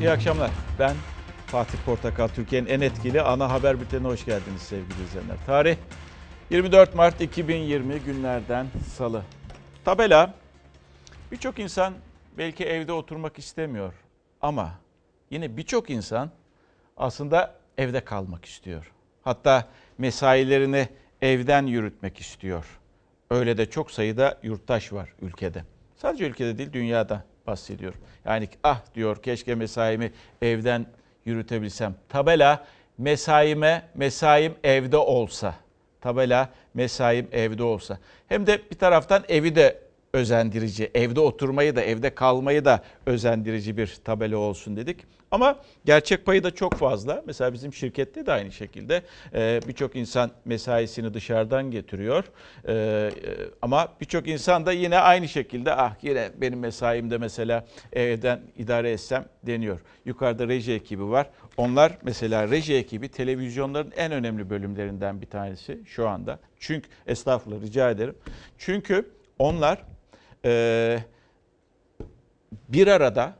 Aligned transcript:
İyi 0.00 0.10
akşamlar. 0.10 0.50
Ben 0.78 0.96
Fatih 1.46 1.78
Portakal, 1.86 2.28
Türkiye'nin 2.28 2.66
en 2.66 2.80
etkili 2.80 3.22
ana 3.22 3.50
haber 3.50 3.80
bültenine 3.80 4.08
hoş 4.08 4.24
geldiniz 4.24 4.62
sevgili 4.62 5.02
izleyenler. 5.02 5.36
Tarih 5.46 5.76
24 6.50 6.94
Mart 6.94 7.20
2020 7.20 7.98
günlerden 8.00 8.66
salı. 8.96 9.22
Tabela, 9.84 10.34
birçok 11.32 11.58
insan 11.58 11.94
belki 12.38 12.64
evde 12.64 12.92
oturmak 12.92 13.38
istemiyor 13.38 13.92
ama 14.40 14.72
yine 15.30 15.56
birçok 15.56 15.90
insan 15.90 16.30
aslında 16.96 17.54
evde 17.78 18.00
kalmak 18.00 18.44
istiyor. 18.44 18.92
Hatta 19.22 19.68
mesailerini 19.98 20.88
evden 21.22 21.66
yürütmek 21.66 22.20
istiyor. 22.20 22.64
Öyle 23.30 23.58
de 23.58 23.70
çok 23.70 23.90
sayıda 23.90 24.38
yurttaş 24.42 24.92
var 24.92 25.12
ülkede. 25.22 25.64
Sadece 25.96 26.26
ülkede 26.26 26.58
değil 26.58 26.72
dünyada 26.72 27.24
bahsediyor. 27.46 27.94
Yani 28.24 28.48
ah 28.62 28.80
diyor 28.94 29.22
keşke 29.22 29.54
mesaimi 29.54 30.12
evden 30.42 30.86
yürütebilsem. 31.24 31.94
Tabela 32.08 32.64
mesaime 32.98 33.82
mesaim 33.94 34.54
evde 34.64 34.96
olsa. 34.96 35.54
Tabela 36.00 36.50
mesaim 36.74 37.28
evde 37.32 37.62
olsa. 37.62 37.98
Hem 38.28 38.46
de 38.46 38.60
bir 38.70 38.76
taraftan 38.78 39.24
evi 39.28 39.54
de 39.54 39.80
özendirici, 40.12 40.90
evde 40.94 41.20
oturmayı 41.20 41.76
da 41.76 41.82
evde 41.82 42.14
kalmayı 42.14 42.64
da 42.64 42.82
özendirici 43.06 43.76
bir 43.76 43.96
tabela 44.04 44.36
olsun 44.36 44.76
dedik. 44.76 45.04
Ama 45.36 45.58
gerçek 45.84 46.26
payı 46.26 46.44
da 46.44 46.50
çok 46.50 46.74
fazla. 46.74 47.22
Mesela 47.26 47.52
bizim 47.52 47.72
şirkette 47.72 48.26
de 48.26 48.32
aynı 48.32 48.52
şekilde 48.52 49.02
Ee, 49.34 49.60
birçok 49.68 49.96
insan 49.96 50.30
mesaisini 50.44 51.14
dışarıdan 51.14 51.70
getiriyor. 51.70 52.24
Ee, 52.68 53.10
ama 53.62 53.88
birçok 54.00 54.28
insan 54.28 54.66
da 54.66 54.72
yine 54.72 54.98
aynı 54.98 55.28
şekilde 55.28 55.74
ah 55.74 55.94
yine 56.02 56.30
benim 56.36 56.58
mesaimde 56.58 57.18
mesela 57.18 57.66
evden 57.92 58.40
idare 58.56 58.90
etsem 58.90 59.28
deniyor. 59.42 59.80
Yukarıda 60.04 60.48
reji 60.48 60.72
ekibi 60.72 61.08
var. 61.10 61.30
Onlar 61.56 61.98
mesela 62.02 62.50
reji 62.50 62.74
ekibi 62.74 63.08
televizyonların 63.08 63.92
en 63.96 64.12
önemli 64.12 64.50
bölümlerinden 64.50 65.20
bir 65.20 65.26
tanesi 65.26 65.80
şu 65.86 66.08
anda. 66.08 66.38
Çünkü 66.58 66.88
estağfurullah 67.06 67.62
rica 67.62 67.90
ederim. 67.90 68.14
Çünkü 68.58 69.10
onlar 69.38 69.84
e, 70.44 70.98
bir 72.68 72.86
arada, 72.86 73.36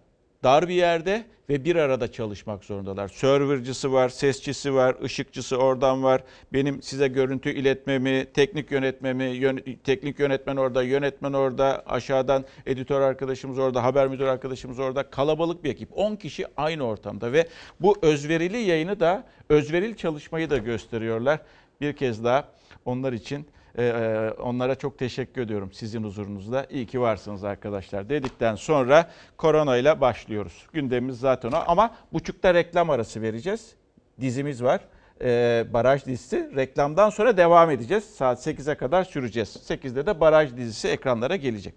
dar 0.47 0.69
bir 0.69 0.75
yerde 0.75 1.25
ve 1.49 1.65
bir 1.65 1.77
arada 1.77 2.13
çalışmak 2.13 2.65
zorundalar. 2.65 3.09
Servercısı 3.09 3.93
var, 3.93 4.09
sesçisi 4.09 4.75
var, 4.75 4.97
ışıkçısı 5.03 5.57
oradan 5.57 6.03
var. 6.03 6.23
Benim 6.53 6.83
size 6.83 7.09
görüntü 7.09 7.51
iletmemi, 7.51 8.27
teknik 8.35 8.71
yönetmemi, 8.71 9.25
yön, 9.25 9.65
teknik 9.85 10.19
yönetmen 10.19 10.57
orada, 10.57 10.83
yönetmen 10.83 11.33
orada, 11.33 11.83
aşağıdan 11.87 12.45
editör 12.67 13.01
arkadaşımız 13.01 13.59
orada, 13.59 13.85
haber 13.85 14.09
müdür 14.09 14.27
arkadaşımız 14.27 14.79
orada. 14.79 15.11
Kalabalık 15.11 15.65
bir 15.65 15.71
ekip. 15.71 15.99
10 15.99 16.17
kişi 16.17 16.47
aynı 16.57 16.83
ortamda 16.83 17.33
ve 17.33 17.49
bu 17.81 17.97
özverili 18.03 18.59
yayını 18.59 19.01
da, 19.01 19.25
özverili 19.49 19.97
çalışmayı 19.97 20.51
da 20.51 20.59
gösteriyorlar. 20.59 21.41
Bir 21.81 21.93
kez 21.93 22.25
daha 22.25 22.49
onlar 22.85 23.13
için 23.13 23.47
ee, 23.79 24.33
onlara 24.39 24.75
çok 24.75 24.99
teşekkür 24.99 25.41
ediyorum 25.41 25.73
sizin 25.73 26.05
huzurunuzda. 26.05 26.67
İyi 26.71 26.87
ki 26.87 27.01
varsınız 27.01 27.45
arkadaşlar 27.45 28.09
dedikten 28.09 28.55
sonra 28.55 29.11
korona 29.37 29.77
ile 29.77 30.01
başlıyoruz. 30.01 30.67
Gündemimiz 30.73 31.19
zaten 31.19 31.53
o 31.53 31.63
ama 31.67 31.95
buçukta 32.13 32.55
reklam 32.55 32.91
arası 32.91 33.23
vereceğiz. 33.23 33.75
Dizimiz 34.21 34.63
var. 34.63 34.81
Ee, 35.21 35.67
baraj 35.73 36.07
dizisi. 36.07 36.51
Reklamdan 36.57 37.11
sonra 37.11 37.37
devam 37.37 37.71
edeceğiz. 37.71 38.05
Saat 38.05 38.47
8'e 38.47 38.75
kadar 38.75 39.05
süreceğiz. 39.05 39.57
8'de 39.69 40.07
de 40.07 40.21
baraj 40.21 40.57
dizisi 40.57 40.89
ekranlara 40.89 41.37
gelecek. 41.37 41.75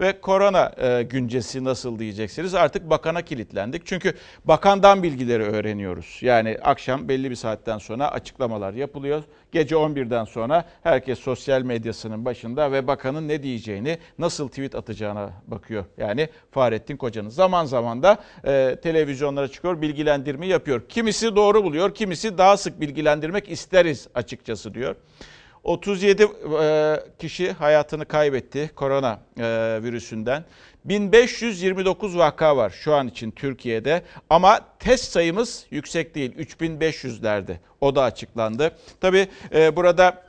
Ve 0.00 0.20
korona 0.20 0.72
e, 0.76 1.02
güncesi 1.02 1.64
nasıl 1.64 1.98
diyeceksiniz? 1.98 2.54
Artık 2.54 2.90
bakana 2.90 3.22
kilitlendik. 3.22 3.86
Çünkü 3.86 4.14
bakandan 4.44 5.02
bilgileri 5.02 5.42
öğreniyoruz. 5.42 6.18
Yani 6.20 6.58
akşam 6.62 7.08
belli 7.08 7.30
bir 7.30 7.36
saatten 7.36 7.78
sonra 7.78 8.12
açıklamalar 8.12 8.72
yapılıyor. 8.72 9.22
Gece 9.52 9.74
11'den 9.74 10.24
sonra 10.24 10.64
herkes 10.82 11.18
sosyal 11.18 11.62
medyasının 11.62 12.24
başında 12.24 12.72
ve 12.72 12.86
bakanın 12.86 13.28
ne 13.28 13.42
diyeceğini, 13.42 13.98
nasıl 14.18 14.48
tweet 14.48 14.74
atacağına 14.74 15.30
bakıyor. 15.46 15.84
Yani 15.98 16.28
Fahrettin 16.50 16.96
Koca'nın 16.96 17.28
zaman 17.28 17.64
zaman 17.64 18.02
da 18.02 18.18
e, 18.46 18.76
televizyonlara 18.82 19.48
çıkıyor, 19.48 19.82
bilgilendirme 19.82 20.46
yapıyor. 20.46 20.82
Kimisi 20.88 21.36
doğru 21.36 21.64
buluyor, 21.64 21.94
kimisi 21.94 22.38
daha 22.38 22.56
sık 22.56 22.80
bilgilendirmek 22.80 23.50
isteriz 23.50 24.08
açıkçası 24.14 24.74
diyor. 24.74 24.96
37 25.64 26.22
e, 26.62 26.96
kişi 27.18 27.52
hayatını 27.52 28.06
kaybetti 28.06 28.70
korona 28.76 29.20
e, 29.38 29.42
virüsünden. 29.82 30.44
1529 30.84 32.18
vaka 32.18 32.56
var 32.56 32.70
şu 32.70 32.94
an 32.94 33.08
için 33.08 33.30
Türkiye'de 33.30 34.02
ama 34.30 34.60
test 34.78 35.12
sayımız 35.12 35.66
yüksek 35.70 36.14
değil 36.14 36.32
3500'lerde 36.36 37.56
o 37.80 37.94
da 37.94 38.02
açıklandı. 38.02 38.76
Tabi 39.00 39.28
e, 39.54 39.76
burada 39.76 40.24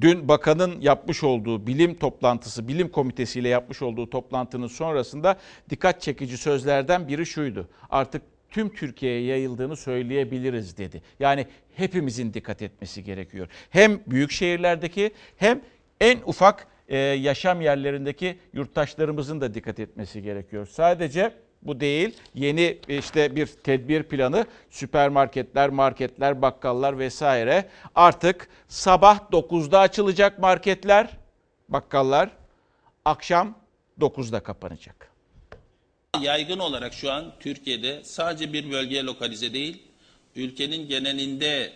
dün 0.00 0.28
bakanın 0.28 0.80
yapmış 0.80 1.24
olduğu 1.24 1.66
bilim 1.66 1.94
toplantısı, 1.94 2.68
bilim 2.68 2.88
komitesiyle 2.88 3.48
yapmış 3.48 3.82
olduğu 3.82 4.10
toplantının 4.10 4.66
sonrasında 4.66 5.36
dikkat 5.70 6.02
çekici 6.02 6.36
sözlerden 6.36 7.08
biri 7.08 7.26
şuydu. 7.26 7.68
Artık 7.90 8.22
tüm 8.54 8.74
Türkiye'ye 8.74 9.26
yayıldığını 9.26 9.76
söyleyebiliriz 9.76 10.76
dedi. 10.76 11.02
Yani 11.20 11.46
hepimizin 11.74 12.34
dikkat 12.34 12.62
etmesi 12.62 13.04
gerekiyor. 13.04 13.48
Hem 13.70 14.00
büyük 14.06 14.30
şehirlerdeki 14.30 15.12
hem 15.36 15.60
en 16.00 16.18
ufak 16.26 16.66
e, 16.88 16.98
yaşam 16.98 17.60
yerlerindeki 17.60 18.38
yurttaşlarımızın 18.52 19.40
da 19.40 19.54
dikkat 19.54 19.80
etmesi 19.80 20.22
gerekiyor. 20.22 20.66
Sadece 20.66 21.32
bu 21.62 21.80
değil. 21.80 22.16
Yeni 22.34 22.78
işte 22.88 23.36
bir 23.36 23.46
tedbir 23.46 24.02
planı 24.02 24.46
süpermarketler, 24.70 25.70
marketler, 25.70 26.42
bakkallar 26.42 26.98
vesaire 26.98 27.68
artık 27.94 28.48
sabah 28.68 29.18
9'da 29.32 29.80
açılacak 29.80 30.38
marketler, 30.38 31.18
bakkallar 31.68 32.30
akşam 33.04 33.54
9'da 34.00 34.40
kapanacak. 34.40 35.13
Yaygın 36.20 36.58
olarak 36.58 36.94
şu 36.94 37.12
an 37.12 37.32
Türkiye'de 37.40 38.00
sadece 38.04 38.52
bir 38.52 38.70
bölgeye 38.70 39.02
lokalize 39.02 39.54
değil, 39.54 39.82
ülkenin 40.36 40.88
genelinde 40.88 41.72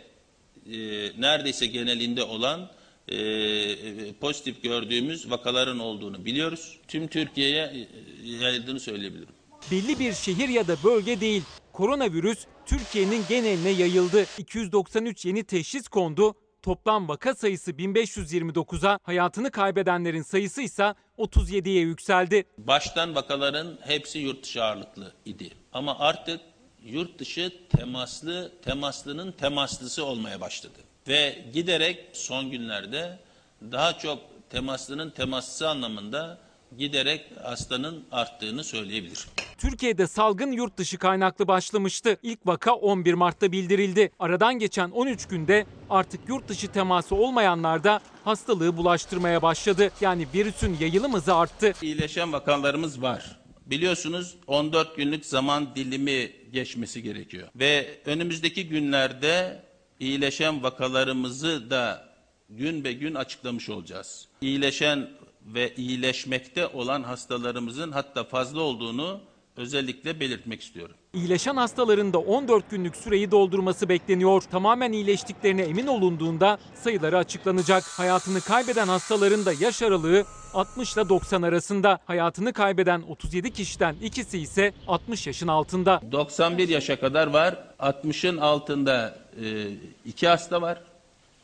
e, 0.73 0.77
neredeyse 1.19 1.67
genelinde 1.67 2.23
olan 2.23 2.71
e, 3.09 4.13
pozitif 4.13 4.63
gördüğümüz 4.63 5.31
vakaların 5.31 5.79
olduğunu 5.79 6.25
biliyoruz. 6.25 6.79
Tüm 6.89 7.09
Türkiye'ye 7.09 7.63
e, 7.65 7.87
yayıldığını 8.29 8.81
söyleyebilirim. 8.81 9.35
Belli 9.71 9.99
bir 9.99 10.13
şehir 10.13 10.49
ya 10.49 10.69
da 10.69 10.77
bölge 10.85 11.21
değil. 11.21 11.43
Koronavirüs 11.73 12.39
Türkiye'nin 12.67 13.23
geneline 13.29 13.71
yayıldı. 13.71 14.27
293 14.39 15.25
yeni 15.25 15.45
teşhis 15.45 15.89
kondu. 15.89 16.35
Toplam 16.63 17.09
vaka 17.09 17.35
sayısı 17.35 17.71
1529'a, 17.71 18.99
hayatını 19.03 19.51
kaybedenlerin 19.51 20.23
sayısı 20.23 20.63
ise 20.63 20.95
37'ye 21.19 21.81
yükseldi. 21.81 22.45
Baştan 22.59 23.15
vakaların 23.15 23.79
hepsi 23.81 24.19
yurt 24.19 24.45
dışı 24.45 24.65
ağırlıklı 24.65 25.13
idi. 25.25 25.51
Ama 25.73 25.99
artık 25.99 26.41
yurt 26.85 27.19
dışı 27.19 27.53
temaslı, 27.77 28.53
temaslının 28.65 29.33
temaslısı 29.33 30.05
olmaya 30.05 30.41
başladı. 30.41 30.79
Ve 31.09 31.45
giderek 31.53 32.05
son 32.13 32.51
günlerde 32.51 33.19
daha 33.63 33.99
çok 33.99 34.19
temaslının 34.51 35.11
temaslısı 35.11 35.69
anlamında 35.69 36.39
giderek 36.79 37.25
hastanın 37.43 38.05
arttığını 38.11 38.65
söyleyebilirim. 38.65 39.27
Türkiye'de 39.59 40.07
salgın 40.07 40.53
yurt 40.53 40.77
dışı 40.77 40.99
kaynaklı 40.99 41.49
başlamıştı. 41.49 42.17
İlk 42.23 42.47
vaka 42.47 42.73
11 42.75 43.15
Mart'ta 43.15 43.53
bildirildi. 43.53 44.11
Aradan 44.19 44.59
geçen 44.59 44.91
13 44.91 45.27
günde 45.29 45.67
artık 45.91 46.29
yurt 46.29 46.49
dışı 46.49 46.69
teması 46.69 47.15
olmayanlar 47.15 47.85
da 47.85 48.01
hastalığı 48.25 48.77
bulaştırmaya 48.77 49.43
başladı. 49.43 49.91
Yani 50.01 50.27
virüsün 50.35 50.77
yayılım 50.81 51.15
hızı 51.15 51.35
arttı. 51.35 51.73
İyileşen 51.83 52.33
vakalarımız 52.33 53.03
var. 53.03 53.39
Biliyorsunuz 53.67 54.37
14 54.47 54.97
günlük 54.97 55.27
zaman 55.27 55.75
dilimi 55.77 56.33
geçmesi 56.53 57.03
gerekiyor. 57.03 57.49
Ve 57.57 58.01
önümüzdeki 58.07 58.69
günlerde 58.69 59.63
iyileşen 60.01 60.63
vakalarımızı 60.63 61.71
da 61.71 62.09
gün 62.51 62.85
be 62.85 62.93
gün 62.93 63.15
açıklamış 63.15 63.69
olacağız. 63.69 64.29
İyileşen 64.41 65.09
ve 65.47 65.75
iyileşmekte 65.75 66.67
olan 66.67 67.03
hastalarımızın 67.03 67.93
hatta 67.93 68.25
fazla 68.25 68.61
olduğunu 68.61 69.21
özellikle 69.57 70.21
belirtmek 70.21 70.63
istiyorum. 70.63 70.95
İyileşen 71.15 71.57
hastaların 71.57 72.13
da 72.13 72.19
14 72.19 72.71
günlük 72.71 72.97
süreyi 72.97 73.31
doldurması 73.31 73.89
bekleniyor. 73.89 74.43
Tamamen 74.43 74.93
iyileştiklerine 74.93 75.63
emin 75.63 75.87
olunduğunda 75.87 76.59
sayıları 76.75 77.19
açıklanacak. 77.19 77.85
Hayatını 77.85 78.41
kaybeden 78.41 78.89
hastaların 78.89 79.47
da 79.47 79.53
yaş 79.61 79.83
aralığı 79.83 80.25
60 80.55 80.95
ile 80.95 81.09
90 81.09 81.43
arasında. 81.43 81.99
Hayatını 82.07 82.53
kaybeden 82.53 83.03
37 83.03 83.53
kişiden 83.53 83.97
ikisi 84.03 84.39
ise 84.39 84.73
60 84.87 85.27
yaşın 85.27 85.49
altında. 85.49 86.01
91 86.13 86.69
yaşa 86.69 87.01
kadar 87.01 87.27
var. 87.27 87.57
60'ın 87.81 88.37
altında 88.37 89.19
e, 89.45 89.69
iki 90.05 90.29
hasta 90.29 90.63
var. 90.63 90.81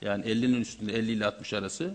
Yani 0.03 0.25
50'nin 0.25 0.61
üstünde 0.61 0.93
50 0.93 1.13
ile 1.13 1.27
60 1.27 1.53
arası. 1.53 1.95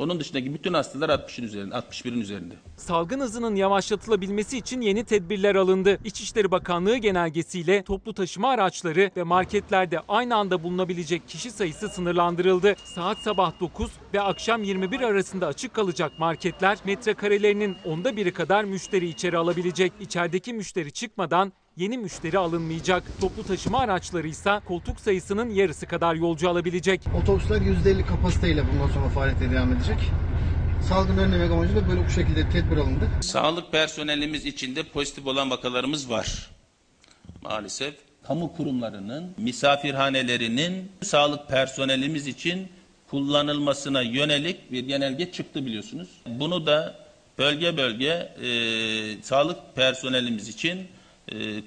Onun 0.00 0.20
dışındaki 0.20 0.54
bütün 0.54 0.74
hastalar 0.74 1.08
60'ın 1.08 1.44
üzerinde, 1.44 1.74
61'in 1.74 2.20
üzerinde. 2.20 2.54
Salgın 2.76 3.20
hızının 3.20 3.54
yavaşlatılabilmesi 3.54 4.58
için 4.58 4.80
yeni 4.80 5.04
tedbirler 5.04 5.54
alındı. 5.54 5.98
İçişleri 6.04 6.50
Bakanlığı 6.50 6.96
genelgesiyle 6.96 7.82
toplu 7.82 8.14
taşıma 8.14 8.48
araçları 8.48 9.10
ve 9.16 9.22
marketlerde 9.22 10.00
aynı 10.08 10.36
anda 10.36 10.62
bulunabilecek 10.62 11.28
kişi 11.28 11.50
sayısı 11.50 11.88
sınırlandırıldı. 11.88 12.74
Saat 12.84 13.18
sabah 13.18 13.60
9 13.60 13.90
ve 14.14 14.20
akşam 14.20 14.62
21 14.62 15.00
arasında 15.00 15.46
açık 15.46 15.74
kalacak 15.74 16.18
marketler 16.18 16.78
metrekarelerinin 16.84 17.76
onda 17.84 18.16
biri 18.16 18.32
kadar 18.32 18.64
müşteri 18.64 19.08
içeri 19.08 19.38
alabilecek. 19.38 19.92
İçerideki 20.00 20.52
müşteri 20.52 20.92
çıkmadan 20.92 21.52
yeni 21.80 21.98
müşteri 21.98 22.38
alınmayacak. 22.38 23.02
Toplu 23.20 23.44
taşıma 23.44 23.78
araçları 23.78 24.28
ise 24.28 24.60
koltuk 24.64 25.00
sayısının 25.00 25.50
yarısı 25.50 25.86
kadar 25.86 26.14
yolcu 26.14 26.50
alabilecek. 26.50 27.00
Otobüsler 27.22 27.56
%50 27.56 28.06
kapasiteyle 28.06 28.64
bundan 28.72 28.88
sonra 28.94 29.08
faaliyete 29.08 29.50
devam 29.50 29.72
edecek. 29.72 29.98
Salgın 30.88 31.18
önlemek 31.18 31.50
amacıyla 31.50 31.88
böyle 31.88 32.06
bu 32.06 32.10
şekilde 32.10 32.46
bir 32.46 32.50
tedbir 32.50 32.76
alındı. 32.76 33.08
Sağlık 33.20 33.72
personelimiz 33.72 34.46
içinde 34.46 34.82
pozitif 34.82 35.26
olan 35.26 35.50
vakalarımız 35.50 36.10
var. 36.10 36.50
Maalesef 37.42 37.94
kamu 38.22 38.56
kurumlarının, 38.56 39.34
misafirhanelerinin 39.38 40.92
sağlık 41.02 41.48
personelimiz 41.48 42.26
için 42.26 42.68
kullanılmasına 43.10 44.02
yönelik 44.02 44.72
bir 44.72 44.86
genelge 44.86 45.32
çıktı 45.32 45.66
biliyorsunuz. 45.66 46.08
Bunu 46.26 46.66
da 46.66 46.94
bölge 47.38 47.76
bölge 47.76 48.32
e, 48.42 49.22
sağlık 49.22 49.58
personelimiz 49.76 50.48
için 50.48 50.88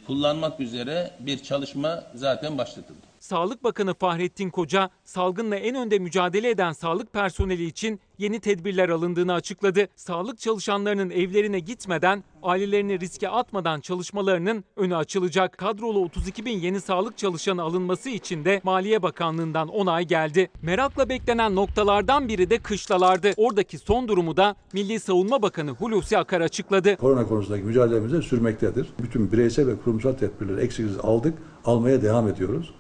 kullanmak 0.08 0.60
üzere 0.60 1.12
bir 1.20 1.44
çalışma 1.44 2.04
zaten 2.16 2.58
başlatıldı. 2.58 3.03
Sağlık 3.24 3.64
Bakanı 3.64 3.94
Fahrettin 3.94 4.50
Koca, 4.50 4.90
salgınla 5.04 5.56
en 5.56 5.76
önde 5.76 6.00
mücadele 6.00 6.50
eden 6.50 6.72
sağlık 6.72 7.14
personeli 7.14 7.66
için 7.66 8.00
yeni 8.18 8.40
tedbirler 8.40 8.90
alındığını 8.90 9.34
açıkladı. 9.34 9.88
Sağlık 9.96 10.40
çalışanlarının 10.40 11.10
evlerine 11.10 11.60
gitmeden, 11.60 12.24
ailelerini 12.44 13.00
riske 13.00 13.30
atmadan 13.30 13.82
çalışmalarının 13.82 14.64
önü 14.76 14.96
açılacak. 14.96 15.58
Kadrolu 15.58 16.00
32 16.00 16.46
bin 16.46 16.60
yeni 16.60 16.82
sağlık 16.82 17.18
çalışanı 17.18 17.62
alınması 17.62 18.10
için 18.10 18.46
de 18.46 18.62
Maliye 18.64 19.02
Bakanlığı'ndan 19.02 19.68
onay 19.68 20.06
geldi. 20.06 20.50
Merakla 20.62 21.10
beklenen 21.10 21.56
noktalardan 21.56 22.28
biri 22.28 22.50
de 22.50 22.60
kışlalardı. 22.60 23.32
Oradaki 23.38 23.78
son 23.78 24.08
durumu 24.08 24.38
da 24.38 24.56
Milli 24.74 25.00
Savunma 25.00 25.42
Bakanı 25.42 25.72
Hulusi 25.72 26.18
Akar 26.18 26.42
açıkladı. 26.42 26.96
Korona 26.96 27.28
konusundaki 27.28 27.64
mücadelemiz 27.64 28.14
de 28.14 28.22
sürmektedir. 28.22 28.88
Bütün 29.00 29.32
bireysel 29.32 29.68
ve 29.68 29.78
kurumsal 29.84 30.14
tedbirleri 30.14 30.62
eksiksiz 30.62 30.98
aldık, 30.98 31.38
almaya 31.66 32.02
devam 32.02 32.28
ediyoruz. 32.28 32.74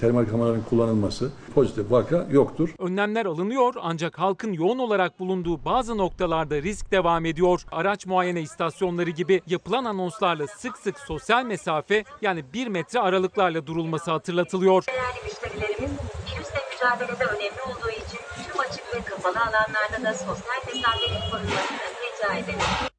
Termal 0.00 0.24
kameraların 0.26 0.64
kullanılması, 0.64 1.30
pozitif 1.54 1.90
vaka 1.90 2.26
yoktur. 2.30 2.68
Önlemler 2.78 3.26
alınıyor 3.26 3.74
ancak 3.80 4.18
halkın 4.18 4.52
yoğun 4.52 4.78
olarak 4.78 5.20
bulunduğu 5.20 5.64
bazı 5.64 5.98
noktalarda 5.98 6.62
risk 6.62 6.90
devam 6.90 7.26
ediyor. 7.26 7.60
Araç 7.72 8.06
muayene 8.06 8.40
istasyonları 8.40 9.10
gibi 9.10 9.40
yapılan 9.46 9.84
anonslarla 9.84 10.46
sık 10.46 10.78
sık 10.78 10.98
sosyal 10.98 11.44
mesafe 11.44 12.04
yani 12.22 12.44
1 12.54 12.66
metre 12.66 13.00
aralıklarla 13.00 13.66
durulması 13.66 14.10
hatırlatılıyor. 14.10 14.84
Değerli 14.86 15.24
müşterilerimiz, 15.24 15.90
virüsle 16.34 16.60
mücadelede 16.72 17.24
önemli 17.24 17.62
olduğu 17.62 17.90
için 17.90 18.18
tüm 18.44 18.60
açık 18.60 18.94
ve 18.94 19.00
kapalı 19.10 19.38
alanlarda 19.40 20.10
da 20.10 20.14
sosyal 20.14 20.60
mesafenin 20.66 21.30
korunmasını 21.30 21.78
rica 22.02 22.34
ederiz. 22.34 22.89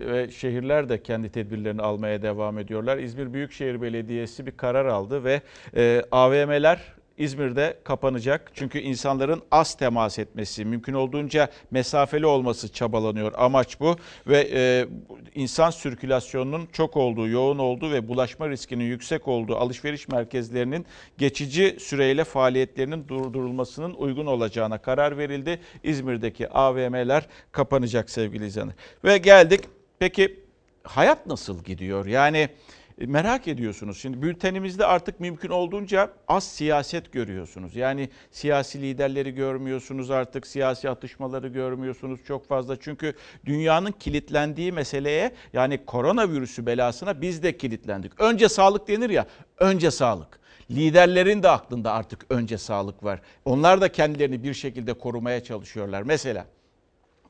Ve 0.00 0.30
şehirler 0.30 0.88
de 0.88 1.02
kendi 1.02 1.28
tedbirlerini 1.28 1.82
almaya 1.82 2.22
devam 2.22 2.58
ediyorlar. 2.58 2.98
İzmir 2.98 3.32
Büyükşehir 3.32 3.82
Belediyesi 3.82 4.46
bir 4.46 4.56
karar 4.56 4.86
aldı 4.86 5.24
ve 5.24 5.40
e, 5.76 6.02
AVM'ler 6.10 6.80
İzmir'de 7.20 7.78
kapanacak. 7.84 8.50
Çünkü 8.54 8.78
insanların 8.78 9.42
az 9.50 9.74
temas 9.74 10.18
etmesi, 10.18 10.64
mümkün 10.64 10.94
olduğunca 10.94 11.48
mesafeli 11.70 12.26
olması 12.26 12.72
çabalanıyor. 12.72 13.32
Amaç 13.36 13.80
bu 13.80 13.96
ve 14.26 14.48
e, 14.52 14.86
insan 15.34 15.70
sirkülasyonunun 15.70 16.68
çok 16.72 16.96
olduğu, 16.96 17.28
yoğun 17.28 17.58
olduğu 17.58 17.92
ve 17.92 18.08
bulaşma 18.08 18.48
riskinin 18.48 18.84
yüksek 18.84 19.28
olduğu 19.28 19.56
alışveriş 19.56 20.08
merkezlerinin 20.08 20.86
geçici 21.18 21.76
süreyle 21.80 22.24
faaliyetlerinin 22.24 23.08
durdurulmasının 23.08 23.94
uygun 23.94 24.26
olacağına 24.26 24.78
karar 24.78 25.18
verildi. 25.18 25.60
İzmir'deki 25.82 26.48
AVM'ler 26.48 27.26
kapanacak 27.52 28.10
sevgili 28.10 28.46
izleyenler. 28.46 28.74
Ve 29.04 29.18
geldik 29.18 29.60
Peki 30.00 30.40
hayat 30.84 31.26
nasıl 31.26 31.64
gidiyor? 31.64 32.06
Yani 32.06 32.48
e, 33.00 33.06
merak 33.06 33.48
ediyorsunuz. 33.48 33.98
Şimdi 33.98 34.22
bültenimizde 34.22 34.86
artık 34.86 35.20
mümkün 35.20 35.48
olduğunca 35.48 36.12
az 36.28 36.44
siyaset 36.44 37.12
görüyorsunuz. 37.12 37.76
Yani 37.76 38.08
siyasi 38.30 38.82
liderleri 38.82 39.34
görmüyorsunuz 39.34 40.10
artık, 40.10 40.46
siyasi 40.46 40.90
atışmaları 40.90 41.48
görmüyorsunuz 41.48 42.20
çok 42.24 42.48
fazla. 42.48 42.80
Çünkü 42.80 43.14
dünyanın 43.44 43.92
kilitlendiği 43.92 44.72
meseleye 44.72 45.34
yani 45.52 45.84
koronavirüsü 45.86 46.66
belasına 46.66 47.20
biz 47.20 47.42
de 47.42 47.56
kilitlendik. 47.56 48.20
Önce 48.20 48.48
sağlık 48.48 48.88
denir 48.88 49.10
ya, 49.10 49.26
önce 49.58 49.90
sağlık. 49.90 50.40
Liderlerin 50.70 51.42
de 51.42 51.48
aklında 51.48 51.92
artık 51.92 52.26
önce 52.30 52.58
sağlık 52.58 53.04
var. 53.04 53.20
Onlar 53.44 53.80
da 53.80 53.92
kendilerini 53.92 54.42
bir 54.42 54.54
şekilde 54.54 54.92
korumaya 54.92 55.44
çalışıyorlar. 55.44 56.02
Mesela 56.02 56.46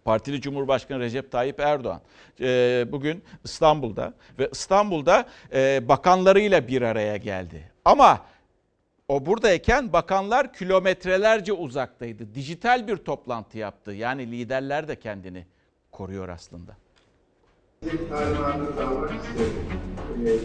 Partili 0.04 0.40
Cumhurbaşkanı 0.40 1.00
Recep 1.00 1.32
Tayyip 1.32 1.60
Erdoğan 1.60 2.00
e, 2.40 2.86
bugün 2.92 3.24
İstanbul'da 3.44 4.14
ve 4.38 4.48
İstanbul'da 4.52 5.26
e, 5.52 5.88
bakanlarıyla 5.88 6.68
bir 6.68 6.82
araya 6.82 7.16
geldi. 7.16 7.72
Ama 7.84 8.20
o 9.08 9.26
buradayken 9.26 9.92
bakanlar 9.92 10.52
kilometrelerce 10.52 11.52
uzaktaydı. 11.52 12.34
Dijital 12.34 12.88
bir 12.88 12.96
toplantı 12.96 13.58
yaptı. 13.58 13.92
Yani 13.92 14.30
liderler 14.30 14.88
de 14.88 14.96
kendini 14.96 15.46
koruyor 15.92 16.28
aslında. 16.28 16.76
Bizim 17.82 18.08
talimatımızı 18.08 18.86
almak 18.86 19.10
istedim. 19.10 19.66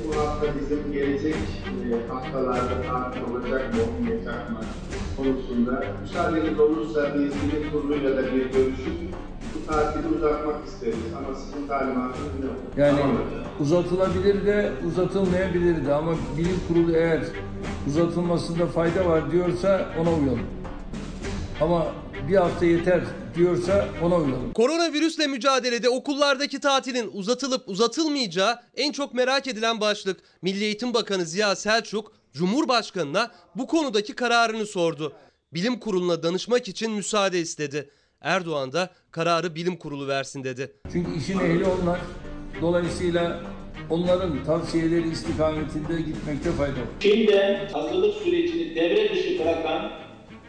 Bu 0.08 0.16
hafta 0.16 0.48
bizim 0.60 0.92
gelecek 0.92 1.36
e, 1.36 2.08
haftalarda 2.08 2.82
tatil 2.82 3.22
olacak 3.22 3.74
mı, 3.74 3.80
olmayacak 3.84 4.50
mı 4.50 4.60
konusunda 5.18 5.84
müsaadeniz 6.02 6.60
olursa 6.60 7.16
bilim 7.16 7.72
kuruluyla 7.72 8.18
da 8.18 8.34
bir 8.34 8.52
görüşüp 8.52 9.16
tatili 9.68 10.08
uzatmak 10.08 10.68
isteriz 10.68 10.96
ama 11.18 11.36
sizin 11.36 11.68
talimatınız 11.68 12.40
ne 12.40 12.46
olur? 12.46 12.56
Yani 12.78 13.00
Tamam. 13.02 13.18
uzatılabilir 13.60 14.46
de 14.46 14.72
uzatılmayabilir 14.88 15.86
de 15.86 15.94
ama 15.94 16.14
bilim 16.38 16.60
kurulu 16.68 16.96
eğer 16.96 17.22
uzatılmasında 17.88 18.68
fayda 18.68 19.06
var 19.06 19.32
diyorsa 19.32 19.90
ona 20.02 20.10
uyalım. 20.14 20.48
Ama 21.62 21.88
bir 22.30 22.36
hafta 22.36 22.66
yeter 22.66 23.02
diyorsa 23.36 23.88
ona 24.04 24.16
uyalım. 24.16 24.54
Koronavirüsle 24.54 25.28
mücadelede 25.28 25.90
okullardaki 25.90 26.60
tatilin 26.60 27.10
uzatılıp 27.14 27.70
uzatılmayacağı 27.70 28.60
en 28.76 28.92
çok 28.92 29.14
merak 29.14 29.48
edilen 29.48 29.82
başlık. 29.82 30.20
Milli 30.42 30.64
Eğitim 30.64 30.94
Bakanı 30.94 31.26
Ziya 31.26 31.56
Selçuk, 31.56 32.12
Cumhurbaşkanına 32.34 33.32
bu 33.56 33.68
konudaki 33.68 34.14
kararını 34.16 34.66
sordu. 34.66 35.14
Bilim 35.54 35.80
kuruluna 35.80 36.24
danışmak 36.24 36.68
için 36.68 36.92
müsaade 36.92 37.40
istedi. 37.40 37.90
Erdoğan 38.26 38.74
da 38.74 38.90
kararı 39.12 39.56
bilim 39.56 39.78
kurulu 39.78 40.08
versin 40.08 40.44
dedi. 40.44 40.76
Çünkü 40.92 41.18
işin 41.18 41.40
ehli 41.40 41.66
onlar. 41.66 42.00
Dolayısıyla 42.62 43.42
onların 43.90 44.44
tavsiyeleri 44.44 45.10
istikametinde 45.10 46.02
gitmekte 46.02 46.52
fayda 46.52 46.72
var. 46.72 46.88
Çin'de 47.00 47.68
hazırlık 47.74 48.16
sürecini 48.16 48.76
devre 48.76 49.10
dışı 49.16 49.40
bırakan 49.40 49.92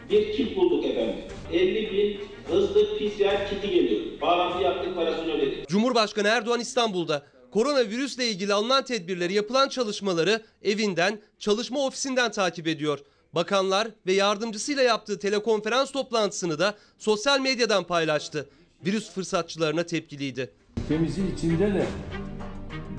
bir 0.09 0.33
kit 0.33 0.57
bulduk 0.57 0.85
efendim. 0.85 1.15
50 1.53 1.91
bin 1.91 2.19
hızlı 2.53 2.97
PCR 2.97 3.49
kiti 3.49 3.69
geliyor. 3.69 4.01
Bağlantı 4.21 4.63
yaptık 4.63 4.95
parasını 4.95 5.33
ödedik. 5.33 5.67
Cumhurbaşkanı 5.67 6.27
Erdoğan 6.27 6.59
İstanbul'da 6.59 7.25
koronavirüsle 7.51 8.27
ilgili 8.27 8.53
alınan 8.53 8.85
tedbirleri, 8.85 9.33
yapılan 9.33 9.69
çalışmaları 9.69 10.41
evinden, 10.63 11.19
çalışma 11.39 11.85
ofisinden 11.85 12.31
takip 12.31 12.67
ediyor. 12.67 12.99
Bakanlar 13.37 13.87
ve 14.07 14.13
yardımcısıyla 14.13 14.83
yaptığı 14.83 15.19
telekonferans 15.19 15.91
toplantısını 15.91 16.59
da 16.59 16.75
sosyal 16.97 17.39
medyadan 17.39 17.83
paylaştı. 17.83 18.49
Virüs 18.85 19.11
fırsatçılarına 19.11 19.83
tepkiliydi. 19.83 20.51
Temizliği 20.87 21.35
içinde 21.35 21.73
de 21.73 21.85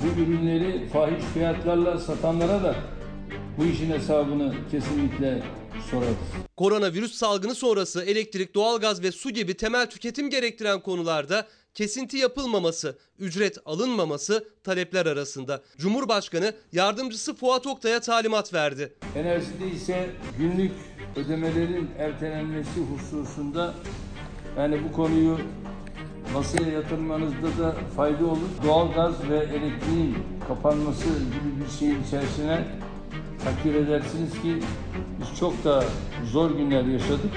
bu 0.02 0.20
ürünleri 0.20 0.88
fahiş 0.88 1.24
fiyatlarla 1.34 1.98
satanlara 1.98 2.62
da 2.62 2.76
bu 3.58 3.64
işin 3.64 3.90
hesabını 3.90 4.54
kesinlikle 4.70 5.42
sorarız. 5.90 6.16
Koronavirüs 6.56 7.14
salgını 7.14 7.54
sonrası 7.54 8.02
elektrik, 8.02 8.54
doğalgaz 8.54 9.02
ve 9.02 9.12
su 9.12 9.30
gibi 9.30 9.54
temel 9.54 9.90
tüketim 9.90 10.30
gerektiren 10.30 10.80
konularda 10.80 11.46
kesinti 11.78 12.16
yapılmaması, 12.16 12.98
ücret 13.18 13.58
alınmaması 13.64 14.48
talepler 14.64 15.06
arasında. 15.06 15.62
Cumhurbaşkanı 15.76 16.54
yardımcısı 16.72 17.34
Fuat 17.34 17.66
Oktay'a 17.66 18.00
talimat 18.00 18.54
verdi. 18.54 18.92
Enerjide 19.16 19.70
ise 19.70 20.10
günlük 20.38 20.72
ödemelerin 21.16 21.90
ertelenmesi 21.98 22.80
hususunda 22.80 23.74
yani 24.56 24.80
bu 24.84 24.96
konuyu 24.96 25.38
masaya 26.34 26.68
yatırmanızda 26.68 27.62
da 27.62 27.76
fayda 27.96 28.26
olur. 28.26 28.48
Doğalgaz 28.64 29.14
ve 29.30 29.36
elektriğin 29.38 30.16
kapanması 30.48 31.08
gibi 31.08 31.64
bir 31.64 31.78
şeyin 31.78 32.02
içerisine 32.02 32.64
takdir 33.44 33.74
edersiniz 33.74 34.32
ki 34.32 34.58
biz 35.20 35.38
çok 35.38 35.64
da 35.64 35.84
zor 36.32 36.50
günler 36.50 36.84
yaşadık. 36.84 37.32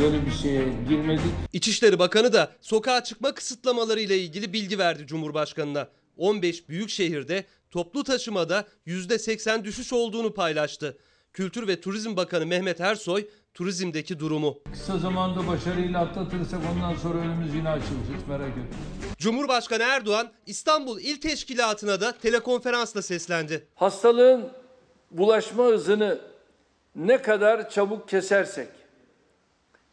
Böyle 0.00 0.26
bir 0.26 0.30
şeye 0.30 0.64
girmedik. 0.88 1.22
İçişleri 1.52 1.98
Bakanı 1.98 2.32
da 2.32 2.52
sokağa 2.60 3.04
çıkma 3.04 3.34
kısıtlamaları 3.34 4.00
ile 4.00 4.18
ilgili 4.18 4.52
bilgi 4.52 4.78
verdi 4.78 5.06
Cumhurbaşkanı'na. 5.06 5.88
15 6.16 6.68
büyük 6.68 6.90
şehirde 6.90 7.44
toplu 7.70 8.04
taşımada 8.04 8.64
%80 8.86 9.64
düşüş 9.64 9.92
olduğunu 9.92 10.34
paylaştı. 10.34 10.98
Kültür 11.32 11.68
ve 11.68 11.80
Turizm 11.80 12.16
Bakanı 12.16 12.46
Mehmet 12.46 12.80
Ersoy 12.80 13.26
turizmdeki 13.54 14.20
durumu. 14.20 14.58
Kısa 14.72 14.98
zamanda 14.98 15.46
başarıyla 15.46 16.00
atlatırsak 16.00 16.60
ondan 16.74 16.94
sonra 16.94 17.18
önümüz 17.18 17.54
yine 17.54 17.68
açılacak 17.68 18.20
hiç 18.20 18.28
merak 18.28 18.48
etmeyin. 18.48 18.68
Cumhurbaşkanı 19.18 19.82
Erdoğan 19.82 20.28
İstanbul 20.46 21.00
İl 21.00 21.20
Teşkilatı'na 21.20 22.00
da 22.00 22.12
telekonferansla 22.12 23.02
seslendi. 23.02 23.66
Hastalığın 23.74 24.48
bulaşma 25.10 25.64
hızını 25.64 26.18
ne 26.96 27.22
kadar 27.22 27.70
çabuk 27.70 28.08
kesersek, 28.08 28.68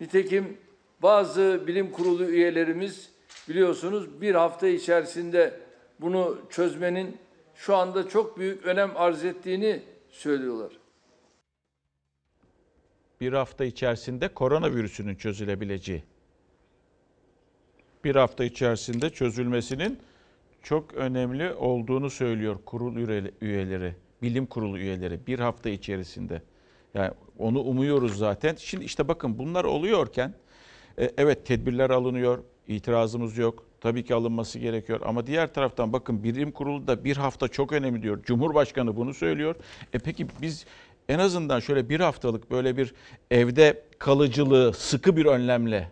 nitekim 0.01 0.57
bazı 1.01 1.63
bilim 1.67 1.91
kurulu 1.91 2.25
üyelerimiz 2.25 3.09
biliyorsunuz 3.49 4.21
bir 4.21 4.35
hafta 4.35 4.67
içerisinde 4.67 5.59
bunu 5.99 6.37
çözmenin 6.49 7.17
şu 7.55 7.75
anda 7.75 8.09
çok 8.09 8.37
büyük 8.37 8.65
önem 8.65 8.91
arz 8.95 9.25
ettiğini 9.25 9.81
söylüyorlar. 10.09 10.71
Bir 13.21 13.33
hafta 13.33 13.65
içerisinde 13.65 14.27
koronavirüsünün 14.27 15.15
çözülebileceği. 15.15 16.03
Bir 18.03 18.15
hafta 18.15 18.43
içerisinde 18.43 19.09
çözülmesinin 19.09 19.99
çok 20.63 20.93
önemli 20.93 21.53
olduğunu 21.53 22.09
söylüyor 22.09 22.59
kurul 22.65 22.95
üye- 22.95 23.31
üyeleri, 23.41 23.95
bilim 24.21 24.45
kurulu 24.45 24.77
üyeleri. 24.79 25.27
Bir 25.27 25.39
hafta 25.39 25.69
içerisinde. 25.69 26.41
Yani 26.93 27.11
onu 27.39 27.59
umuyoruz 27.59 28.17
zaten. 28.17 28.55
Şimdi 28.59 28.85
işte 28.85 29.07
bakın 29.07 29.37
bunlar 29.37 29.63
oluyorken 29.63 30.33
e, 30.99 31.11
evet 31.17 31.45
tedbirler 31.45 31.89
alınıyor, 31.89 32.39
itirazımız 32.67 33.37
yok. 33.37 33.63
Tabii 33.81 34.03
ki 34.03 34.15
alınması 34.15 34.59
gerekiyor 34.59 34.99
ama 35.05 35.27
diğer 35.27 35.53
taraftan 35.53 35.93
bakın 35.93 36.23
bilim 36.23 36.51
kurulu 36.51 36.87
da 36.87 37.03
bir 37.03 37.17
hafta 37.17 37.47
çok 37.47 37.71
önemli 37.71 38.01
diyor. 38.01 38.23
Cumhurbaşkanı 38.23 38.95
bunu 38.95 39.13
söylüyor. 39.13 39.55
E 39.93 39.99
peki 39.99 40.27
biz 40.41 40.65
en 41.09 41.19
azından 41.19 41.59
şöyle 41.59 41.89
bir 41.89 41.99
haftalık 41.99 42.51
böyle 42.51 42.77
bir 42.77 42.93
evde 43.31 43.83
kalıcılığı 43.99 44.73
sıkı 44.73 45.17
bir 45.17 45.25
önlemle 45.25 45.91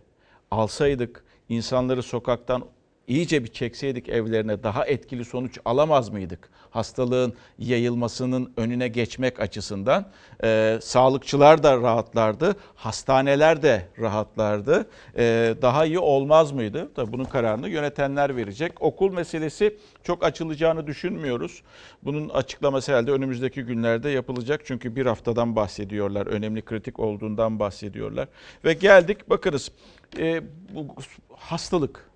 alsaydık, 0.52 1.24
insanları 1.50 2.04
sokaktan 2.04 2.66
iyice 3.10 3.44
bir 3.44 3.48
çekseydik 3.48 4.10
evlerine 4.10 4.64
daha 4.64 4.86
etkili 4.86 5.26
sonuç 5.26 5.60
alamaz 5.66 6.10
mıydık? 6.10 6.50
Hastalığın 6.70 7.34
yayılmasının 7.58 8.54
önüne 8.58 8.88
geçmek 8.88 9.40
açısından 9.40 10.06
Ee, 10.44 10.80
sağlıkçılar 10.82 11.64
da 11.64 11.78
rahatlardı, 11.78 12.56
hastaneler 12.76 13.62
de 13.62 13.88
rahatlardı. 14.00 14.90
Ee, 15.18 15.56
daha 15.62 15.86
iyi 15.86 16.00
olmaz 16.00 16.52
mıydı? 16.52 16.90
Tabii 16.96 17.12
bunun 17.14 17.24
kararını 17.24 17.70
yönetenler 17.70 18.36
verecek. 18.36 18.82
Okul 18.82 19.14
meselesi 19.14 19.78
çok 20.04 20.24
açılacağını 20.24 20.88
düşünmüyoruz. 20.88 21.62
Bunun 22.04 22.30
açıklaması 22.30 22.92
herhalde 22.92 23.12
önümüzdeki 23.12 23.64
günlerde 23.64 24.10
yapılacak. 24.10 24.62
Çünkü 24.66 24.96
bir 24.96 25.06
haftadan 25.06 25.56
bahsediyorlar, 25.56 26.28
önemli 26.28 26.62
kritik 26.62 27.00
olduğundan 27.00 27.60
bahsediyorlar. 27.60 28.28
Ve 28.66 28.74
geldik 28.74 29.30
bakınız 29.30 29.72
e, 30.18 30.42
bu 30.76 30.96
hastalık 31.36 32.09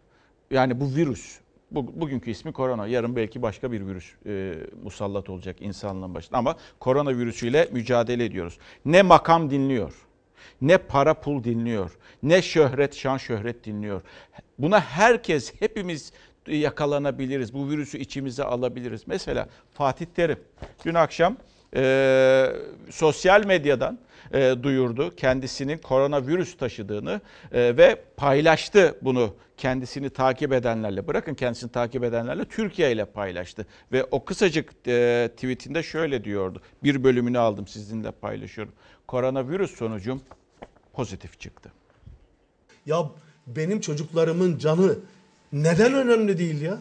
yani 0.51 0.79
bu 0.79 0.95
virüs, 0.95 1.39
bu, 1.71 2.01
bugünkü 2.01 2.31
ismi 2.31 2.53
korona, 2.53 2.87
yarın 2.87 3.15
belki 3.15 3.41
başka 3.41 3.71
bir 3.71 3.87
virüs 3.87 4.13
e, 4.25 4.53
musallat 4.83 5.29
olacak 5.29 5.55
insanlığın 5.59 6.13
başına. 6.15 6.37
Ama 6.37 6.55
korona 6.79 7.17
virüsüyle 7.17 7.69
mücadele 7.71 8.25
ediyoruz. 8.25 8.57
Ne 8.85 9.01
makam 9.01 9.49
dinliyor, 9.49 9.93
ne 10.61 10.77
para 10.77 11.13
pul 11.13 11.43
dinliyor, 11.43 11.97
ne 12.23 12.41
şöhret, 12.41 12.95
şan 12.95 13.17
şöhret 13.17 13.65
dinliyor. 13.65 14.01
Buna 14.59 14.79
herkes, 14.79 15.53
hepimiz 15.59 16.13
yakalanabiliriz. 16.47 17.53
Bu 17.53 17.69
virüsü 17.69 17.97
içimize 17.97 18.43
alabiliriz. 18.43 19.03
Mesela 19.07 19.47
Fatih 19.73 20.05
Terim 20.05 20.39
dün 20.85 20.93
akşam 20.93 21.37
e, 21.75 22.53
sosyal 22.89 23.45
medyadan 23.45 23.99
e, 24.31 24.55
duyurdu 24.63 25.15
kendisinin 25.15 25.77
koronavirüs 25.77 26.57
taşıdığını 26.57 27.21
e, 27.51 27.77
ve 27.77 28.01
paylaştı 28.17 28.97
bunu 29.01 29.35
kendisini 29.57 30.09
takip 30.09 30.53
edenlerle. 30.53 31.07
Bırakın 31.07 31.33
kendisini 31.33 31.71
takip 31.71 32.03
edenlerle 32.03 32.45
Türkiye 32.45 32.91
ile 32.91 33.05
paylaştı 33.05 33.65
ve 33.91 34.03
o 34.03 34.25
kısacık 34.25 34.87
e, 34.87 35.29
tweetinde 35.35 35.83
şöyle 35.83 36.23
diyordu. 36.23 36.61
Bir 36.83 37.03
bölümünü 37.03 37.39
aldım 37.39 37.67
sizinle 37.67 38.11
paylaşıyorum. 38.11 38.73
Koronavirüs 39.07 39.75
sonucum 39.77 40.21
pozitif 40.93 41.39
çıktı. 41.39 41.71
Ya 42.85 43.09
benim 43.47 43.79
çocuklarımın 43.79 44.57
canı 44.57 44.95
neden 45.53 45.93
önemli 45.93 46.37
değil 46.37 46.61
ya? 46.61 46.77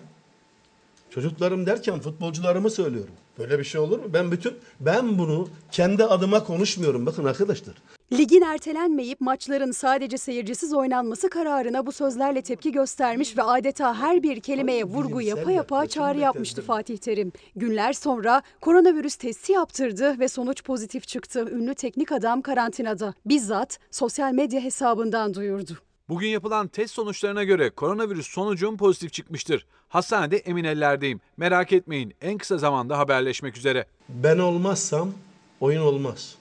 Çocuklarım 1.10 1.66
derken 1.66 2.00
futbolcularımı 2.00 2.70
söylüyorum. 2.70 3.14
Böyle 3.38 3.58
bir 3.58 3.64
şey 3.64 3.80
olur 3.80 3.98
mu? 3.98 4.04
Ben 4.12 4.32
bütün 4.32 4.54
ben 4.80 5.18
bunu 5.18 5.48
kendi 5.70 6.04
adıma 6.04 6.44
konuşmuyorum. 6.44 7.06
Bakın 7.06 7.24
arkadaşlar. 7.24 7.74
Ligin 8.12 8.42
ertelenmeyip 8.42 9.20
maçların 9.20 9.70
sadece 9.70 10.18
seyircisiz 10.18 10.74
oynanması 10.74 11.30
kararına 11.30 11.86
bu 11.86 11.92
sözlerle 11.92 12.42
tepki 12.42 12.72
göstermiş 12.72 13.38
ve 13.38 13.42
adeta 13.42 13.94
her 13.94 14.22
bir 14.22 14.40
kelimeye 14.40 14.84
vurgu 14.84 15.20
yapa 15.20 15.52
yapa 15.52 15.86
çağrı 15.86 16.18
yapmıştı 16.18 16.62
Fatih 16.62 16.98
Terim. 16.98 17.32
Günler 17.56 17.92
sonra 17.92 18.42
koronavirüs 18.60 19.16
testi 19.16 19.52
yaptırdı 19.52 20.18
ve 20.18 20.28
sonuç 20.28 20.64
pozitif 20.64 21.06
çıktı. 21.06 21.48
Ünlü 21.52 21.74
teknik 21.74 22.12
adam 22.12 22.42
karantinada. 22.42 23.14
Bizzat 23.26 23.78
sosyal 23.90 24.32
medya 24.32 24.60
hesabından 24.60 25.34
duyurdu. 25.34 25.78
Bugün 26.12 26.28
yapılan 26.28 26.68
test 26.68 26.94
sonuçlarına 26.94 27.44
göre 27.44 27.70
koronavirüs 27.70 28.26
sonucum 28.26 28.76
pozitif 28.76 29.12
çıkmıştır. 29.12 29.66
Hastanede 29.88 30.36
emin 30.36 30.64
ellerdeyim. 30.64 31.20
Merak 31.36 31.72
etmeyin 31.72 32.14
en 32.20 32.38
kısa 32.38 32.58
zamanda 32.58 32.98
haberleşmek 32.98 33.56
üzere. 33.56 33.86
Ben 34.08 34.38
olmazsam 34.38 35.12
oyun 35.60 35.80
olmaz. 35.80 36.34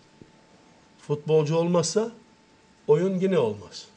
Futbolcu 1.08 1.56
olmazsa 1.56 2.12
oyun 2.88 3.20
yine 3.20 3.40
olmaz. 3.40 3.88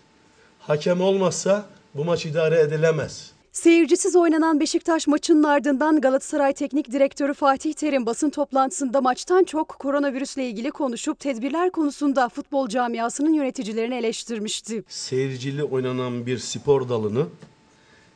Hakem 0.59 1.01
olmazsa 1.01 1.67
bu 1.95 2.05
maç 2.05 2.27
idare 2.27 2.61
edilemez. 2.61 3.33
Seyircisiz 3.55 4.17
oynanan 4.17 4.61
Beşiktaş 4.61 5.07
maçının 5.07 5.43
ardından 5.43 6.01
Galatasaray 6.01 6.53
Teknik 6.53 6.93
Direktörü 6.93 7.35
Fatih 7.35 7.73
Terim 7.73 8.07
basın 8.07 8.31
toplantısında 8.31 9.01
maçtan 9.01 9.45
çok 9.45 9.69
koronavirüsle 9.69 10.49
ilgili 10.49 10.71
konuşup 10.71 11.21
tedbirler 11.21 11.71
konusunda 11.71 12.29
futbol 12.29 12.69
camiasının 12.69 13.33
yöneticilerini 13.33 13.95
eleştirmişti. 13.95 14.85
Seyircili 14.89 15.65
oynanan 15.65 16.27
bir 16.27 16.39
spor 16.39 16.89
dalını 16.89 17.27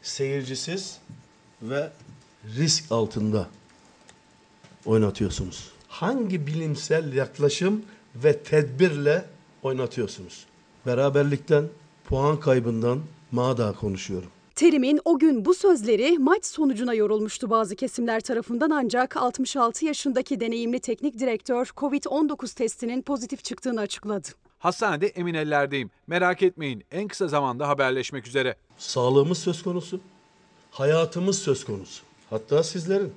seyircisiz 0.02 0.98
ve 1.62 1.90
risk 2.56 2.92
altında 2.92 3.46
oynatıyorsunuz. 4.86 5.70
Hangi 5.88 6.46
bilimsel 6.46 7.12
yaklaşım 7.12 7.82
ve 8.14 8.38
tedbirle 8.38 9.24
oynatıyorsunuz? 9.62 10.46
Beraberlikten, 10.86 11.64
puan 12.04 12.40
kaybından 12.40 13.00
mağda 13.32 13.72
konuşuyorum. 13.72 14.30
Terim'in 14.58 15.00
o 15.04 15.18
gün 15.18 15.44
bu 15.44 15.54
sözleri 15.54 16.18
maç 16.18 16.46
sonucuna 16.46 16.94
yorulmuştu 16.94 17.50
bazı 17.50 17.76
kesimler 17.76 18.20
tarafından 18.20 18.70
ancak 18.70 19.16
66 19.16 19.84
yaşındaki 19.84 20.40
deneyimli 20.40 20.80
teknik 20.80 21.18
direktör 21.18 21.66
Covid-19 21.66 22.54
testinin 22.54 23.02
pozitif 23.02 23.44
çıktığını 23.44 23.80
açıkladı. 23.80 24.28
Hastanede 24.58 25.06
emin 25.06 25.34
ellerdeyim. 25.34 25.90
Merak 26.06 26.42
etmeyin 26.42 26.84
en 26.92 27.08
kısa 27.08 27.28
zamanda 27.28 27.68
haberleşmek 27.68 28.26
üzere. 28.26 28.56
Sağlığımız 28.78 29.38
söz 29.38 29.62
konusu, 29.62 30.00
hayatımız 30.70 31.38
söz 31.38 31.64
konusu. 31.64 32.02
Hatta 32.30 32.62
sizlerin. 32.62 33.12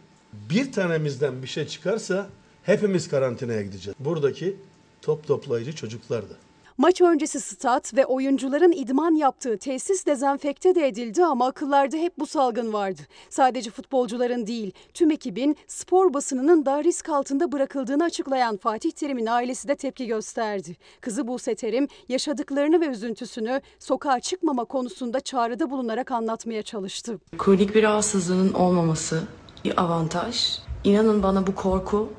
Bir 0.49 0.71
tanemizden 0.71 1.43
bir 1.43 1.47
şey 1.47 1.67
çıkarsa 1.67 2.29
hepimiz 2.63 3.09
karantinaya 3.09 3.61
gideceğiz. 3.61 3.97
Buradaki 3.99 4.55
top 5.01 5.27
toplayıcı 5.27 5.75
çocuklar 5.75 6.29
da. 6.29 6.35
Maç 6.77 7.01
öncesi 7.01 7.41
stat 7.41 7.97
ve 7.97 8.05
oyuncuların 8.05 8.71
idman 8.71 9.15
yaptığı 9.15 9.57
tesis 9.57 10.05
dezenfekte 10.05 10.75
de 10.75 10.87
edildi 10.87 11.25
ama 11.25 11.47
akıllarda 11.47 11.97
hep 11.97 12.19
bu 12.19 12.25
salgın 12.25 12.73
vardı. 12.73 13.01
Sadece 13.29 13.71
futbolcuların 13.71 14.47
değil, 14.47 14.71
tüm 14.93 15.11
ekibin 15.11 15.57
spor 15.67 16.13
basınının 16.13 16.65
da 16.65 16.83
risk 16.83 17.09
altında 17.09 17.51
bırakıldığını 17.51 18.03
açıklayan 18.03 18.57
Fatih 18.57 18.91
Terim'in 18.91 19.25
ailesi 19.25 19.67
de 19.67 19.75
tepki 19.75 20.07
gösterdi. 20.07 20.77
Kızı 21.01 21.27
Buse 21.27 21.55
Terim 21.55 21.87
yaşadıklarını 22.09 22.81
ve 22.81 22.85
üzüntüsünü 22.85 23.61
sokağa 23.79 24.19
çıkmama 24.19 24.65
konusunda 24.65 25.19
çağrıda 25.19 25.69
bulunarak 25.69 26.11
anlatmaya 26.11 26.63
çalıştı. 26.63 27.19
Kronik 27.37 27.75
bir 27.75 27.83
rahatsızlığının 27.83 28.53
olmaması 28.53 29.23
bir 29.65 29.81
avantaj. 29.81 30.59
İnanın 30.83 31.23
bana 31.23 31.47
bu 31.47 31.55
korku 31.55 32.09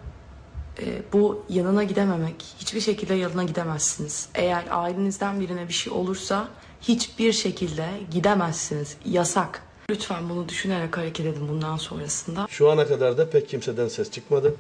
e, 0.79 1.03
bu 1.13 1.45
yanına 1.49 1.85
gidememek. 1.85 2.45
Hiçbir 2.59 2.81
şekilde 2.81 3.15
yanına 3.15 3.45
gidemezsiniz. 3.45 4.29
Eğer 4.35 4.65
ailenizden 4.71 5.41
birine 5.41 5.69
bir 5.69 5.73
şey 5.73 5.93
olursa 5.93 6.49
hiçbir 6.83 7.33
şekilde 7.33 7.89
gidemezsiniz. 8.11 8.97
Yasak. 9.05 9.63
Lütfen 9.91 10.29
bunu 10.29 10.49
düşünerek 10.49 10.97
hareket 10.97 11.27
edin 11.27 11.49
bundan 11.49 11.77
sonrasında. 11.77 12.47
Şu 12.51 12.71
ana 12.71 12.87
kadar 12.87 13.19
da 13.19 13.31
pek 13.31 13.49
kimseden 13.49 13.89
ses 13.89 14.11
çıkmadı. 14.11 14.57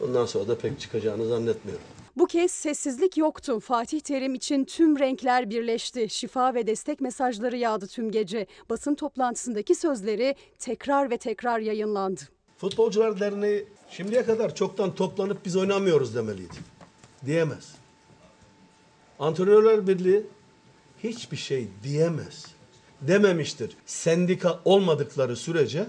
Bundan 0.00 0.26
sonra 0.26 0.48
da 0.48 0.58
pek 0.58 0.80
çıkacağını 0.80 1.28
zannetmiyorum. 1.28 1.84
Bu 2.16 2.26
kez 2.26 2.50
sessizlik 2.50 3.16
yoktu. 3.16 3.60
Fatih 3.60 4.00
Terim 4.00 4.34
için 4.34 4.64
tüm 4.64 4.98
renkler 4.98 5.50
birleşti. 5.50 6.08
Şifa 6.08 6.54
ve 6.54 6.66
destek 6.66 7.00
mesajları 7.00 7.56
yağdı 7.56 7.86
tüm 7.86 8.10
gece. 8.10 8.46
Basın 8.70 8.94
toplantısındaki 8.94 9.74
sözleri 9.74 10.34
tekrar 10.58 11.10
ve 11.10 11.16
tekrar 11.16 11.58
yayınlandı. 11.58 12.20
Futbolcular 12.60 13.20
Derneği 13.20 13.64
şimdiye 13.90 14.24
kadar 14.24 14.54
çoktan 14.54 14.94
toplanıp 14.94 15.44
biz 15.44 15.56
oynamıyoruz 15.56 16.14
demeliydi. 16.14 16.54
Diyemez. 17.26 17.74
Antrenörler 19.18 19.86
Birliği 19.86 20.26
hiçbir 21.04 21.36
şey 21.36 21.68
diyemez. 21.82 22.46
Dememiştir. 23.00 23.76
Sendika 23.86 24.60
olmadıkları 24.64 25.36
sürece 25.36 25.86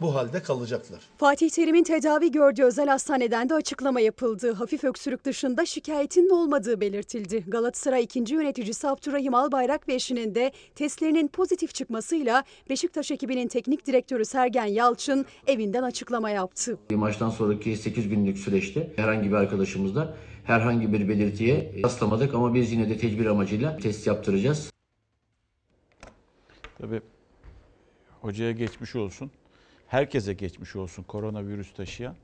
bu 0.00 0.14
halde 0.14 0.42
kalacaklar. 0.42 1.00
Fatih 1.18 1.50
Terim'in 1.50 1.84
tedavi 1.84 2.32
gördüğü 2.32 2.62
özel 2.62 2.88
hastaneden 2.88 3.48
de 3.48 3.54
açıklama 3.54 4.00
yapıldı. 4.00 4.52
Hafif 4.52 4.84
öksürük 4.84 5.24
dışında 5.24 5.66
şikayetinin 5.66 6.30
olmadığı 6.30 6.80
belirtildi. 6.80 7.44
Galatasaray 7.46 8.02
2. 8.02 8.34
yöneticisi 8.34 8.88
Abdurrahim 8.88 9.34
Albayrak 9.34 9.88
ve 9.88 9.94
eşinin 9.94 10.34
de 10.34 10.52
testlerinin 10.74 11.28
pozitif 11.28 11.74
çıkmasıyla 11.74 12.44
Beşiktaş 12.70 13.10
ekibinin 13.10 13.48
teknik 13.48 13.86
direktörü 13.86 14.24
Sergen 14.24 14.66
Yalçın 14.66 15.26
evinden 15.46 15.82
açıklama 15.82 16.30
yaptı. 16.30 16.78
Maçtan 16.90 17.30
sonraki 17.30 17.76
8 17.76 18.08
günlük 18.08 18.38
süreçte 18.38 18.92
herhangi 18.96 19.30
bir 19.30 19.36
arkadaşımızda 19.36 20.16
herhangi 20.44 20.92
bir 20.92 21.08
belirtiye 21.08 21.72
rastlamadık 21.84 22.34
ama 22.34 22.54
biz 22.54 22.72
yine 22.72 22.88
de 22.88 22.98
tedbir 22.98 23.26
amacıyla 23.26 23.76
test 23.76 24.06
yaptıracağız. 24.06 24.70
Tabii 26.78 27.00
hocaya 28.20 28.52
geçmiş 28.52 28.96
olsun. 28.96 29.30
Herkese 29.90 30.32
geçmiş 30.32 30.76
olsun 30.76 31.02
koronavirüs 31.02 31.72
taşıyan. 31.74 32.14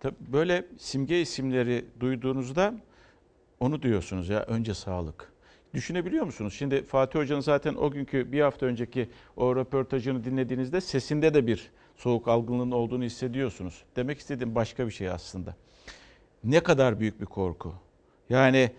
Tabii 0.00 0.14
böyle 0.32 0.66
simge 0.78 1.20
isimleri 1.20 1.84
duyduğunuzda 2.00 2.74
onu 3.60 3.82
diyorsunuz 3.82 4.28
ya 4.28 4.42
önce 4.42 4.74
sağlık. 4.74 5.32
Düşünebiliyor 5.74 6.24
musunuz? 6.24 6.54
Şimdi 6.58 6.82
Fatih 6.82 7.18
Hoca'nın 7.18 7.40
zaten 7.40 7.74
o 7.74 7.90
günkü 7.90 8.32
bir 8.32 8.40
hafta 8.40 8.66
önceki 8.66 9.08
o 9.36 9.56
röportajını 9.56 10.24
dinlediğinizde 10.24 10.80
sesinde 10.80 11.34
de 11.34 11.46
bir 11.46 11.70
soğuk 11.96 12.28
algınlığının 12.28 12.70
olduğunu 12.70 13.04
hissediyorsunuz. 13.04 13.82
Demek 13.96 14.18
istediğim 14.18 14.54
başka 14.54 14.86
bir 14.86 14.92
şey 14.92 15.08
aslında. 15.08 15.56
Ne 16.44 16.60
kadar 16.60 17.00
büyük 17.00 17.20
bir 17.20 17.26
korku. 17.26 17.74
Yani 18.30 18.70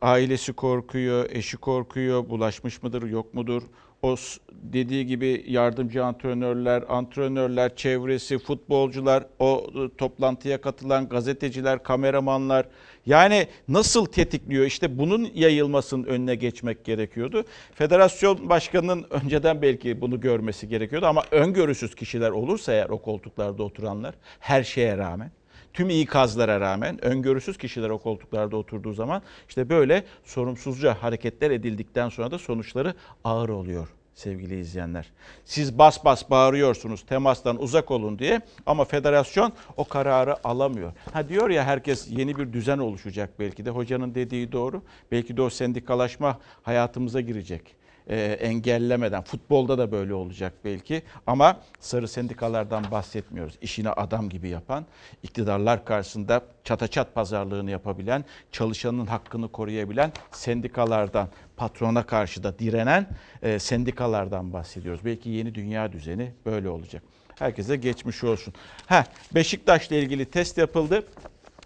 ailesi 0.00 0.52
korkuyor, 0.52 1.30
eşi 1.30 1.56
korkuyor, 1.56 2.28
bulaşmış 2.28 2.82
mıdır, 2.82 3.02
yok 3.02 3.34
mudur? 3.34 3.62
O 4.06 4.16
dediği 4.50 5.06
gibi 5.06 5.44
yardımcı 5.48 6.04
antrenörler, 6.04 6.84
antrenörler, 6.88 7.76
çevresi, 7.76 8.38
futbolcular, 8.38 9.24
o 9.38 9.66
toplantıya 9.98 10.60
katılan 10.60 11.08
gazeteciler, 11.08 11.82
kameramanlar. 11.82 12.66
Yani 13.06 13.46
nasıl 13.68 14.06
tetikliyor? 14.06 14.64
İşte 14.64 14.98
bunun 14.98 15.30
yayılmasının 15.34 16.04
önüne 16.04 16.34
geçmek 16.34 16.84
gerekiyordu. 16.84 17.44
Federasyon 17.74 18.48
başkanının 18.48 19.06
önceden 19.10 19.62
belki 19.62 20.00
bunu 20.00 20.20
görmesi 20.20 20.68
gerekiyordu 20.68 21.06
ama 21.06 21.22
öngörüsüz 21.30 21.94
kişiler 21.94 22.30
olursa 22.30 22.72
eğer 22.72 22.88
o 22.88 22.98
koltuklarda 22.98 23.62
oturanlar 23.62 24.14
her 24.40 24.62
şeye 24.62 24.98
rağmen 24.98 25.30
tüm 25.76 25.90
ikazlara 25.90 26.60
rağmen 26.60 27.04
öngörüsüz 27.04 27.58
kişiler 27.58 27.90
o 27.90 27.98
koltuklarda 27.98 28.56
oturduğu 28.56 28.92
zaman 28.92 29.22
işte 29.48 29.68
böyle 29.68 30.04
sorumsuzca 30.24 31.02
hareketler 31.02 31.50
edildikten 31.50 32.08
sonra 32.08 32.30
da 32.30 32.38
sonuçları 32.38 32.94
ağır 33.24 33.48
oluyor 33.48 33.88
sevgili 34.14 34.60
izleyenler. 34.60 35.12
Siz 35.44 35.78
bas 35.78 36.04
bas 36.04 36.30
bağırıyorsunuz 36.30 37.06
temastan 37.06 37.62
uzak 37.62 37.90
olun 37.90 38.18
diye 38.18 38.40
ama 38.66 38.84
federasyon 38.84 39.52
o 39.76 39.84
kararı 39.84 40.46
alamıyor. 40.46 40.92
Ha 41.12 41.28
diyor 41.28 41.50
ya 41.50 41.64
herkes 41.64 42.10
yeni 42.10 42.38
bir 42.38 42.52
düzen 42.52 42.78
oluşacak 42.78 43.30
belki 43.38 43.64
de 43.64 43.70
hocanın 43.70 44.14
dediği 44.14 44.52
doğru. 44.52 44.82
Belki 45.12 45.36
de 45.36 45.42
o 45.42 45.50
sendikalaşma 45.50 46.38
hayatımıza 46.62 47.20
girecek 47.20 47.76
e, 48.06 48.16
engellemeden. 48.40 49.22
Futbolda 49.22 49.78
da 49.78 49.92
böyle 49.92 50.14
olacak 50.14 50.52
belki 50.64 51.02
ama 51.26 51.60
sarı 51.80 52.08
sendikalardan 52.08 52.90
bahsetmiyoruz. 52.90 53.54
İşini 53.60 53.90
adam 53.90 54.28
gibi 54.28 54.48
yapan, 54.48 54.86
iktidarlar 55.22 55.84
karşısında 55.84 56.42
çataçat 56.64 57.14
pazarlığını 57.14 57.70
yapabilen, 57.70 58.24
çalışanın 58.52 59.06
hakkını 59.06 59.52
koruyabilen 59.52 60.12
sendikalardan, 60.30 61.28
patrona 61.56 62.06
karşı 62.06 62.42
da 62.42 62.58
direnen 62.58 63.06
e, 63.42 63.58
sendikalardan 63.58 64.52
bahsediyoruz. 64.52 65.04
Belki 65.04 65.30
yeni 65.30 65.54
dünya 65.54 65.92
düzeni 65.92 66.32
böyle 66.46 66.68
olacak. 66.68 67.02
Herkese 67.38 67.76
geçmiş 67.76 68.24
olsun. 68.24 68.54
Heh, 68.86 69.04
Beşiktaş'la 69.34 69.96
ilgili 69.96 70.24
test 70.24 70.58
yapıldı. 70.58 71.06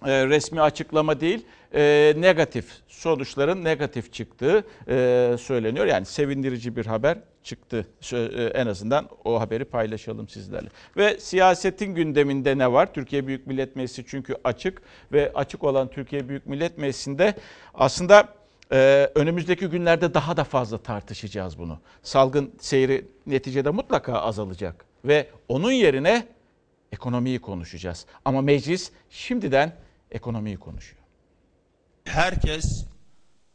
E, 0.06 0.26
resmi 0.26 0.60
açıklama 0.60 1.20
değil 1.20 1.46
e, 1.74 2.14
negatif 2.16 2.72
sonuçların 2.88 3.64
negatif 3.64 4.12
çıktığı 4.12 4.64
e, 4.88 5.36
söyleniyor. 5.40 5.86
Yani 5.86 6.06
sevindirici 6.06 6.76
bir 6.76 6.86
haber 6.86 7.18
çıktı. 7.42 7.86
En 8.54 8.66
azından 8.66 9.08
o 9.24 9.40
haberi 9.40 9.64
paylaşalım 9.64 10.28
sizlerle. 10.28 10.68
Ve 10.96 11.20
siyasetin 11.20 11.94
gündeminde 11.94 12.58
ne 12.58 12.72
var? 12.72 12.94
Türkiye 12.94 13.26
Büyük 13.26 13.46
Millet 13.46 13.76
Meclisi 13.76 14.04
çünkü 14.06 14.34
açık 14.44 14.82
ve 15.12 15.32
açık 15.34 15.64
olan 15.64 15.88
Türkiye 15.88 16.28
Büyük 16.28 16.46
Millet 16.46 16.78
Meclisi'nde 16.78 17.34
aslında 17.74 18.28
önümüzdeki 19.14 19.66
günlerde 19.66 20.14
daha 20.14 20.36
da 20.36 20.44
fazla 20.44 20.78
tartışacağız 20.78 21.58
bunu. 21.58 21.78
Salgın 22.02 22.52
seyri 22.60 23.04
neticede 23.26 23.70
mutlaka 23.70 24.12
azalacak 24.12 24.84
ve 25.04 25.26
onun 25.48 25.72
yerine 25.72 26.26
ekonomiyi 26.92 27.38
konuşacağız. 27.38 28.06
Ama 28.24 28.42
meclis 28.42 28.92
şimdiden 29.10 29.72
ekonomiyi 30.10 30.56
konuşuyor. 30.56 31.02
Herkes 32.04 32.84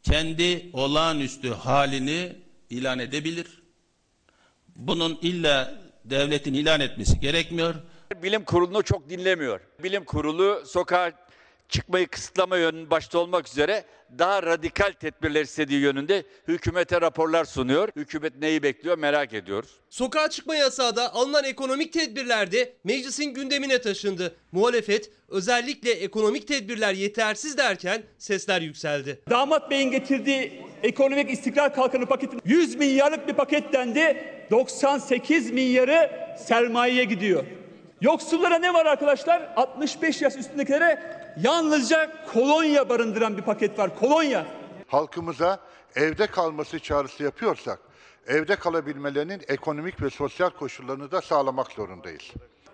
kendi 0.03 0.69
olağanüstü 0.73 1.49
halini 1.53 2.35
ilan 2.69 2.99
edebilir. 2.99 3.63
Bunun 4.75 5.19
illa 5.21 5.73
devletin 6.05 6.53
ilan 6.53 6.79
etmesi 6.79 7.19
gerekmiyor. 7.19 7.75
Bilim 8.23 8.43
kurulunu 8.43 8.83
çok 8.83 9.09
dinlemiyor. 9.09 9.61
Bilim 9.83 10.05
kurulu 10.05 10.63
sokağa 10.65 11.11
çıkmayı 11.69 12.07
kısıtlama 12.07 12.57
yönünün 12.57 12.89
başta 12.89 13.19
olmak 13.19 13.47
üzere 13.47 13.85
daha 14.19 14.43
radikal 14.43 14.91
tedbirler 14.91 15.41
istediği 15.41 15.81
yönünde 15.81 16.23
hükümete 16.47 17.01
raporlar 17.01 17.45
sunuyor. 17.45 17.89
Hükümet 17.95 18.35
neyi 18.39 18.63
bekliyor 18.63 18.97
merak 18.97 19.33
ediyoruz. 19.33 19.69
Sokağa 19.89 20.29
çıkma 20.29 20.55
yasağı 20.55 20.95
da 20.95 21.13
alınan 21.13 21.43
ekonomik 21.43 21.93
tedbirler 21.93 22.51
de 22.51 22.73
meclisin 22.83 23.33
gündemine 23.33 23.81
taşındı. 23.81 24.35
Muhalefet 24.51 25.11
özellikle 25.29 25.91
ekonomik 25.91 26.47
tedbirler 26.47 26.93
yetersiz 26.93 27.57
derken 27.57 28.03
sesler 28.17 28.61
yükseldi. 28.61 29.19
Damat 29.29 29.71
Bey'in 29.71 29.91
getirdiği 29.91 30.63
ekonomik 30.83 31.31
istikrar 31.31 31.75
kalkanı 31.75 32.05
paketin 32.05 32.41
100 32.45 32.75
milyarlık 32.75 33.27
bir 33.27 33.33
pakettendi. 33.33 34.35
98 34.51 35.51
milyarı 35.51 36.11
sermayeye 36.39 37.03
gidiyor. 37.03 37.45
Yoksullara 38.01 38.57
ne 38.57 38.73
var 38.73 38.85
arkadaşlar? 38.85 39.53
65 39.55 40.21
yaş 40.21 40.35
üstündekilere 40.35 41.24
yalnızca 41.41 42.25
kolonya 42.33 42.89
barındıran 42.89 43.37
bir 43.37 43.41
paket 43.41 43.79
var. 43.79 43.99
Kolonya. 43.99 44.45
Halkımıza 44.87 45.59
evde 45.95 46.27
kalması 46.27 46.79
çağrısı 46.79 47.23
yapıyorsak, 47.23 47.79
evde 48.27 48.55
kalabilmelerinin 48.55 49.41
ekonomik 49.47 50.01
ve 50.01 50.09
sosyal 50.09 50.49
koşullarını 50.49 51.11
da 51.11 51.21
sağlamak 51.21 51.71
zorundayız. 51.71 52.23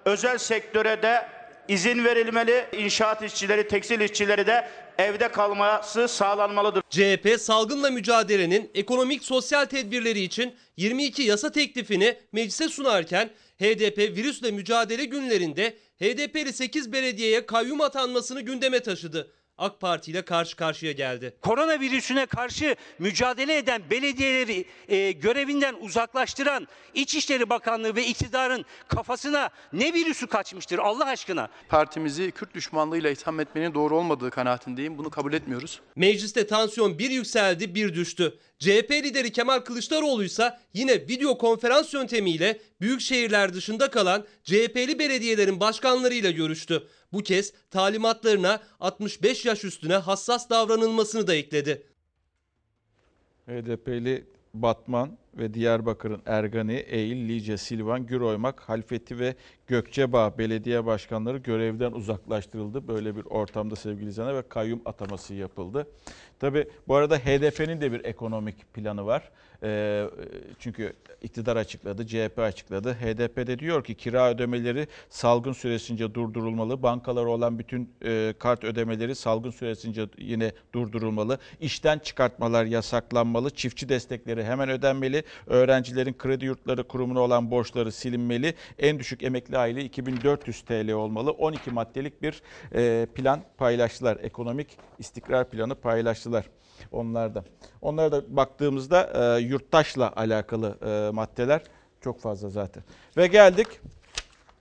Özel 0.06 0.38
sektöre 0.38 1.02
de 1.02 1.28
izin 1.67 2.06
verilmeli. 2.06 2.65
İnşaat 2.78 3.24
işçileri, 3.24 3.67
tekstil 3.67 4.00
işçileri 4.00 4.47
de 4.47 4.67
evde 4.97 5.28
kalması 5.28 6.08
sağlanmalıdır. 6.08 6.84
CHP 6.89 7.41
salgınla 7.41 7.91
mücadelenin 7.91 8.71
ekonomik 8.76 9.24
sosyal 9.24 9.65
tedbirleri 9.65 10.19
için 10.19 10.56
22 10.78 11.21
yasa 11.21 11.52
teklifini 11.52 12.17
meclise 12.32 12.69
sunarken 12.69 13.30
HDP 13.60 13.97
virüsle 13.97 14.52
mücadele 14.52 15.06
günlerinde 15.06 15.74
HDP'li 16.01 16.53
8 16.53 16.91
belediyeye 16.91 17.45
kayyum 17.45 17.81
atanmasını 17.81 18.41
gündeme 18.41 18.79
taşıdı. 18.79 19.33
AK 19.62 19.80
Parti 19.80 20.12
ile 20.12 20.21
karşı 20.21 20.56
karşıya 20.56 20.91
geldi. 20.91 21.34
Koronavirüsüne 21.41 22.26
karşı 22.26 22.76
mücadele 23.00 23.58
eden 23.58 23.82
belediyeleri 23.89 24.65
e, 24.88 25.12
görevinden 25.12 25.76
uzaklaştıran 25.82 26.67
İçişleri 26.93 27.50
Bakanlığı 27.50 27.95
ve 27.95 28.06
iktidarın 28.06 28.65
kafasına 28.88 29.50
ne 29.74 29.93
virüsü 29.93 30.28
kaçmıştır 30.28 30.80
Allah 30.80 31.06
aşkına? 31.06 31.50
Partimizi 31.69 32.32
Kürt 32.32 32.54
düşmanlığıyla 32.54 33.10
itham 33.10 33.39
etmenin 33.39 33.74
doğru 33.74 33.97
olmadığı 33.97 34.30
kanaatindeyim. 34.30 34.97
Bunu 34.97 35.10
kabul 35.10 35.34
etmiyoruz. 35.34 35.82
Mecliste 35.95 36.47
tansiyon 36.47 37.00
bir 37.00 37.10
yükseldi 37.10 37.76
bir 37.76 37.95
düştü. 37.95 38.38
CHP 38.60 38.91
lideri 38.91 39.32
Kemal 39.32 39.60
Kılıçdaroğlu 39.60 40.24
ise 40.24 40.54
yine 40.74 40.93
video 40.93 41.38
konferans 41.38 41.93
yöntemiyle 41.93 42.60
büyük 42.82 43.02
şehirler 43.02 43.54
dışında 43.54 43.91
kalan 43.91 44.26
CHP'li 44.43 45.00
belediyelerin 45.00 45.60
başkanlarıyla 45.60 46.32
görüştü. 46.32 46.88
Bu 47.13 47.19
kez 47.19 47.54
talimatlarına 47.71 48.60
65 48.80 49.45
yaş 49.45 49.63
üstüne 49.63 49.95
hassas 49.95 50.50
davranılmasını 50.50 51.28
da 51.28 51.36
ekledi. 51.36 51.84
HDP'li 53.47 54.26
Batman 54.54 55.17
ve 55.38 55.54
Diyarbakır'ın 55.54 56.21
Ergani, 56.26 56.74
Eğil, 56.74 57.30
Lice, 57.30 57.58
Silvan, 57.58 58.06
Güroymak, 58.06 58.60
Halfeti 58.62 59.19
ve 59.19 59.36
Gökçebağ 59.67 60.38
belediye 60.38 60.86
başkanları 60.86 61.38
görevden 61.38 61.91
uzaklaştırıldı. 61.91 62.88
Böyle 62.88 63.15
bir 63.15 63.26
ortamda 63.26 63.76
sevgili 63.76 64.10
izleyenler 64.10 64.36
ve 64.36 64.50
kayyum 64.50 64.82
ataması 64.86 65.34
yapıldı. 65.34 65.88
Tabi 66.41 66.67
bu 66.88 66.95
arada 66.95 67.17
HDP'nin 67.17 67.82
de 67.82 67.91
bir 67.91 68.06
ekonomik 68.06 68.73
planı 68.73 69.06
var. 69.06 69.32
Ee, 69.63 70.06
çünkü 70.60 70.93
iktidar 71.21 71.56
açıkladı, 71.56 72.08
CHP 72.08 72.39
açıkladı. 72.39 72.93
HDP 72.93 73.47
de 73.47 73.60
diyor 73.60 73.84
ki 73.84 73.95
kira 73.95 74.30
ödemeleri 74.30 74.88
salgın 75.10 75.54
süresince 75.54 76.13
durdurulmalı. 76.13 76.84
Bankalara 76.84 77.30
olan 77.30 77.60
bütün 77.60 77.89
e, 78.06 78.34
kart 78.39 78.63
ödemeleri 78.63 79.15
salgın 79.15 79.51
süresince 79.51 80.08
yine 80.17 80.51
durdurulmalı. 80.73 81.38
İşten 81.60 81.99
çıkartmalar 81.99 82.65
yasaklanmalı. 82.65 83.49
Çiftçi 83.49 83.89
destekleri 83.89 84.43
hemen 84.43 84.69
ödenmeli. 84.69 85.23
Öğrencilerin 85.47 86.13
kredi 86.13 86.45
yurtları 86.45 86.84
kurumuna 86.84 87.19
olan 87.19 87.51
borçları 87.51 87.91
silinmeli. 87.91 88.54
En 88.80 88.99
düşük 88.99 89.23
emekli 89.23 89.58
aile 89.58 89.84
2400 89.84 90.62
TL 90.62 90.91
olmalı. 90.91 91.32
12 91.32 91.71
maddelik 91.71 92.21
bir 92.21 92.41
e, 92.75 93.08
plan 93.15 93.41
paylaştılar. 93.58 94.17
Ekonomik 94.21 94.67
istikrar 94.99 95.49
planı 95.49 95.75
paylaştılar 95.75 96.30
onlar 96.91 97.35
da. 97.35 97.43
Onlara 97.81 98.11
da 98.11 98.35
baktığımızda 98.35 99.09
e, 99.37 99.41
yurttaşla 99.41 100.13
alakalı 100.15 100.77
e, 100.85 101.11
maddeler 101.11 101.61
çok 102.01 102.19
fazla 102.19 102.49
zaten. 102.49 102.83
Ve 103.17 103.27
geldik 103.27 103.67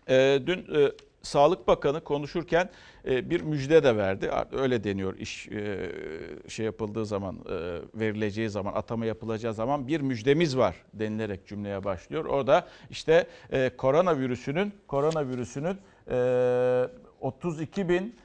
e, 0.08 0.42
dün 0.46 0.58
e, 0.58 0.92
Sağlık 1.22 1.68
Bakanı 1.68 2.00
konuşurken 2.00 2.70
e, 3.08 3.30
bir 3.30 3.40
müjde 3.40 3.82
de 3.82 3.96
verdi. 3.96 4.30
Öyle 4.52 4.84
deniyor 4.84 5.18
iş 5.18 5.48
e, 5.48 5.90
şey 6.48 6.66
yapıldığı 6.66 7.06
zaman, 7.06 7.36
e, 7.36 7.78
verileceği 7.94 8.48
zaman, 8.48 8.72
atama 8.72 9.06
yapılacağı 9.06 9.54
zaman 9.54 9.88
bir 9.88 10.00
müjdemiz 10.00 10.56
var 10.56 10.76
denilerek 10.94 11.46
cümleye 11.46 11.84
başlıyor. 11.84 12.24
O 12.24 12.46
da 12.46 12.66
işte 12.90 13.26
e, 13.52 13.70
koronavirüsünün 13.76 14.72
koronavirüsünün 14.86 15.76
e, 16.10 16.88
32 17.20 17.88
bin 17.88 18.16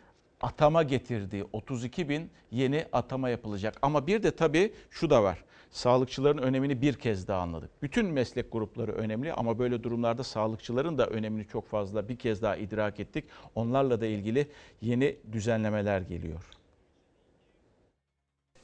atama 0.42 0.84
getirdiği 0.84 1.46
32 1.54 2.10
bin 2.10 2.32
yeni 2.52 2.86
atama 2.92 3.30
yapılacak. 3.30 3.78
Ama 3.82 4.08
bir 4.08 4.24
de 4.24 4.32
tabii 4.32 4.74
şu 4.90 5.10
da 5.10 5.24
var. 5.24 5.44
Sağlıkçıların 5.72 6.38
önemini 6.38 6.82
bir 6.82 6.94
kez 6.94 7.28
daha 7.28 7.42
anladık. 7.42 7.70
Bütün 7.82 8.06
meslek 8.06 8.52
grupları 8.52 8.92
önemli 8.92 9.34
ama 9.34 9.60
böyle 9.60 9.84
durumlarda 9.84 10.24
sağlıkçıların 10.24 10.98
da 10.98 11.08
önemini 11.08 11.48
çok 11.48 11.68
fazla 11.68 12.10
bir 12.10 12.18
kez 12.18 12.42
daha 12.42 12.56
idrak 12.56 13.00
ettik. 13.00 13.26
Onlarla 13.56 14.02
da 14.02 14.06
ilgili 14.06 14.48
yeni 14.82 15.16
düzenlemeler 15.32 16.02
geliyor. 16.02 16.44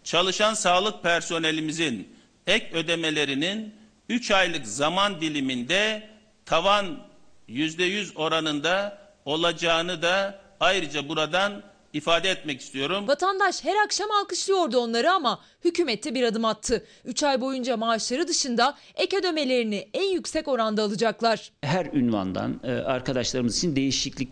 Çalışan 0.04 0.54
sağlık 0.54 1.04
personelimizin 1.04 2.16
ek 2.48 2.70
ödemelerinin 2.74 3.76
3 4.10 4.32
aylık 4.32 4.68
zaman 4.68 5.22
diliminde 5.22 6.10
tavan 6.46 7.08
%100 7.50 8.16
oranında 8.16 9.02
olacağını 9.26 10.02
da 10.02 10.42
ayrıca 10.62 11.10
buradan 11.10 11.64
ifade 11.94 12.30
etmek 12.30 12.62
istiyorum. 12.62 13.08
Vatandaş 13.08 13.64
her 13.64 13.76
akşam 13.86 14.12
alkışlıyordu 14.12 14.78
onları 14.78 15.12
ama 15.12 15.40
hükümette 15.66 16.16
bir 16.16 16.24
adım 16.24 16.46
attı. 16.46 16.86
3 17.06 17.24
ay 17.24 17.42
boyunca 17.42 17.78
maaşları 17.78 18.28
dışında 18.28 18.78
ek 18.96 19.18
ödemelerini 19.18 19.90
en 19.94 20.12
yüksek 20.14 20.48
oranda 20.48 20.84
alacaklar. 20.84 21.52
Her 21.62 21.86
ünvandan 21.86 22.60
e, 22.64 22.72
arkadaşlarımız 22.72 23.58
için 23.58 23.76
değişiklik 23.76 24.30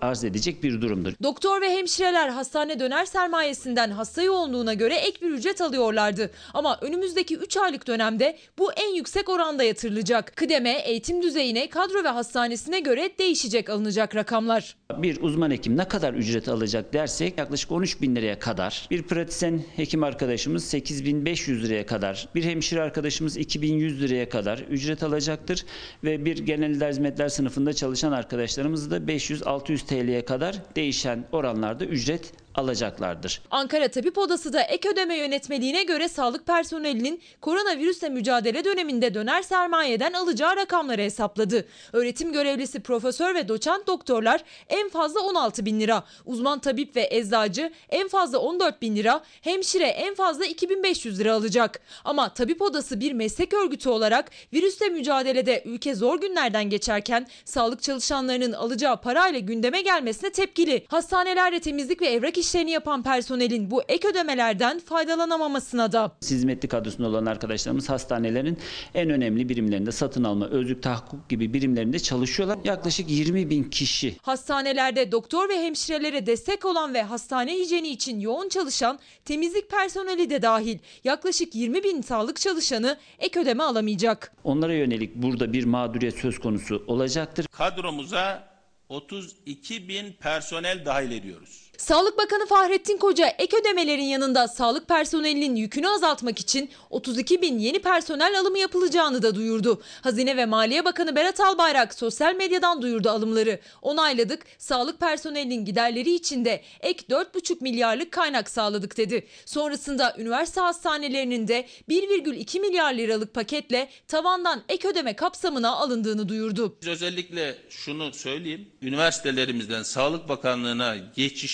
arz 0.00 0.24
edecek 0.24 0.62
bir 0.62 0.80
durumdur. 0.80 1.12
Doktor 1.22 1.60
ve 1.60 1.70
hemşireler 1.70 2.28
hastane 2.28 2.80
döner 2.80 3.04
sermayesinden 3.04 3.90
hasta 3.90 4.22
yoğunluğuna 4.22 4.74
göre 4.74 4.94
ek 4.94 5.18
bir 5.22 5.30
ücret 5.30 5.60
alıyorlardı. 5.60 6.30
Ama 6.54 6.78
önümüzdeki 6.80 7.36
3 7.36 7.56
aylık 7.56 7.86
dönemde 7.86 8.38
bu 8.58 8.72
en 8.72 8.94
yüksek 8.94 9.28
oranda 9.28 9.64
yatırılacak. 9.64 10.36
Kıdeme, 10.36 10.70
eğitim 10.70 11.22
düzeyine, 11.22 11.68
kadro 11.68 12.04
ve 12.04 12.08
hastanesine 12.08 12.80
göre 12.80 13.10
değişecek 13.18 13.70
alınacak 13.70 14.14
rakamlar. 14.16 14.76
Bir 14.96 15.22
uzman 15.22 15.50
hekim 15.50 15.76
ne 15.76 15.88
kadar 15.88 16.14
ücret 16.14 16.48
alacak 16.48 16.91
dersek 16.92 17.38
yaklaşık 17.38 17.72
13 17.72 18.00
bin 18.00 18.16
liraya 18.16 18.38
kadar. 18.38 18.86
Bir 18.90 19.02
pratisyen 19.02 19.60
hekim 19.76 20.02
arkadaşımız 20.02 20.64
8500 20.64 21.64
liraya 21.64 21.86
kadar. 21.86 22.28
Bir 22.34 22.44
hemşire 22.44 22.82
arkadaşımız 22.82 23.36
2100 23.36 24.02
liraya 24.02 24.28
kadar 24.28 24.58
ücret 24.58 25.02
alacaktır. 25.02 25.64
Ve 26.04 26.24
bir 26.24 26.38
genel 26.38 26.70
idare 26.70 26.90
hizmetler 26.90 27.28
sınıfında 27.28 27.72
çalışan 27.72 28.12
arkadaşlarımız 28.12 28.90
da 28.90 28.96
500-600 28.96 29.86
TL'ye 29.86 30.24
kadar 30.24 30.62
değişen 30.76 31.24
oranlarda 31.32 31.84
ücret 31.84 32.32
alacaklardır. 32.54 33.42
Ankara 33.50 33.88
Tabip 33.88 34.18
Odası 34.18 34.52
da 34.52 34.62
ek 34.62 34.88
ödeme 34.88 35.16
yönetmeliğine 35.16 35.82
göre 35.82 36.08
sağlık 36.08 36.46
personelinin 36.46 37.22
koronavirüsle 37.40 38.08
mücadele 38.08 38.64
döneminde 38.64 39.14
döner 39.14 39.42
sermayeden 39.42 40.12
alacağı 40.12 40.56
rakamları 40.56 41.02
hesapladı. 41.02 41.66
Öğretim 41.92 42.32
görevlisi 42.32 42.80
profesör 42.80 43.34
ve 43.34 43.48
doçent 43.48 43.86
doktorlar 43.86 44.44
en 44.68 44.88
fazla 44.88 45.20
16 45.20 45.66
bin 45.66 45.80
lira, 45.80 46.04
uzman 46.26 46.58
tabip 46.58 46.96
ve 46.96 47.08
eczacı 47.10 47.72
en 47.88 48.08
fazla 48.08 48.38
14 48.38 48.82
bin 48.82 48.96
lira, 48.96 49.22
hemşire 49.40 49.86
en 49.86 50.14
fazla 50.14 50.44
2500 50.44 51.20
lira 51.20 51.34
alacak. 51.34 51.80
Ama 52.04 52.34
Tabip 52.34 52.62
Odası 52.62 53.00
bir 53.00 53.12
meslek 53.12 53.54
örgütü 53.54 53.88
olarak 53.88 54.30
virüsle 54.52 54.88
mücadelede 54.88 55.62
ülke 55.66 55.94
zor 55.94 56.20
günlerden 56.20 56.70
geçerken 56.70 57.26
sağlık 57.44 57.82
çalışanlarının 57.82 58.52
alacağı 58.52 59.00
parayla 59.00 59.38
gündeme 59.38 59.80
gelmesine 59.80 60.30
tepkili. 60.30 60.84
Hastanelerde 60.88 61.60
temizlik 61.60 62.02
ve 62.02 62.06
evrak 62.06 62.38
işlerini 62.42 62.70
yapan 62.70 63.02
personelin 63.02 63.70
bu 63.70 63.82
ek 63.88 64.08
ödemelerden 64.08 64.78
faydalanamamasına 64.78 65.92
da. 65.92 66.12
Hizmetli 66.22 66.68
kadrosunda 66.68 67.08
olan 67.08 67.26
arkadaşlarımız 67.26 67.88
hastanelerin 67.88 68.58
en 68.94 69.10
önemli 69.10 69.48
birimlerinde 69.48 69.92
satın 69.92 70.24
alma, 70.24 70.46
özlük 70.46 70.82
tahakkuk 70.82 71.28
gibi 71.28 71.54
birimlerinde 71.54 71.98
çalışıyorlar. 71.98 72.58
Yaklaşık 72.64 73.10
20 73.10 73.50
bin 73.50 73.64
kişi. 73.64 74.16
Hastanelerde 74.22 75.12
doktor 75.12 75.48
ve 75.48 75.62
hemşirelere 75.62 76.26
destek 76.26 76.64
olan 76.64 76.94
ve 76.94 77.02
hastane 77.02 77.54
hijyeni 77.54 77.88
için 77.88 78.20
yoğun 78.20 78.48
çalışan 78.48 78.98
temizlik 79.24 79.70
personeli 79.70 80.30
de 80.30 80.42
dahil 80.42 80.78
yaklaşık 81.04 81.54
20 81.54 81.84
bin 81.84 82.02
sağlık 82.02 82.40
çalışanı 82.40 82.98
ek 83.18 83.40
ödeme 83.40 83.62
alamayacak. 83.62 84.32
Onlara 84.44 84.74
yönelik 84.74 85.14
burada 85.14 85.52
bir 85.52 85.64
mağduriyet 85.64 86.18
söz 86.18 86.38
konusu 86.38 86.84
olacaktır. 86.86 87.46
Kadromuza 87.46 88.52
32 88.88 89.88
bin 89.88 90.12
personel 90.12 90.84
dahil 90.84 91.10
ediyoruz. 91.10 91.61
Sağlık 91.78 92.18
Bakanı 92.18 92.46
Fahrettin 92.46 92.96
Koca 92.96 93.26
ek 93.38 93.56
ödemelerin 93.56 94.02
yanında 94.02 94.48
sağlık 94.48 94.88
personelinin 94.88 95.56
yükünü 95.56 95.88
azaltmak 95.88 96.38
için 96.38 96.70
32 96.90 97.42
bin 97.42 97.58
yeni 97.58 97.78
personel 97.78 98.40
alımı 98.40 98.58
yapılacağını 98.58 99.22
da 99.22 99.34
duyurdu. 99.34 99.82
Hazine 100.02 100.36
ve 100.36 100.46
Maliye 100.46 100.84
Bakanı 100.84 101.16
Berat 101.16 101.40
Albayrak 101.40 101.94
sosyal 101.94 102.34
medyadan 102.34 102.82
duyurdu 102.82 103.10
alımları. 103.10 103.60
Onayladık, 103.82 104.42
sağlık 104.58 105.00
personelinin 105.00 105.64
giderleri 105.64 106.14
için 106.14 106.44
de 106.44 106.62
ek 106.80 107.04
4,5 107.10 107.56
milyarlık 107.60 108.12
kaynak 108.12 108.50
sağladık 108.50 108.96
dedi. 108.96 109.26
Sonrasında 109.46 110.14
üniversite 110.18 110.60
hastanelerinin 110.60 111.48
de 111.48 111.66
1,2 111.88 112.60
milyar 112.60 112.94
liralık 112.94 113.34
paketle 113.34 113.88
tavandan 114.08 114.62
ek 114.68 114.88
ödeme 114.88 115.16
kapsamına 115.16 115.70
alındığını 115.70 116.28
duyurdu. 116.28 116.76
Özellikle 116.86 117.58
şunu 117.68 118.12
söyleyeyim. 118.12 118.68
Üniversitelerimizden 118.82 119.82
Sağlık 119.82 120.28
Bakanlığı'na 120.28 120.96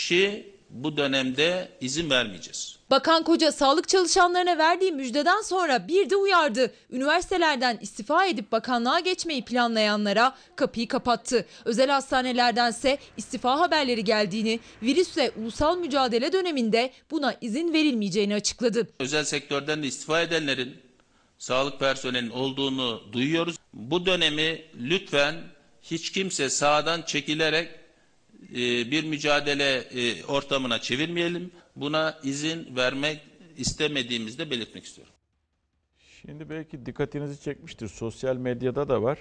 geçişi 0.09 0.59
bu 0.71 0.97
dönemde 0.97 1.68
izin 1.81 2.11
vermeyeceğiz. 2.11 2.79
Bakan 2.90 3.25
Koca 3.25 3.53
sağlık 3.53 3.88
çalışanlarına 3.88 4.59
verdiği 4.59 4.92
müjdeden 4.92 5.42
sonra 5.42 5.88
bir 5.88 6.11
de 6.11 6.16
uyardı. 6.16 6.73
Üniversitelerden 6.90 7.79
istifa 7.83 8.27
edip 8.27 8.53
bakanlığa 8.53 9.01
geçmeyi 9.01 9.44
planlayanlara 9.44 10.35
kapıyı 10.57 10.88
kapattı. 10.88 11.47
Özel 11.64 11.90
hastanelerdense 11.90 12.99
istifa 13.16 13.61
haberleri 13.61 14.05
geldiğini, 14.05 14.61
virüsle 14.83 15.31
ulusal 15.37 15.79
mücadele 15.79 16.33
döneminde 16.33 16.92
buna 17.11 17.35
izin 17.40 17.73
verilmeyeceğini 17.73 18.35
açıkladı. 18.35 18.88
Özel 19.01 19.25
sektörden 19.25 19.83
de 19.83 19.87
istifa 19.87 20.21
edenlerin 20.21 20.77
sağlık 21.38 21.81
personelinin 21.81 22.31
olduğunu 22.31 23.03
duyuyoruz. 23.12 23.57
Bu 23.73 24.07
dönemi 24.07 24.62
lütfen 24.81 25.35
hiç 25.83 26.12
kimse 26.12 26.51
sağdan 26.51 27.03
çekilerek 27.03 27.68
e, 28.53 28.91
bir 28.91 29.05
mücadele 29.05 29.77
e, 29.79 30.25
ortamına 30.25 30.81
çevirmeyelim. 30.81 31.51
Buna 31.77 32.19
izin 32.23 32.77
vermek 32.77 33.21
istemediğimizi 33.57 34.39
de 34.39 34.51
belirtmek 34.51 34.85
istiyorum. 34.85 35.15
Şimdi 36.27 36.51
belki 36.51 36.87
dikkatinizi 36.87 37.43
çekmiştir. 37.43 37.89
Sosyal 37.89 38.37
medyada 38.37 38.89
da 38.89 39.03
var. 39.03 39.19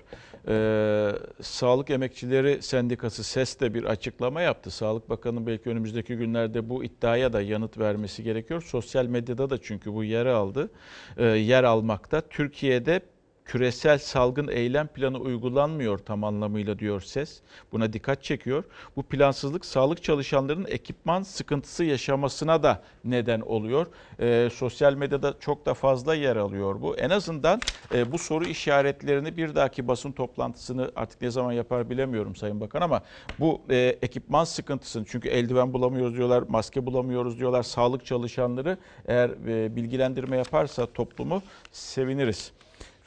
Ee, 0.48 1.12
Sağlık 1.42 1.90
Emekçileri 1.90 2.62
Sendikası 2.62 3.24
SES 3.24 3.60
de 3.60 3.74
bir 3.74 3.84
açıklama 3.84 4.42
yaptı. 4.42 4.72
Sağlık 4.72 5.10
Bakanı 5.10 5.48
belki 5.48 5.70
önümüzdeki 5.70 6.16
günlerde 6.16 6.70
bu 6.70 6.84
iddiaya 6.84 7.34
da 7.34 7.42
yanıt 7.42 7.78
vermesi 7.78 8.24
gerekiyor. 8.24 8.62
Sosyal 8.62 9.06
medyada 9.06 9.50
da 9.50 9.62
çünkü 9.62 9.94
bu 9.94 10.04
yer 10.04 10.26
aldı. 10.26 10.72
Ee, 11.18 11.26
yer 11.26 11.63
almakta. 11.63 12.22
Türkiye'de 12.22 13.02
küresel 13.48 13.98
salgın 13.98 14.48
eylem 14.48 14.88
planı 14.88 15.18
uygulanmıyor 15.18 15.98
tam 15.98 16.24
anlamıyla 16.24 16.80
diyor 16.80 17.02
ses. 17.02 17.40
Buna 17.72 17.94
dikkat 17.94 18.24
çekiyor. 18.24 18.64
Bu 18.96 19.04
plansızlık 19.04 19.66
sağlık 19.66 20.04
çalışanlarının 20.04 20.68
ekipman 20.70 21.24
sıkıntısı 21.24 21.84
yaşamasına 21.84 22.64
da 22.64 22.84
neden 23.04 23.40
oluyor. 23.42 23.88
E, 24.20 24.50
sosyal 24.54 24.94
medyada 24.94 25.34
çok 25.40 25.66
da 25.66 25.74
fazla 25.74 26.16
yer 26.16 26.36
alıyor 26.36 26.82
bu. 26.82 26.98
En 26.98 27.10
azından 27.10 27.62
e, 27.94 28.12
bu 28.12 28.18
soru 28.18 28.46
işaretlerini 28.46 29.38
bir 29.38 29.56
dahaki 29.56 29.88
basın 29.88 30.12
toplantısını 30.12 30.92
artık 30.96 31.22
ne 31.22 31.32
zaman 31.32 31.52
yapar 31.52 31.90
bilemiyorum 31.90 32.36
Sayın 32.36 32.62
Bakan 32.62 32.82
ama 32.82 33.02
bu 33.40 33.62
e, 33.70 33.98
ekipman 34.02 34.44
sıkıntısını 34.44 35.06
çünkü 35.06 35.30
eldiven 35.30 35.74
bulamıyoruz 35.74 36.18
diyorlar, 36.18 36.44
maske 36.48 36.86
bulamıyoruz 36.86 37.40
diyorlar. 37.40 37.64
Sağlık 37.64 38.06
çalışanları 38.06 38.78
eğer 39.08 39.30
e, 39.30 39.76
bilgilendirme 39.76 40.38
yaparsa 40.38 40.86
toplumu 40.86 41.42
seviniriz. 41.72 42.57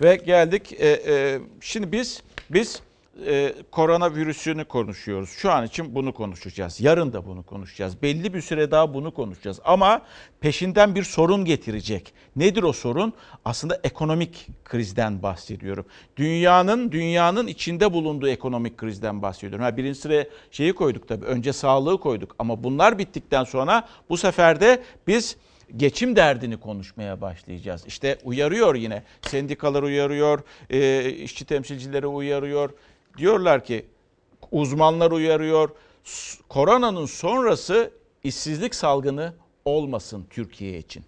Ve 0.00 0.16
geldik 0.16 0.72
e, 0.72 0.88
e, 0.88 1.38
şimdi 1.60 1.92
biz 1.92 2.22
biz 2.50 2.82
e, 3.26 3.54
koronavirüsünü 3.70 4.64
konuşuyoruz. 4.64 5.30
Şu 5.30 5.50
an 5.52 5.66
için 5.66 5.94
bunu 5.94 6.12
konuşacağız. 6.12 6.80
Yarın 6.80 7.12
da 7.12 7.26
bunu 7.26 7.42
konuşacağız. 7.42 8.02
Belli 8.02 8.34
bir 8.34 8.40
süre 8.40 8.70
daha 8.70 8.94
bunu 8.94 9.14
konuşacağız. 9.14 9.60
Ama 9.64 10.02
peşinden 10.40 10.94
bir 10.94 11.04
sorun 11.04 11.44
getirecek. 11.44 12.12
Nedir 12.36 12.62
o 12.62 12.72
sorun? 12.72 13.12
Aslında 13.44 13.80
ekonomik 13.84 14.46
krizden 14.64 15.22
bahsediyorum. 15.22 15.86
Dünyanın 16.16 16.92
dünyanın 16.92 17.46
içinde 17.46 17.92
bulunduğu 17.92 18.28
ekonomik 18.28 18.76
krizden 18.78 19.22
bahsediyorum. 19.22 19.64
Ha 19.64 19.76
birinci 19.76 20.00
sıraya 20.00 20.24
şeyi 20.50 20.72
koyduk 20.72 21.08
tabii. 21.08 21.26
Önce 21.26 21.52
sağlığı 21.52 22.00
koyduk 22.00 22.36
ama 22.38 22.64
bunlar 22.64 22.98
bittikten 22.98 23.44
sonra 23.44 23.88
bu 24.10 24.16
sefer 24.16 24.60
de 24.60 24.82
biz 25.06 25.36
geçim 25.76 26.16
derdini 26.16 26.56
konuşmaya 26.56 27.20
başlayacağız. 27.20 27.86
İşte 27.86 28.18
uyarıyor 28.24 28.74
yine. 28.74 29.02
Sendikalar 29.22 29.82
uyarıyor, 29.82 30.40
e, 30.70 31.10
işçi 31.10 31.44
temsilcileri 31.44 32.06
uyarıyor. 32.06 32.70
Diyorlar 33.18 33.64
ki 33.64 33.86
uzmanlar 34.50 35.10
uyarıyor. 35.10 35.70
Koronanın 36.48 37.06
sonrası 37.06 37.90
işsizlik 38.24 38.74
salgını 38.74 39.32
olmasın 39.64 40.26
Türkiye 40.30 40.78
için. 40.78 41.04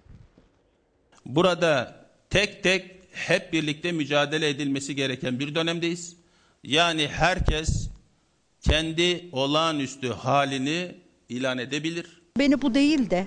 Burada 1.26 1.96
tek 2.30 2.62
tek 2.62 2.90
hep 3.12 3.52
birlikte 3.52 3.92
mücadele 3.92 4.48
edilmesi 4.48 4.94
gereken 4.94 5.38
bir 5.38 5.54
dönemdeyiz. 5.54 6.16
Yani 6.64 7.08
herkes 7.08 7.88
kendi 8.60 9.28
olağanüstü 9.32 10.08
halini 10.08 10.94
ilan 11.28 11.58
edebilir. 11.58 12.22
Beni 12.38 12.62
bu 12.62 12.74
değil 12.74 13.10
de 13.10 13.26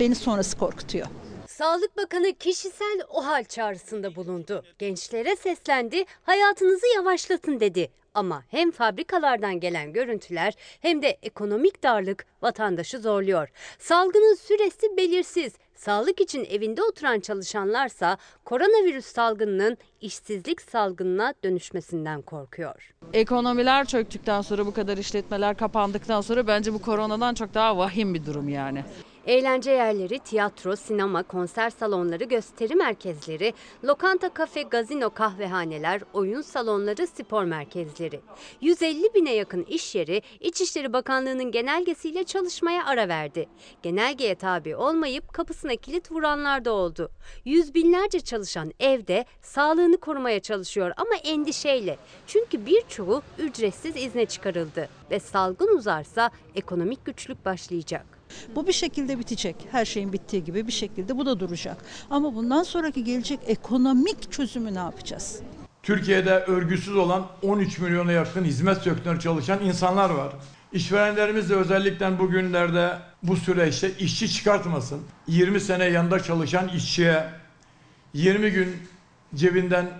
beni 0.00 0.14
sonrası 0.14 0.58
korkutuyor. 0.58 1.06
Sağlık 1.46 1.96
Bakanı 1.96 2.32
kişisel 2.32 3.00
o 3.08 3.26
hal 3.26 3.44
çağrısında 3.44 4.16
bulundu. 4.16 4.64
Gençlere 4.78 5.36
seslendi, 5.36 6.04
hayatınızı 6.22 6.86
yavaşlatın 6.96 7.60
dedi. 7.60 7.88
Ama 8.14 8.42
hem 8.48 8.70
fabrikalardan 8.70 9.60
gelen 9.60 9.92
görüntüler 9.92 10.54
hem 10.80 11.02
de 11.02 11.18
ekonomik 11.22 11.82
darlık 11.82 12.26
vatandaşı 12.42 12.98
zorluyor. 12.98 13.48
Salgının 13.78 14.34
süresi 14.34 14.96
belirsiz. 14.96 15.52
Sağlık 15.76 16.20
için 16.20 16.44
evinde 16.44 16.82
oturan 16.82 17.20
çalışanlarsa 17.20 18.16
koronavirüs 18.44 19.06
salgınının 19.06 19.78
işsizlik 20.00 20.62
salgınına 20.62 21.34
dönüşmesinden 21.44 22.22
korkuyor. 22.22 22.94
Ekonomiler 23.12 23.86
çöktükten 23.86 24.40
sonra 24.40 24.66
bu 24.66 24.74
kadar 24.74 24.98
işletmeler 24.98 25.56
kapandıktan 25.56 26.20
sonra 26.20 26.46
bence 26.46 26.72
bu 26.72 26.82
koronadan 26.82 27.34
çok 27.34 27.54
daha 27.54 27.76
vahim 27.78 28.14
bir 28.14 28.26
durum 28.26 28.48
yani. 28.48 28.84
Eğlence 29.26 29.70
yerleri, 29.70 30.18
tiyatro, 30.18 30.76
sinema, 30.76 31.22
konser 31.22 31.70
salonları, 31.70 32.24
gösteri 32.24 32.74
merkezleri, 32.74 33.54
lokanta, 33.84 34.28
kafe, 34.28 34.62
gazino, 34.62 35.10
kahvehaneler, 35.10 36.02
oyun 36.12 36.40
salonları, 36.42 37.06
spor 37.06 37.44
merkezleri. 37.44 38.20
150 38.60 39.14
bine 39.14 39.34
yakın 39.34 39.62
iş 39.64 39.94
yeri 39.94 40.22
İçişleri 40.40 40.92
Bakanlığı'nın 40.92 41.50
genelgesiyle 41.50 42.24
çalışmaya 42.24 42.86
ara 42.86 43.08
verdi. 43.08 43.48
Genelgeye 43.82 44.34
tabi 44.34 44.76
olmayıp 44.76 45.32
kapısına 45.32 45.76
kilit 45.76 46.12
vuranlar 46.12 46.64
da 46.64 46.72
oldu. 46.72 47.10
Yüz 47.44 47.74
binlerce 47.74 48.20
çalışan 48.20 48.72
evde 48.80 49.24
sağlığını 49.42 49.96
korumaya 49.96 50.40
çalışıyor 50.40 50.92
ama 50.96 51.14
endişeyle. 51.24 51.98
Çünkü 52.26 52.66
birçoğu 52.66 53.22
ücretsiz 53.38 53.96
izne 53.96 54.26
çıkarıldı 54.26 54.88
ve 55.10 55.20
salgın 55.20 55.76
uzarsa 55.76 56.30
ekonomik 56.54 57.04
güçlük 57.04 57.44
başlayacak. 57.44 58.19
Bu 58.54 58.66
bir 58.66 58.72
şekilde 58.72 59.18
bitecek. 59.18 59.56
Her 59.70 59.84
şeyin 59.84 60.12
bittiği 60.12 60.44
gibi 60.44 60.66
bir 60.66 60.72
şekilde 60.72 61.18
bu 61.18 61.26
da 61.26 61.40
duracak. 61.40 61.76
Ama 62.10 62.34
bundan 62.34 62.62
sonraki 62.62 63.04
gelecek 63.04 63.40
ekonomik 63.46 64.32
çözümü 64.32 64.74
ne 64.74 64.78
yapacağız? 64.78 65.40
Türkiye'de 65.82 66.30
örgüsüz 66.30 66.96
olan 66.96 67.26
13 67.42 67.78
milyona 67.78 68.12
yakın 68.12 68.44
hizmet 68.44 68.82
sektöründe 68.82 69.20
çalışan 69.20 69.64
insanlar 69.64 70.10
var. 70.10 70.32
İşverenlerimiz 70.72 71.50
de 71.50 71.54
özellikle 71.54 72.18
bugünlerde 72.18 72.98
bu 73.22 73.36
süreçte 73.36 73.90
işçi 73.98 74.32
çıkartmasın. 74.32 75.00
20 75.26 75.60
sene 75.60 75.84
yanında 75.84 76.22
çalışan 76.22 76.68
işçiye 76.68 77.24
20 78.14 78.50
gün 78.50 78.76
cebinden 79.34 79.90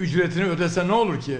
ücretini 0.00 0.44
ödese 0.44 0.88
ne 0.88 0.92
olur 0.92 1.20
ki? 1.20 1.38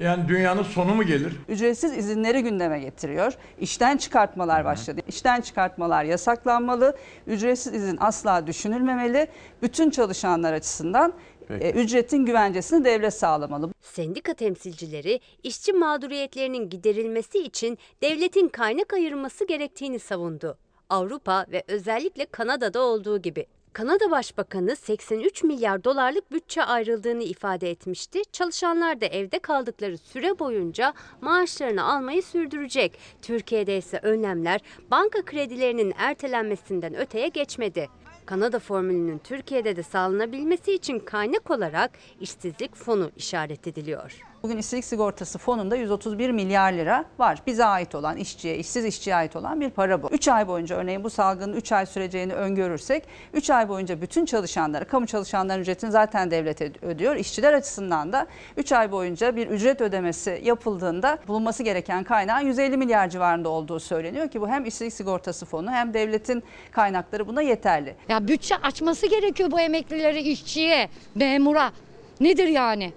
Yani 0.00 0.28
dünyanın 0.28 0.62
sonu 0.62 0.94
mu 0.94 1.02
gelir? 1.02 1.32
Ücretsiz 1.48 1.98
izinleri 1.98 2.42
gündeme 2.42 2.80
getiriyor. 2.80 3.32
İşten 3.60 3.96
çıkartmalar 3.96 4.64
başladı. 4.64 5.00
İşten 5.08 5.40
çıkartmalar 5.40 6.04
yasaklanmalı. 6.04 6.96
Ücretsiz 7.26 7.74
izin 7.74 7.96
asla 8.00 8.46
düşünülmemeli. 8.46 9.28
Bütün 9.62 9.90
çalışanlar 9.90 10.52
açısından 10.52 11.12
Peki. 11.48 11.64
e, 11.64 11.70
ücretin 11.70 12.24
güvencesini 12.26 12.84
devlet 12.84 13.14
sağlamalı. 13.14 13.70
Sendika 13.80 14.34
temsilcileri 14.34 15.20
işçi 15.42 15.72
mağduriyetlerinin 15.72 16.70
giderilmesi 16.70 17.38
için 17.38 17.78
devletin 18.02 18.48
kaynak 18.48 18.92
ayırması 18.92 19.46
gerektiğini 19.46 19.98
savundu. 19.98 20.58
Avrupa 20.90 21.46
ve 21.52 21.62
özellikle 21.68 22.26
Kanada'da 22.26 22.80
olduğu 22.80 23.22
gibi. 23.22 23.46
Kanada 23.72 24.10
Başbakanı 24.10 24.76
83 24.76 25.44
milyar 25.44 25.84
dolarlık 25.84 26.32
bütçe 26.32 26.62
ayrıldığını 26.62 27.22
ifade 27.22 27.70
etmişti. 27.70 28.22
Çalışanlar 28.32 29.00
da 29.00 29.06
evde 29.06 29.38
kaldıkları 29.38 29.98
süre 29.98 30.38
boyunca 30.38 30.94
maaşlarını 31.20 31.84
almayı 31.84 32.22
sürdürecek. 32.22 32.98
Türkiye'de 33.22 33.78
ise 33.78 33.98
önlemler 34.02 34.60
banka 34.90 35.24
kredilerinin 35.24 35.94
ertelenmesinden 35.98 36.94
öteye 36.94 37.28
geçmedi. 37.28 37.88
Kanada 38.26 38.58
formülünün 38.58 39.18
Türkiye'de 39.18 39.76
de 39.76 39.82
sağlanabilmesi 39.82 40.74
için 40.74 40.98
kaynak 40.98 41.50
olarak 41.50 41.90
işsizlik 42.20 42.74
fonu 42.74 43.10
işaret 43.16 43.66
ediliyor. 43.66 44.29
Bugün 44.42 44.58
işsizlik 44.58 44.84
sigortası 44.84 45.38
fonunda 45.38 45.76
131 45.76 46.30
milyar 46.30 46.72
lira 46.72 47.04
var. 47.18 47.42
Bize 47.46 47.64
ait 47.64 47.94
olan 47.94 48.16
işçiye, 48.16 48.58
işsiz 48.58 48.84
işçiye 48.84 49.16
ait 49.16 49.36
olan 49.36 49.60
bir 49.60 49.70
para 49.70 50.02
bu. 50.02 50.08
3 50.10 50.28
ay 50.28 50.48
boyunca 50.48 50.76
örneğin 50.76 51.04
bu 51.04 51.10
salgının 51.10 51.56
3 51.56 51.72
ay 51.72 51.86
süreceğini 51.86 52.32
öngörürsek 52.32 53.04
3 53.32 53.50
ay 53.50 53.68
boyunca 53.68 54.00
bütün 54.02 54.24
çalışanlara, 54.24 54.84
kamu 54.84 55.06
çalışanların 55.06 55.60
ücretini 55.60 55.90
zaten 55.90 56.30
devlet 56.30 56.82
ödüyor. 56.84 57.16
İşçiler 57.16 57.52
açısından 57.52 58.12
da 58.12 58.26
3 58.56 58.72
ay 58.72 58.92
boyunca 58.92 59.36
bir 59.36 59.46
ücret 59.46 59.80
ödemesi 59.80 60.40
yapıldığında 60.44 61.18
bulunması 61.28 61.62
gereken 61.62 62.04
kaynağın 62.04 62.46
150 62.46 62.76
milyar 62.76 63.08
civarında 63.08 63.48
olduğu 63.48 63.80
söyleniyor 63.80 64.28
ki 64.28 64.40
bu 64.40 64.48
hem 64.48 64.64
işsizlik 64.66 64.92
sigortası 64.92 65.46
fonu 65.46 65.70
hem 65.70 65.94
devletin 65.94 66.42
kaynakları 66.70 67.28
buna 67.28 67.42
yeterli. 67.42 67.96
Ya 68.08 68.28
bütçe 68.28 68.56
açması 68.56 69.06
gerekiyor 69.06 69.50
bu 69.50 69.60
emeklileri 69.60 70.20
işçiye, 70.20 70.88
memura. 71.14 71.72
Nedir 72.20 72.48
yani? 72.48 72.92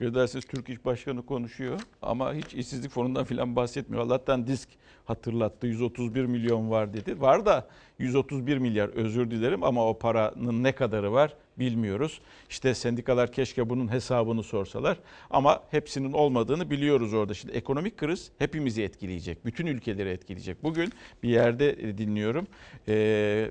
Ederseniz 0.00 0.44
Türk 0.44 0.68
İş 0.68 0.84
Başkanı 0.84 1.26
konuşuyor 1.26 1.80
ama 2.02 2.34
hiç 2.34 2.54
işsizlik 2.54 2.90
fonundan 2.90 3.24
filan 3.24 3.56
bahsetmiyor. 3.56 4.02
Allah'tan 4.04 4.46
disk 4.46 4.68
hatırlattı 5.04 5.66
131 5.66 6.24
milyon 6.24 6.70
var 6.70 6.94
dedi. 6.94 7.20
Var 7.20 7.46
da 7.46 7.68
131 7.98 8.58
milyar 8.58 8.88
özür 8.88 9.30
dilerim 9.30 9.62
ama 9.62 9.88
o 9.88 9.98
paranın 9.98 10.62
ne 10.62 10.72
kadarı 10.72 11.12
var 11.12 11.36
bilmiyoruz. 11.58 12.20
İşte 12.50 12.74
sendikalar 12.74 13.32
keşke 13.32 13.70
bunun 13.70 13.92
hesabını 13.92 14.42
sorsalar 14.42 14.98
ama 15.30 15.62
hepsinin 15.70 16.12
olmadığını 16.12 16.70
biliyoruz 16.70 17.14
orada. 17.14 17.34
Şimdi 17.34 17.52
ekonomik 17.52 17.96
kriz 17.96 18.30
hepimizi 18.38 18.82
etkileyecek. 18.82 19.44
Bütün 19.44 19.66
ülkeleri 19.66 20.08
etkileyecek. 20.08 20.62
Bugün 20.62 20.92
bir 21.22 21.28
yerde 21.28 21.98
dinliyorum. 21.98 22.46
Ee, 22.88 23.50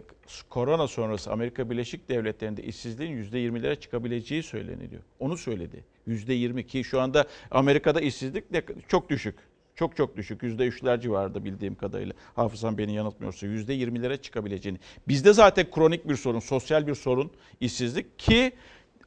korona 0.50 0.88
sonrası 0.88 1.32
Amerika 1.32 1.70
Birleşik 1.70 2.10
Devletleri'nde 2.10 2.64
işsizliğin 2.64 3.24
%20'lere 3.24 3.80
çıkabileceği 3.80 4.44
söyleniliyor. 4.44 5.02
Onu 5.20 5.38
söyledi. 5.38 5.93
%20 6.08 6.64
ki 6.64 6.84
şu 6.84 7.02
anda 7.02 7.26
Amerika'da 7.52 8.02
işsizlik 8.02 8.44
çok 8.88 9.10
düşük. 9.10 9.36
Çok 9.76 9.98
çok 9.98 10.18
düşük. 10.18 10.42
%3'ler 10.42 11.02
civarında 11.02 11.46
bildiğim 11.46 11.76
kadarıyla. 11.76 12.14
Hafızam 12.36 12.78
beni 12.78 12.94
yanıltmıyorsa 12.94 13.48
%20'lere 13.48 14.22
çıkabileceğini. 14.22 14.80
Bizde 15.08 15.34
zaten 15.34 15.72
kronik 15.72 16.10
bir 16.10 16.16
sorun, 16.16 16.40
sosyal 16.40 16.88
bir 16.88 16.96
sorun 16.96 17.32
işsizlik 17.60 18.20
ki 18.20 18.52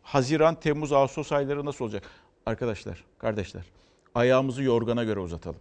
Haziran, 0.03 0.61
Temmuz, 0.61 0.93
Ağustos 0.93 1.33
ayları 1.33 1.65
nasıl 1.65 1.85
olacak? 1.85 2.03
Arkadaşlar, 2.47 3.05
kardeşler 3.19 3.63
ayağımızı 4.15 4.63
yorgana 4.63 5.05
göre 5.05 5.21
uzatalım. 5.21 5.61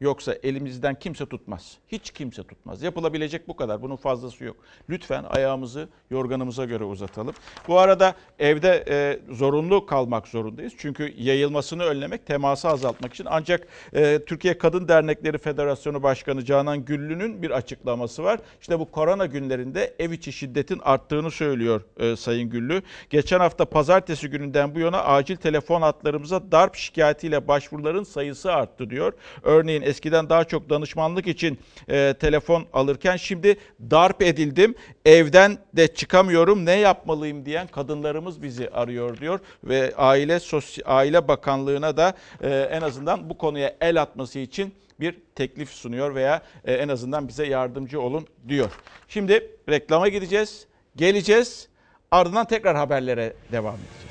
Yoksa 0.00 0.34
elimizden 0.42 0.94
kimse 0.94 1.26
tutmaz. 1.26 1.78
Hiç 1.88 2.10
kimse 2.10 2.42
tutmaz. 2.42 2.82
Yapılabilecek 2.82 3.48
bu 3.48 3.56
kadar. 3.56 3.82
Bunun 3.82 3.96
fazlası 3.96 4.44
yok. 4.44 4.56
Lütfen 4.90 5.24
ayağımızı 5.24 5.88
yorganımıza 6.10 6.64
göre 6.64 6.84
uzatalım. 6.84 7.34
Bu 7.68 7.78
arada 7.78 8.14
evde 8.38 8.84
e, 8.88 9.20
zorunlu 9.34 9.86
kalmak 9.86 10.28
zorundayız. 10.28 10.72
Çünkü 10.78 11.14
yayılmasını 11.18 11.84
önlemek, 11.84 12.26
teması 12.26 12.68
azaltmak 12.68 13.14
için. 13.14 13.26
Ancak 13.30 13.66
e, 13.94 14.24
Türkiye 14.26 14.58
Kadın 14.58 14.88
Dernekleri 14.88 15.38
Federasyonu 15.38 16.02
Başkanı 16.02 16.44
Canan 16.44 16.84
Güllü'nün 16.84 17.42
bir 17.42 17.50
açıklaması 17.50 18.24
var. 18.24 18.40
İşte 18.60 18.78
bu 18.78 18.90
korona 18.90 19.26
günlerinde 19.26 19.94
ev 19.98 20.10
içi 20.10 20.32
şiddetin 20.32 20.80
arttığını 20.82 21.30
söylüyor 21.30 21.80
e, 21.96 22.16
Sayın 22.16 22.50
Güllü. 22.50 22.82
Geçen 23.10 23.40
hafta 23.40 23.64
pazartesi 23.64 24.30
gününden 24.30 24.74
bu 24.74 24.80
yana 24.80 25.02
acil 25.04 25.36
telefon 25.36 25.82
hatlarımıza 25.82 26.52
darp 26.52 26.74
şikayetiyle 26.74 27.48
başvuruların 27.48 28.04
sayısı 28.04 28.52
arttı 28.52 28.90
diyor. 28.90 29.12
Örneğin 29.42 29.89
eskiden 29.90 30.28
daha 30.28 30.44
çok 30.44 30.70
danışmanlık 30.70 31.26
için 31.26 31.58
e, 31.88 32.14
telefon 32.20 32.66
alırken 32.72 33.16
şimdi 33.16 33.56
darp 33.90 34.22
edildim, 34.22 34.74
evden 35.04 35.58
de 35.76 35.94
çıkamıyorum, 35.94 36.66
ne 36.66 36.78
yapmalıyım 36.78 37.46
diyen 37.46 37.66
kadınlarımız 37.66 38.42
bizi 38.42 38.70
arıyor 38.70 39.20
diyor 39.20 39.40
ve 39.64 39.92
Aile 39.96 40.40
Sosyal 40.40 40.96
Aile 40.96 41.28
Bakanlığı'na 41.28 41.96
da 41.96 42.14
e, 42.42 42.48
en 42.48 42.80
azından 42.80 43.30
bu 43.30 43.38
konuya 43.38 43.76
el 43.80 44.02
atması 44.02 44.38
için 44.38 44.74
bir 45.00 45.16
teklif 45.34 45.70
sunuyor 45.70 46.14
veya 46.14 46.42
e, 46.64 46.74
en 46.74 46.88
azından 46.88 47.28
bize 47.28 47.46
yardımcı 47.46 48.00
olun 48.00 48.26
diyor. 48.48 48.70
Şimdi 49.08 49.50
reklama 49.68 50.08
gideceğiz, 50.08 50.66
geleceğiz, 50.96 51.68
ardından 52.10 52.46
tekrar 52.46 52.76
haberlere 52.76 53.32
devam 53.52 53.74
edeceğiz. 53.74 54.09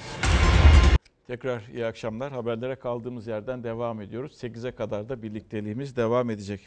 Tekrar 1.30 1.62
iyi 1.74 1.86
akşamlar. 1.86 2.32
Haberlere 2.32 2.76
kaldığımız 2.76 3.28
yerden 3.28 3.64
devam 3.64 4.02
ediyoruz. 4.02 4.32
8'e 4.44 4.72
kadar 4.72 5.10
da 5.10 5.22
birlikteliğimiz 5.22 5.96
devam 5.96 6.30
edecek. 6.30 6.62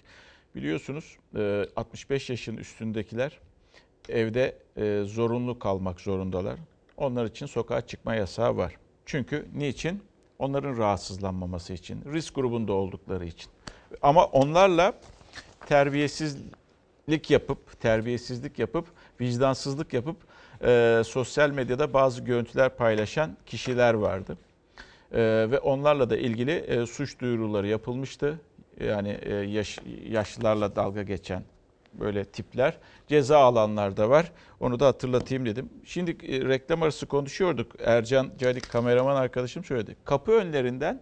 Biliyorsunuz 0.55 1.18
65 1.77 2.31
yaşın 2.31 2.57
üstündekiler 2.57 3.38
evde 4.09 4.59
e, 4.77 5.03
zorunlu 5.07 5.59
kalmak 5.59 6.01
zorundalar. 6.01 6.59
Onlar 6.96 7.25
için 7.27 7.46
sokağa 7.46 7.81
çıkma 7.81 8.14
yasağı 8.14 8.57
var. 8.57 8.77
Çünkü 9.07 9.48
niçin? 9.55 10.03
Onların 10.38 10.77
rahatsızlanmaması 10.79 11.72
için, 11.72 12.05
risk 12.12 12.35
grubunda 12.35 12.72
oldukları 12.72 13.25
için. 13.25 13.51
Ama 14.03 14.25
onlarla 14.25 14.92
terbiyesizlik 15.66 17.31
yapıp, 17.31 17.81
terbiyesizlik 17.81 18.59
yapıp, 18.59 18.87
vicdansızlık 19.20 19.92
yapıp 19.92 20.16
e, 20.64 21.03
sosyal 21.07 21.51
medyada 21.51 21.92
bazı 21.92 22.22
görüntüler 22.22 22.77
paylaşan 22.77 23.37
kişiler 23.46 23.94
vardı. 23.94 24.38
E, 25.12 25.20
ve 25.51 25.59
onlarla 25.59 26.11
da 26.11 26.16
ilgili 26.16 26.53
e, 26.53 26.87
suç 26.87 27.20
duyuruları 27.20 27.68
yapılmıştı. 27.68 28.40
Yani 28.81 29.18
e, 29.22 29.35
yaş, 29.35 29.79
yaşlılarla 30.09 30.77
dalga 30.77 31.03
geçen 31.03 31.42
böyle 31.94 32.25
tipler 32.25 32.79
ceza 33.09 33.38
alanlar 33.38 33.96
da 33.96 34.11
var. 34.11 34.33
Onu 34.61 34.81
da 34.81 34.87
hatırlatayım 34.87 35.46
dedim. 35.46 35.68
Şimdi 35.85 36.11
e, 36.11 36.48
reklam 36.48 36.83
arası 36.83 37.07
konuşuyorduk. 37.07 37.72
Ercan 37.85 38.31
Calik 38.38 38.70
kameraman 38.70 39.16
arkadaşım 39.16 39.64
söyledi. 39.64 39.96
Kapı 40.05 40.33
önlerinden 40.33 41.01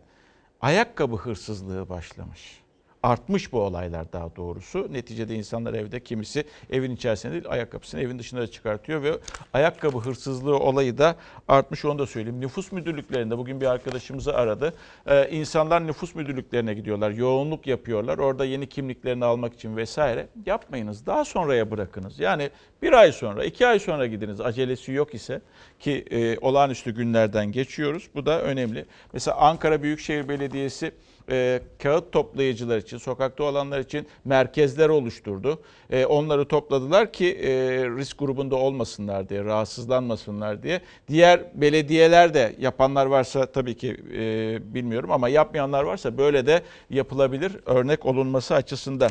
ayakkabı 0.60 1.16
hırsızlığı 1.16 1.88
başlamış. 1.88 2.60
Artmış 3.02 3.52
bu 3.52 3.60
olaylar 3.60 4.12
daha 4.12 4.36
doğrusu. 4.36 4.88
Neticede 4.90 5.34
insanlar 5.34 5.74
evde 5.74 6.00
kimisi 6.00 6.44
evin 6.70 6.90
içerisinde 6.90 7.32
değil 7.32 7.44
ayakkabısını 7.48 8.00
evin 8.00 8.18
dışına 8.18 8.46
çıkartıyor 8.46 9.02
ve 9.02 9.18
ayakkabı 9.52 9.98
hırsızlığı 9.98 10.58
olayı 10.58 10.98
da 10.98 11.16
artmış 11.48 11.84
onu 11.84 11.98
da 11.98 12.06
söyleyeyim. 12.06 12.40
Nüfus 12.40 12.72
müdürlüklerinde 12.72 13.38
bugün 13.38 13.60
bir 13.60 13.66
arkadaşımızı 13.66 14.34
aradı. 14.34 14.74
Ee, 15.06 15.28
insanlar 15.30 15.86
nüfus 15.86 16.14
müdürlüklerine 16.14 16.74
gidiyorlar. 16.74 17.10
Yoğunluk 17.10 17.66
yapıyorlar. 17.66 18.18
Orada 18.18 18.44
yeni 18.44 18.68
kimliklerini 18.68 19.24
almak 19.24 19.54
için 19.54 19.76
vesaire. 19.76 20.28
Yapmayınız. 20.46 21.06
Daha 21.06 21.24
sonraya 21.24 21.70
bırakınız. 21.70 22.20
Yani 22.20 22.50
bir 22.82 22.92
ay 22.92 23.12
sonra, 23.12 23.44
iki 23.44 23.66
ay 23.66 23.78
sonra 23.78 24.06
gidiniz. 24.06 24.40
Acelesi 24.40 24.92
yok 24.92 25.14
ise 25.14 25.40
ki 25.78 26.04
e, 26.10 26.38
olağanüstü 26.38 26.94
günlerden 26.94 27.52
geçiyoruz. 27.52 28.08
Bu 28.14 28.26
da 28.26 28.42
önemli. 28.42 28.86
Mesela 29.12 29.36
Ankara 29.36 29.82
Büyükşehir 29.82 30.28
Belediyesi 30.28 30.92
e, 31.30 31.60
kağıt 31.82 32.12
toplayıcılar 32.12 32.78
için, 32.78 32.98
sokakta 32.98 33.44
olanlar 33.44 33.78
için 33.80 34.06
merkezler 34.24 34.88
oluşturdu. 34.88 35.62
E, 35.90 36.04
onları 36.04 36.44
topladılar 36.44 37.12
ki 37.12 37.26
e, 37.26 37.50
risk 37.84 38.18
grubunda 38.18 38.56
olmasınlar 38.56 39.28
diye, 39.28 39.44
rahatsızlanmasınlar 39.44 40.62
diye. 40.62 40.80
Diğer 41.08 41.40
belediyeler 41.54 42.34
de 42.34 42.54
yapanlar 42.58 43.06
varsa 43.06 43.46
tabii 43.46 43.76
ki 43.76 43.96
e, 44.14 44.74
bilmiyorum 44.74 45.12
ama 45.12 45.28
yapmayanlar 45.28 45.82
varsa 45.84 46.18
böyle 46.18 46.46
de 46.46 46.62
yapılabilir 46.90 47.56
örnek 47.66 48.06
olunması 48.06 48.54
açısından. 48.54 49.10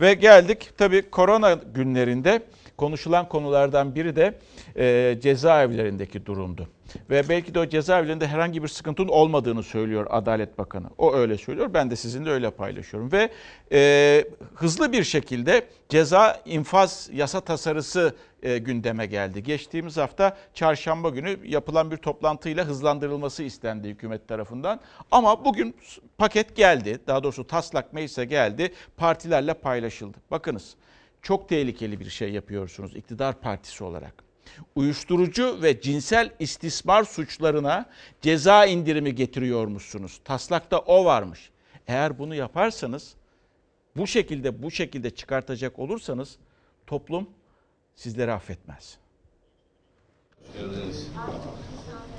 Ve 0.00 0.14
geldik 0.14 0.70
tabii 0.78 1.10
korona 1.10 1.58
günlerinde 1.74 2.42
konuşulan 2.82 3.28
konulardan 3.28 3.94
biri 3.94 4.16
de 4.16 4.38
e, 4.76 5.16
cezaevlerindeki 5.20 6.26
durumdu. 6.26 6.68
Ve 7.10 7.28
belki 7.28 7.54
de 7.54 7.58
o 7.58 7.66
cezaevlerinde 7.66 8.26
herhangi 8.26 8.62
bir 8.62 8.68
sıkıntının 8.68 9.08
olmadığını 9.08 9.62
söylüyor 9.62 10.06
Adalet 10.10 10.58
Bakanı. 10.58 10.86
O 10.98 11.14
öyle 11.14 11.38
söylüyor. 11.38 11.74
Ben 11.74 11.90
de 11.90 11.96
sizinle 11.96 12.30
öyle 12.30 12.50
paylaşıyorum. 12.50 13.12
Ve 13.12 13.30
e, 13.72 14.24
hızlı 14.54 14.92
bir 14.92 15.04
şekilde 15.04 15.66
ceza 15.88 16.42
infaz 16.44 17.10
yasa 17.12 17.40
tasarısı 17.40 18.14
e, 18.42 18.58
gündeme 18.58 19.06
geldi. 19.06 19.42
Geçtiğimiz 19.42 19.96
hafta 19.96 20.36
çarşamba 20.54 21.08
günü 21.08 21.38
yapılan 21.44 21.90
bir 21.90 21.96
toplantıyla 21.96 22.64
hızlandırılması 22.64 23.42
istendi 23.42 23.88
hükümet 23.88 24.28
tarafından. 24.28 24.80
Ama 25.10 25.44
bugün 25.44 25.76
paket 26.18 26.56
geldi. 26.56 26.98
Daha 27.06 27.22
doğrusu 27.22 27.46
taslak 27.46 27.92
meclise 27.92 28.24
geldi. 28.24 28.72
Partilerle 28.96 29.54
paylaşıldı. 29.54 30.18
Bakınız 30.30 30.76
çok 31.22 31.48
tehlikeli 31.48 32.00
bir 32.00 32.10
şey 32.10 32.32
yapıyorsunuz 32.32 32.96
iktidar 32.96 33.40
partisi 33.40 33.84
olarak 33.84 34.14
uyuşturucu 34.74 35.62
ve 35.62 35.80
cinsel 35.80 36.30
istismar 36.38 37.04
suçlarına 37.04 37.86
ceza 38.20 38.66
indirimi 38.66 39.14
getiriyormuşsunuz. 39.14 40.20
Taslakta 40.24 40.78
o 40.78 41.04
varmış. 41.04 41.50
Eğer 41.86 42.18
bunu 42.18 42.34
yaparsanız 42.34 43.14
bu 43.96 44.06
şekilde 44.06 44.62
bu 44.62 44.70
şekilde 44.70 45.10
çıkartacak 45.10 45.78
olursanız 45.78 46.36
toplum 46.86 47.28
sizleri 47.96 48.32
affetmez. 48.32 48.98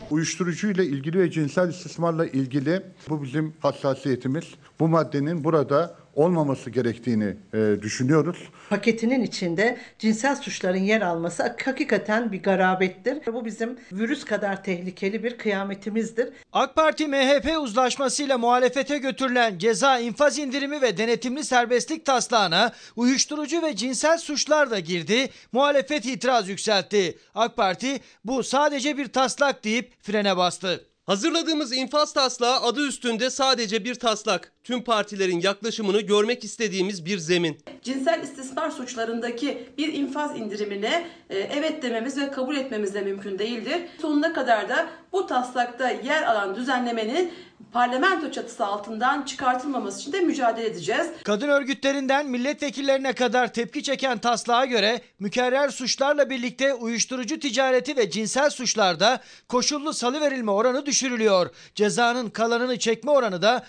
Uyuşturucu 0.09 0.71
ile 0.71 0.85
ilgili 0.85 1.19
ve 1.19 1.31
cinsel 1.31 1.69
istismarla 1.69 2.25
ilgili 2.25 2.83
bu 3.09 3.23
bizim 3.23 3.53
hassasiyetimiz. 3.59 4.45
Bu 4.79 4.87
maddenin 4.87 5.43
burada 5.43 5.95
olmaması 6.15 6.69
gerektiğini 6.69 7.35
e, 7.53 7.81
düşünüyoruz. 7.81 8.37
Paketinin 8.69 9.23
içinde 9.23 9.77
cinsel 9.99 10.35
suçların 10.35 10.77
yer 10.77 11.01
alması 11.01 11.55
hakikaten 11.65 12.31
bir 12.31 12.43
garabettir. 12.43 13.33
Bu 13.33 13.45
bizim 13.45 13.77
virüs 13.91 14.25
kadar 14.25 14.63
tehlikeli 14.63 15.23
bir 15.23 15.37
kıyametimizdir. 15.37 16.29
AK 16.53 16.75
Parti 16.75 17.07
MHP 17.07 17.57
uzlaşmasıyla 17.61 18.37
muhalefete 18.37 18.97
götürülen 18.97 19.57
ceza 19.57 19.99
infaz 19.99 20.39
indirimi 20.39 20.81
ve 20.81 20.97
denetimli 20.97 21.43
serbestlik 21.43 22.05
taslağına 22.05 22.71
uyuşturucu 22.95 23.61
ve 23.61 23.75
cinsel 23.75 24.17
suçlar 24.17 24.71
da 24.71 24.79
girdi. 24.79 25.29
Muhalefet 25.51 26.05
itiraz 26.05 26.49
yükseltti. 26.49 27.17
AK 27.35 27.57
Parti 27.57 27.99
bu 28.25 28.43
sadece 28.43 28.97
bir 28.97 29.07
taslak 29.07 29.63
deyip 29.63 30.03
frene 30.03 30.37
bastı. 30.37 30.85
Hazırladığımız 31.05 31.73
infaz 31.73 32.13
taslağı 32.13 32.61
adı 32.61 32.87
üstünde 32.87 33.29
sadece 33.29 33.85
bir 33.85 33.95
taslak. 33.95 34.52
Tüm 34.63 34.83
partilerin 34.83 35.39
yaklaşımını 35.39 36.01
görmek 36.01 36.43
istediğimiz 36.43 37.05
bir 37.05 37.17
zemin. 37.17 37.57
Cinsel 37.81 38.23
istismar 38.23 38.71
suçlarındaki 38.71 39.69
bir 39.77 39.93
infaz 39.93 40.37
indirimine 40.39 41.07
e, 41.29 41.37
evet 41.39 41.83
dememiz 41.83 42.17
ve 42.17 42.31
kabul 42.31 42.55
etmemiz 42.55 42.93
de 42.93 43.01
mümkün 43.01 43.39
değildir. 43.39 43.81
Sonuna 44.01 44.33
kadar 44.33 44.69
da 44.69 44.89
bu 45.11 45.27
taslakta 45.27 45.89
yer 45.89 46.23
alan 46.23 46.55
düzenlemenin 46.55 47.31
parlamento 47.71 48.31
çatısı 48.31 48.65
altından 48.65 49.21
çıkartılmaması 49.21 50.01
için 50.01 50.13
de 50.13 50.19
mücadele 50.19 50.65
edeceğiz. 50.65 51.07
Kadın 51.23 51.47
örgütlerinden 51.47 52.27
milletvekillerine 52.27 53.13
kadar 53.13 53.53
tepki 53.53 53.83
çeken 53.83 54.17
taslağa 54.17 54.65
göre 54.65 55.01
mükerrer 55.19 55.69
suçlarla 55.69 56.29
birlikte 56.29 56.73
uyuşturucu 56.73 57.39
ticareti 57.39 57.97
ve 57.97 58.09
cinsel 58.09 58.49
suçlarda 58.49 59.19
koşullu 59.49 59.93
salıverilme 59.93 60.51
oranı 60.51 60.85
düşürülüyor. 60.85 61.49
Cezanın 61.75 62.29
kalanını 62.29 62.79
çekme 62.79 63.11
oranı 63.11 63.41
da 63.41 63.65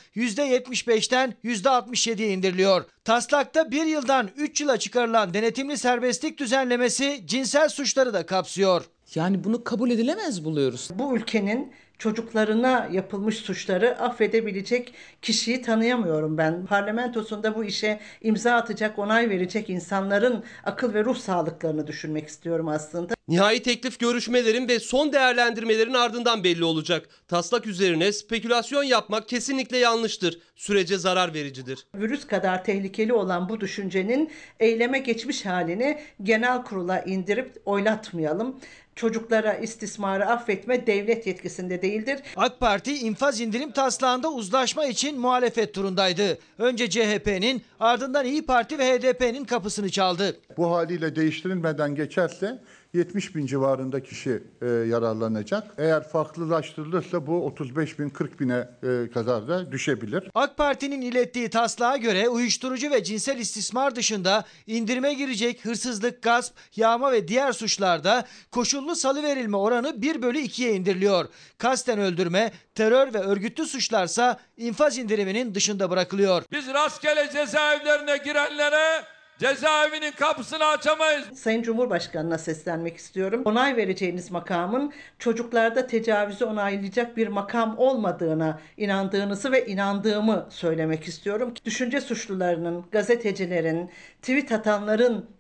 %75'ten 0.87 1.35
%67'ye 1.44 2.33
indiriliyor. 2.33 2.85
Taslakta 3.05 3.70
bir 3.70 3.87
yıldan 3.87 4.31
3 4.37 4.61
yıla 4.61 4.79
çıkarılan 4.79 5.35
denetimli 5.35 5.79
serbestlik 5.79 6.38
düzenlemesi 6.38 7.23
cinsel 7.27 7.68
suçları 7.68 8.14
da 8.14 8.27
kapsıyor. 8.27 8.85
Yani 9.14 9.44
bunu 9.44 9.64
kabul 9.64 9.90
edilemez 9.90 10.44
buluyoruz. 10.44 10.90
Bu 10.94 11.16
ülkenin 11.16 11.73
çocuklarına 11.98 12.88
yapılmış 12.92 13.37
suçları 13.37 13.98
affedebilecek 13.98 14.94
kişiyi 15.22 15.62
tanıyamıyorum 15.62 16.38
ben. 16.38 16.66
Parlamentosunda 16.66 17.54
bu 17.54 17.64
işe 17.64 18.00
imza 18.22 18.54
atacak, 18.54 18.98
onay 18.98 19.30
verecek 19.30 19.70
insanların 19.70 20.45
akıl 20.64 20.95
ve 20.95 21.05
ruh 21.05 21.16
sağlıklarını 21.16 21.86
düşünmek 21.86 22.28
istiyorum 22.28 22.68
aslında. 22.68 23.14
Nihai 23.28 23.62
teklif 23.62 23.99
görüşmelerin 23.99 24.68
ve 24.68 24.80
son 24.80 25.12
değerlendirmelerin 25.12 25.95
ardından 25.95 26.45
belli 26.45 26.64
olacak. 26.64 27.09
Taslak 27.28 27.66
üzerine 27.66 28.12
spekülasyon 28.12 28.82
yapmak 28.82 29.28
kesinlikle 29.28 29.78
yanlıştır. 29.78 30.38
Sürece 30.57 30.99
zarar 30.99 31.34
vericidir. 31.34 31.86
Virüs 31.95 32.26
kadar 32.26 32.64
tehlikeli 32.64 33.12
olan 33.12 33.49
bu 33.49 33.61
düşüncenin 33.61 34.30
eyleme 34.61 34.99
geçmiş 34.99 35.47
halini 35.47 35.99
genel 36.22 36.62
kurula 36.62 37.01
indirip 37.01 37.62
oylatmayalım. 37.64 38.61
Çocuklara 38.97 39.55
istismarı 39.55 40.26
affetme 40.26 40.86
devlet 40.86 41.26
yetkisinde 41.26 41.82
değildir. 41.82 42.18
AK 42.36 42.61
Parti 42.61 42.99
infaz 42.99 43.40
indirim 43.40 43.70
taslağında 43.72 44.32
uzlaşma 44.32 44.86
için 44.86 45.20
muhalefet 45.20 45.74
turundaydı. 45.74 46.38
Önce 46.59 46.90
CHP'nin 46.90 47.62
ardından 47.80 48.26
İyi 48.26 48.47
Parti 48.47 48.78
ve 48.78 48.99
HDP'nin 48.99 49.45
kapısını 49.45 49.90
çaldı. 49.90 50.36
Bu 50.57 50.70
haliyle 50.70 51.16
değiştirilmeden 51.16 51.95
geçerse 51.95 52.59
70 52.95 53.34
bin 53.34 53.47
civarında 53.47 54.03
kişi 54.03 54.42
e, 54.62 54.66
yararlanacak. 54.66 55.64
Eğer 55.78 56.09
farklılaştırılırsa 56.09 57.26
bu 57.26 57.47
35 57.47 57.99
bin 57.99 58.11
40 58.11 58.40
bine 58.40 58.68
e, 58.82 59.11
kadar 59.11 59.49
da 59.49 59.72
düşebilir. 59.72 60.30
AK 60.34 60.57
Parti'nin 60.57 61.01
ilettiği 61.01 61.51
taslağa 61.51 61.97
göre 61.97 62.28
uyuşturucu 62.28 62.90
ve 62.90 63.05
cinsel 63.05 63.38
istismar 63.38 63.97
dışında 63.97 64.45
indirime 64.66 65.14
girecek 65.14 65.64
hırsızlık, 65.64 66.22
gasp, 66.22 66.55
yağma 66.76 67.12
ve 67.12 67.28
diğer 67.28 67.53
suçlarda 67.53 68.24
koşullu 68.51 68.97
salıverilme 68.97 69.57
oranı 69.57 70.03
1 70.03 70.22
bölü 70.22 70.38
2'ye 70.38 70.74
indiriliyor. 70.74 71.28
Kasten 71.59 71.99
öldürme, 71.99 72.53
terör 72.74 73.14
ve 73.14 73.18
örgütlü 73.18 73.66
suçlarsa 73.66 74.40
infaz 74.57 74.99
indiriminin 74.99 75.55
dışında 75.55 75.90
bırakılıyor. 75.90 76.42
Biz 76.53 76.66
rastgele 76.66 77.30
cezaevlerine 77.32 78.16
girenlere 78.16 79.14
cezaevinin 79.39 80.12
kapısını 80.12 80.64
açamayız. 80.64 81.24
Sayın 81.35 81.62
Cumhurbaşkanı'na 81.62 82.39
seslenmek 82.39 82.97
istiyorum. 82.97 83.43
Onay 83.45 83.76
vereceğiniz 83.76 84.30
makamın 84.30 84.93
çocuklarda 85.18 85.87
tecavüzü 85.87 86.45
onaylayacak 86.45 87.16
bir 87.16 87.28
makam 87.28 87.78
olmadığına 87.78 88.61
inandığınızı 88.76 89.53
ve 89.53 89.66
inandığımı 89.66 90.47
söylemek 90.51 91.05
istiyorum. 91.05 91.55
Düşünce 91.64 92.01
suçlularının, 92.01 92.85
gazetecilerin, 92.93 93.91
tweet 94.22 94.53
atanların 94.53 95.30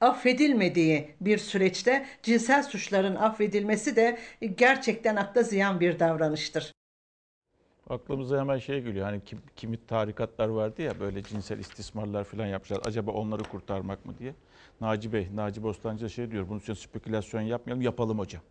affedilmediği 0.00 1.14
bir 1.20 1.38
süreçte 1.38 2.06
cinsel 2.22 2.62
suçların 2.62 3.16
affedilmesi 3.16 3.96
de 3.96 4.18
gerçekten 4.56 5.16
akla 5.16 5.42
ziyan 5.42 5.80
bir 5.80 5.98
davranıştır. 5.98 6.72
Aklımıza 7.90 8.40
hemen 8.40 8.58
şey 8.58 8.80
geliyor. 8.80 9.04
Hani 9.04 9.24
kim, 9.24 9.38
kimi 9.56 9.86
tarikatlar 9.86 10.48
vardı 10.48 10.82
ya 10.82 11.00
böyle 11.00 11.22
cinsel 11.22 11.58
istismarlar 11.58 12.24
falan 12.24 12.46
yapmışlar. 12.46 12.80
Acaba 12.84 13.10
onları 13.10 13.42
kurtarmak 13.42 14.06
mı 14.06 14.18
diye. 14.18 14.34
Naci 14.80 15.12
Bey, 15.12 15.28
Naci 15.34 15.62
Bostancı 15.62 16.10
şey 16.10 16.30
diyor. 16.30 16.48
Bunun 16.48 16.58
üstüne 16.58 16.76
spekülasyon 16.76 17.40
yapmayalım. 17.40 17.82
Yapalım 17.82 18.18
hocam. 18.18 18.42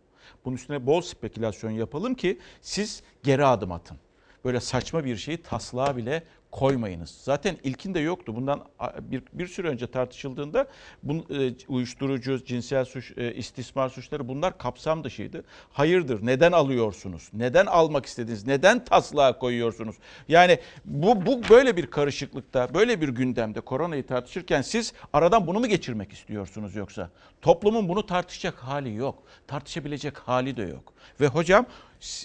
Bunun 0.44 0.56
üstüne 0.56 0.86
bol 0.86 1.00
spekülasyon 1.00 1.70
yapalım 1.70 2.14
ki 2.14 2.38
siz 2.60 3.02
geri 3.22 3.44
adım 3.44 3.72
atın. 3.72 3.96
Böyle 4.44 4.60
saçma 4.60 5.04
bir 5.04 5.16
şeyi 5.16 5.42
taslağa 5.42 5.96
bile 5.96 6.22
koymayınız. 6.52 7.10
Zaten 7.10 7.56
ilkinde 7.64 8.00
yoktu. 8.00 8.36
Bundan 8.36 8.64
bir, 9.00 9.22
bir 9.32 9.46
süre 9.46 9.68
önce 9.68 9.86
tartışıldığında 9.86 10.66
bu, 11.02 11.34
e, 11.34 11.54
uyuşturucu, 11.68 12.44
cinsel 12.44 12.84
suç, 12.84 13.12
e, 13.16 13.34
istismar 13.34 13.88
suçları 13.88 14.28
bunlar 14.28 14.58
kapsam 14.58 15.04
dışıydı. 15.04 15.44
Hayırdır? 15.72 16.26
Neden 16.26 16.52
alıyorsunuz? 16.52 17.28
Neden 17.32 17.66
almak 17.66 18.06
istediniz? 18.06 18.46
Neden 18.46 18.84
taslağa 18.84 19.38
koyuyorsunuz? 19.38 19.96
Yani 20.28 20.58
bu, 20.84 21.26
bu 21.26 21.42
böyle 21.50 21.76
bir 21.76 21.86
karışıklıkta, 21.86 22.74
böyle 22.74 23.00
bir 23.00 23.08
gündemde 23.08 23.60
koronayı 23.60 24.06
tartışırken 24.06 24.62
siz 24.62 24.92
aradan 25.12 25.46
bunu 25.46 25.60
mu 25.60 25.66
geçirmek 25.66 26.12
istiyorsunuz 26.12 26.76
yoksa? 26.76 27.10
Toplumun 27.42 27.88
bunu 27.88 28.06
tartışacak 28.06 28.54
hali 28.54 28.94
yok. 28.94 29.22
Tartışabilecek 29.46 30.18
hali 30.18 30.56
de 30.56 30.62
yok. 30.62 30.92
Ve 31.20 31.26
hocam 31.26 31.66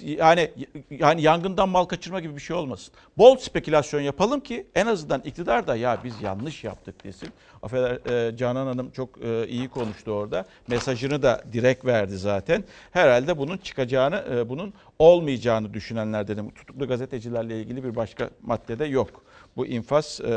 yani 0.04 0.52
yani 0.90 1.22
yangından 1.22 1.70
mal 1.70 1.86
kaçırma 1.86 2.20
gibi 2.20 2.36
bir 2.36 2.42
şey 2.42 2.56
olmasın. 2.56 2.94
Bol 3.18 3.38
spekülasyon 3.38 4.02
yapalım 4.02 4.40
ki 4.40 4.68
en 4.76 4.86
azından 4.86 5.22
iktidar 5.22 5.68
da 5.68 5.76
ya 5.76 5.98
biz 6.04 6.22
yanlış 6.22 6.64
yaptık 6.64 7.04
desin. 7.04 7.30
Affeder 7.64 8.30
e, 8.30 8.38
Canan 8.38 8.68
Hanım 8.68 8.92
çok 8.92 9.22
e, 9.22 9.48
iyi 9.48 9.70
konuştu 9.70 10.12
orada. 10.12 10.46
Mesajını 10.68 11.22
da 11.22 11.44
direkt 11.54 11.86
verdi 11.86 12.18
zaten. 12.18 12.64
Herhalde 12.92 13.38
bunun 13.38 13.58
çıkacağını, 13.58 14.24
e, 14.32 14.50
bunun 14.50 14.74
olmayacağını 15.00 15.74
düşünenler 15.74 16.28
dedim. 16.28 16.52
Tutuklu 16.52 16.88
gazetecilerle 16.88 17.62
ilgili 17.62 17.84
bir 17.84 17.96
başka 17.96 18.30
maddede 18.42 18.86
yok. 18.86 19.24
Bu 19.58 19.66
infaz 19.66 20.22
e, 20.22 20.30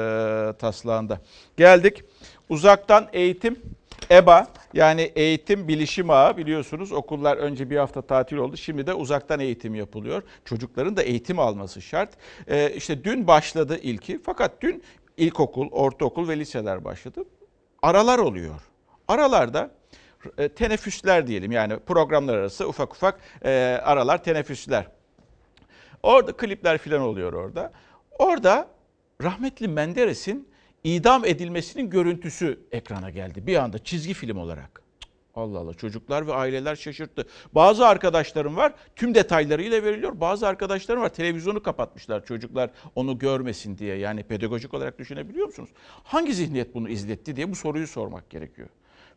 taslağında. 0.59 1.21
Geldik. 1.57 2.05
Uzaktan 2.51 3.09
eğitim 3.13 3.59
EBA 4.11 4.47
yani 4.75 5.03
eğitim 5.03 5.69
bilişim 5.69 6.11
ağı 6.11 6.37
biliyorsunuz 6.37 6.93
okullar 6.93 7.37
önce 7.37 7.71
bir 7.71 7.77
hafta 7.77 8.03
tatil 8.03 8.37
oldu. 8.37 8.57
Şimdi 8.57 8.87
de 8.87 8.95
uzaktan 8.95 9.41
eğitim 9.41 9.75
yapılıyor. 9.75 10.23
Çocukların 10.45 10.97
da 10.97 11.03
eğitim 11.03 11.39
alması 11.39 11.83
şart. 11.83 12.11
Ee, 12.49 12.73
işte 12.75 13.05
dün 13.05 13.27
başladı 13.27 13.79
ilki 13.83 14.21
fakat 14.25 14.63
dün 14.63 14.83
ilkokul, 15.17 15.69
ortaokul 15.71 16.29
ve 16.29 16.39
liseler 16.39 16.85
başladı. 16.85 17.25
Aralar 17.83 18.19
oluyor. 18.19 18.61
Aralarda 19.09 19.71
e, 20.39 20.49
teneffüsler 20.49 21.27
diyelim 21.27 21.53
yani 21.53 21.79
programlar 21.79 22.35
arası 22.35 22.69
ufak 22.69 22.93
ufak 22.93 23.21
e, 23.45 23.81
aralar 23.83 24.25
teneffüsler. 24.25 24.87
Orada 26.03 26.33
klipler 26.33 26.79
falan 26.79 27.01
oluyor 27.01 27.33
orada. 27.33 27.73
Orada 28.19 28.69
rahmetli 29.23 29.69
Menderes'in 29.69 30.50
idam 30.85 31.25
edilmesinin 31.25 31.91
görüntüsü 31.91 32.61
ekrana 32.73 33.11
geldi 33.11 33.47
bir 33.47 33.57
anda 33.57 33.79
çizgi 33.79 34.15
film 34.15 34.37
olarak. 34.37 34.83
Allah 35.35 35.59
Allah 35.59 35.75
çocuklar 35.75 36.27
ve 36.27 36.35
aileler 36.35 36.77
şaşırttı. 36.77 37.27
Bazı 37.53 37.87
arkadaşlarım 37.87 38.57
var 38.57 38.75
tüm 38.97 39.15
detaylarıyla 39.15 39.83
veriliyor. 39.83 40.21
Bazı 40.21 40.49
arkadaşlarım 40.49 41.03
var 41.03 41.09
televizyonu 41.09 41.63
kapatmışlar 41.63 42.25
çocuklar 42.25 42.71
onu 42.95 43.19
görmesin 43.19 43.79
diye. 43.79 43.97
Yani 43.97 44.23
pedagojik 44.23 44.75
olarak 44.75 44.99
düşünebiliyor 44.99 45.47
musunuz? 45.47 45.71
Hangi 46.05 46.35
zihniyet 46.35 46.75
bunu 46.75 46.89
izletti 46.89 47.37
diye 47.37 47.51
bu 47.51 47.57
soruyu 47.57 47.87
sormak 47.87 48.31
gerekiyor 48.31 48.69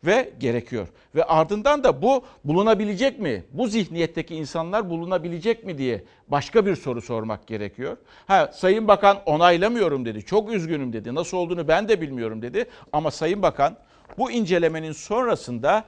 ve 0.05 0.33
gerekiyor. 0.39 0.87
Ve 1.15 1.23
ardından 1.23 1.83
da 1.83 2.01
bu 2.01 2.25
bulunabilecek 2.43 3.19
mi? 3.19 3.43
Bu 3.51 3.67
zihniyetteki 3.67 4.35
insanlar 4.35 4.89
bulunabilecek 4.89 5.65
mi 5.65 5.77
diye 5.77 6.03
başka 6.27 6.65
bir 6.65 6.75
soru 6.75 7.01
sormak 7.01 7.47
gerekiyor. 7.47 7.97
Ha 8.27 8.51
Sayın 8.53 8.87
Bakan 8.87 9.17
onaylamıyorum 9.25 10.05
dedi. 10.05 10.25
Çok 10.25 10.51
üzgünüm 10.51 10.93
dedi. 10.93 11.15
Nasıl 11.15 11.37
olduğunu 11.37 11.67
ben 11.67 11.89
de 11.89 12.01
bilmiyorum 12.01 12.41
dedi. 12.41 12.65
Ama 12.93 13.11
Sayın 13.11 13.41
Bakan 13.41 13.77
bu 14.17 14.31
incelemenin 14.31 14.91
sonrasında 14.91 15.83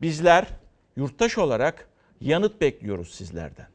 bizler 0.00 0.46
yurttaş 0.96 1.38
olarak 1.38 1.88
yanıt 2.20 2.60
bekliyoruz 2.60 3.14
sizlerden. 3.14 3.66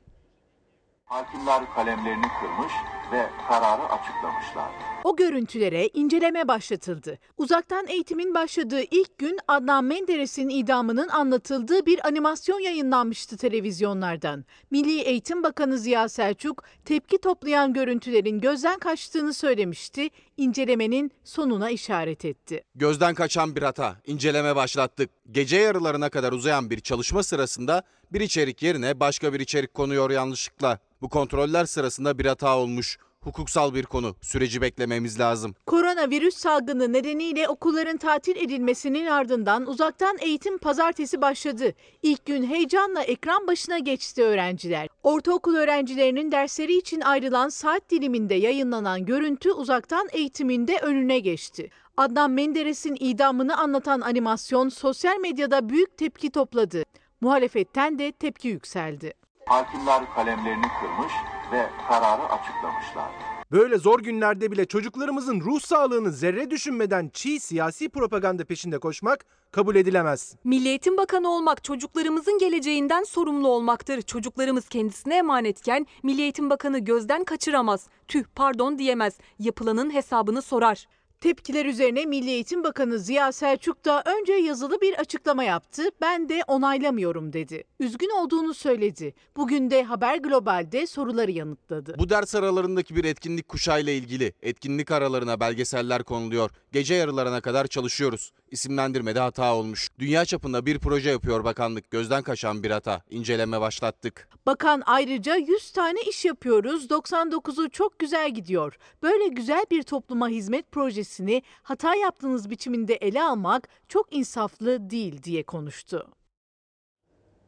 Hakimler 1.05 1.63
kalemlerini 1.75 2.27
kırmış 2.39 2.73
ve 3.11 3.29
kararı 3.47 3.83
açıklamışlardı. 3.83 4.94
O 5.05 5.15
görüntülere 5.15 5.87
inceleme 5.87 6.47
başlatıldı. 6.47 7.19
Uzaktan 7.37 7.87
eğitimin 7.87 8.33
başladığı 8.33 8.81
ilk 8.81 9.17
gün 9.17 9.39
Adnan 9.47 9.83
Menderes'in 9.83 10.49
idamının 10.49 11.07
anlatıldığı 11.07 11.85
bir 11.85 12.07
animasyon 12.07 12.59
yayınlanmıştı 12.59 13.37
televizyonlardan. 13.37 14.45
Milli 14.71 15.01
Eğitim 15.01 15.43
Bakanı 15.43 15.77
Ziya 15.77 16.09
Selçuk 16.09 16.63
tepki 16.85 17.17
toplayan 17.17 17.73
görüntülerin 17.73 18.39
gözden 18.39 18.79
kaçtığını 18.79 19.33
söylemişti, 19.33 20.09
incelemenin 20.37 21.11
sonuna 21.23 21.69
işaret 21.69 22.25
etti. 22.25 22.63
Gözden 22.75 23.15
kaçan 23.15 23.55
bir 23.55 23.61
hata, 23.61 23.95
inceleme 24.05 24.55
başlattık. 24.55 25.09
Gece 25.31 25.57
yarılarına 25.57 26.09
kadar 26.09 26.31
uzayan 26.31 26.69
bir 26.69 26.79
çalışma 26.79 27.23
sırasında 27.23 27.83
bir 28.13 28.21
içerik 28.21 28.63
yerine 28.63 28.99
başka 28.99 29.33
bir 29.33 29.39
içerik 29.39 29.73
konuyor 29.73 30.11
yanlışlıkla. 30.11 30.79
Bu 31.01 31.09
kontroller 31.09 31.65
sırasında 31.65 32.19
bir 32.19 32.25
hata 32.25 32.57
olmuş 32.57 32.97
hukuksal 33.25 33.73
bir 33.73 33.83
konu. 33.83 34.15
Süreci 34.21 34.61
beklememiz 34.61 35.19
lazım. 35.19 35.55
Koronavirüs 35.65 36.37
salgını 36.37 36.93
nedeniyle 36.93 37.49
okulların 37.49 37.97
tatil 37.97 38.35
edilmesinin 38.35 39.05
ardından 39.05 39.67
uzaktan 39.67 40.17
eğitim 40.19 40.57
pazartesi 40.57 41.21
başladı. 41.21 41.73
İlk 42.03 42.25
gün 42.25 42.43
heyecanla 42.43 43.03
ekran 43.03 43.47
başına 43.47 43.79
geçti 43.79 44.23
öğrenciler. 44.23 44.87
Ortaokul 45.03 45.55
öğrencilerinin 45.55 46.31
dersleri 46.31 46.77
için 46.77 47.01
ayrılan 47.01 47.49
saat 47.49 47.89
diliminde 47.89 48.35
yayınlanan 48.35 49.05
görüntü 49.05 49.51
uzaktan 49.51 50.07
eğitiminde 50.11 50.79
önüne 50.79 51.19
geçti. 51.19 51.69
Adnan 51.97 52.31
Menderes'in 52.31 52.97
idamını 52.99 53.57
anlatan 53.57 54.01
animasyon 54.01 54.69
sosyal 54.69 55.17
medyada 55.17 55.69
büyük 55.69 55.97
tepki 55.97 56.29
topladı. 56.29 56.83
Muhalefetten 57.21 57.99
de 57.99 58.11
tepki 58.11 58.47
yükseldi. 58.47 59.13
Hakimler 59.45 60.13
kalemlerini 60.15 60.65
kırmış 60.79 61.13
ve 61.51 61.69
kararı 61.87 62.23
açıklamışlardı. 62.23 63.35
Böyle 63.51 63.77
zor 63.77 63.99
günlerde 63.99 64.51
bile 64.51 64.65
çocuklarımızın 64.65 65.41
ruh 65.41 65.59
sağlığını 65.59 66.11
zerre 66.11 66.49
düşünmeden 66.49 67.09
çiğ 67.13 67.39
siyasi 67.39 67.89
propaganda 67.89 68.45
peşinde 68.45 68.79
koşmak 68.79 69.25
kabul 69.51 69.75
edilemez. 69.75 70.35
Milli 70.43 70.67
Eğitim 70.67 70.97
Bakanı 70.97 71.29
olmak 71.29 71.63
çocuklarımızın 71.63 72.37
geleceğinden 72.37 73.03
sorumlu 73.03 73.47
olmaktır. 73.47 74.01
Çocuklarımız 74.01 74.69
kendisine 74.69 75.17
emanetken 75.17 75.87
Milli 76.03 76.21
Eğitim 76.21 76.49
Bakanı 76.49 76.79
gözden 76.79 77.23
kaçıramaz. 77.23 77.87
Tüh 78.07 78.23
pardon 78.35 78.77
diyemez. 78.79 79.17
Yapılanın 79.39 79.93
hesabını 79.93 80.41
sorar. 80.41 80.87
Tepkiler 81.21 81.65
üzerine 81.65 82.05
Milli 82.05 82.29
Eğitim 82.29 82.63
Bakanı 82.63 82.99
Ziya 82.99 83.31
Selçuk 83.31 83.85
da 83.85 84.03
önce 84.19 84.33
yazılı 84.33 84.81
bir 84.81 84.93
açıklama 84.99 85.43
yaptı. 85.43 85.83
Ben 86.01 86.29
de 86.29 86.41
onaylamıyorum 86.47 87.33
dedi. 87.33 87.63
Üzgün 87.79 88.09
olduğunu 88.09 88.53
söyledi. 88.53 89.13
Bugün 89.37 89.71
de 89.71 89.83
Haber 89.83 90.17
Global'de 90.17 90.87
soruları 90.87 91.31
yanıtladı. 91.31 91.95
Bu 91.99 92.09
ders 92.09 92.35
aralarındaki 92.35 92.95
bir 92.95 93.03
etkinlik 93.03 93.47
kuşağıyla 93.47 93.93
ilgili. 93.93 94.33
Etkinlik 94.41 94.91
aralarına 94.91 95.39
belgeseller 95.39 96.03
konuluyor. 96.03 96.49
Gece 96.71 96.93
yarılarına 96.95 97.41
kadar 97.41 97.67
çalışıyoruz. 97.67 98.31
İsimlendirmede 98.55 99.19
hata 99.19 99.55
olmuş. 99.55 99.89
Dünya 99.99 100.25
çapında 100.25 100.65
bir 100.65 100.79
proje 100.79 101.09
yapıyor 101.09 101.43
bakanlık. 101.43 101.91
Gözden 101.91 102.23
kaçan 102.23 102.63
bir 102.63 102.71
hata. 102.71 103.01
İnceleme 103.09 103.61
başlattık. 103.61 104.29
Bakan 104.45 104.83
ayrıca 104.85 105.35
100 105.35 105.71
tane 105.71 106.01
iş 106.01 106.25
yapıyoruz. 106.25 106.85
99'u 106.85 107.69
çok 107.69 107.99
güzel 107.99 108.33
gidiyor. 108.33 108.77
Böyle 109.03 109.27
güzel 109.27 109.65
bir 109.71 109.83
topluma 109.83 110.29
hizmet 110.29 110.71
projesini 110.71 111.41
hata 111.63 111.95
yaptığınız 111.95 112.49
biçiminde 112.49 112.95
ele 112.95 113.23
almak 113.23 113.69
çok 113.87 114.15
insaflı 114.15 114.89
değil 114.89 115.23
diye 115.23 115.43
konuştu. 115.43 116.07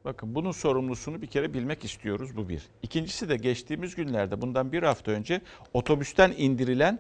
Bakın 0.06 0.36
bunun 0.36 0.52
sorumlusunu 0.52 1.22
bir 1.22 1.28
kere 1.28 1.54
bilmek 1.54 1.86
istiyoruz 1.86 2.38
bu 2.38 2.50
bir. 2.50 2.62
İkincisi 2.82 3.30
de 3.30 3.38
geçtiğimiz 3.38 3.96
günlerde 3.96 4.42
bundan 4.42 4.72
bir 4.72 4.84
hafta 4.84 5.12
önce 5.12 5.42
otobüsten 5.74 6.34
indirilen 6.38 7.00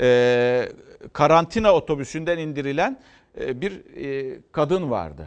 e, 0.00 0.68
karantina 1.12 1.72
otobüsünden 1.72 2.38
indirilen 2.38 3.00
bir 3.36 3.96
e, 3.96 4.38
kadın 4.52 4.90
vardı. 4.90 5.26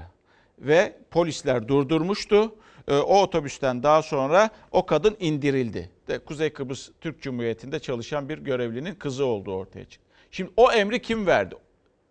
Ve 0.59 0.95
polisler 1.11 1.67
durdurmuştu. 1.67 2.55
E, 2.87 2.95
o 2.95 3.21
otobüsten 3.21 3.83
daha 3.83 4.01
sonra 4.01 4.49
o 4.71 4.85
kadın 4.85 5.17
indirildi. 5.19 5.89
Kuzey 6.25 6.49
Kıbrıs 6.49 6.89
Türk 7.01 7.21
Cumhuriyeti'nde 7.21 7.79
çalışan 7.79 8.29
bir 8.29 8.37
görevlinin 8.37 8.95
kızı 8.95 9.25
olduğu 9.25 9.53
ortaya 9.55 9.85
çıktı. 9.85 10.07
Şimdi 10.31 10.51
o 10.57 10.71
emri 10.71 11.01
kim 11.01 11.27
verdi? 11.27 11.55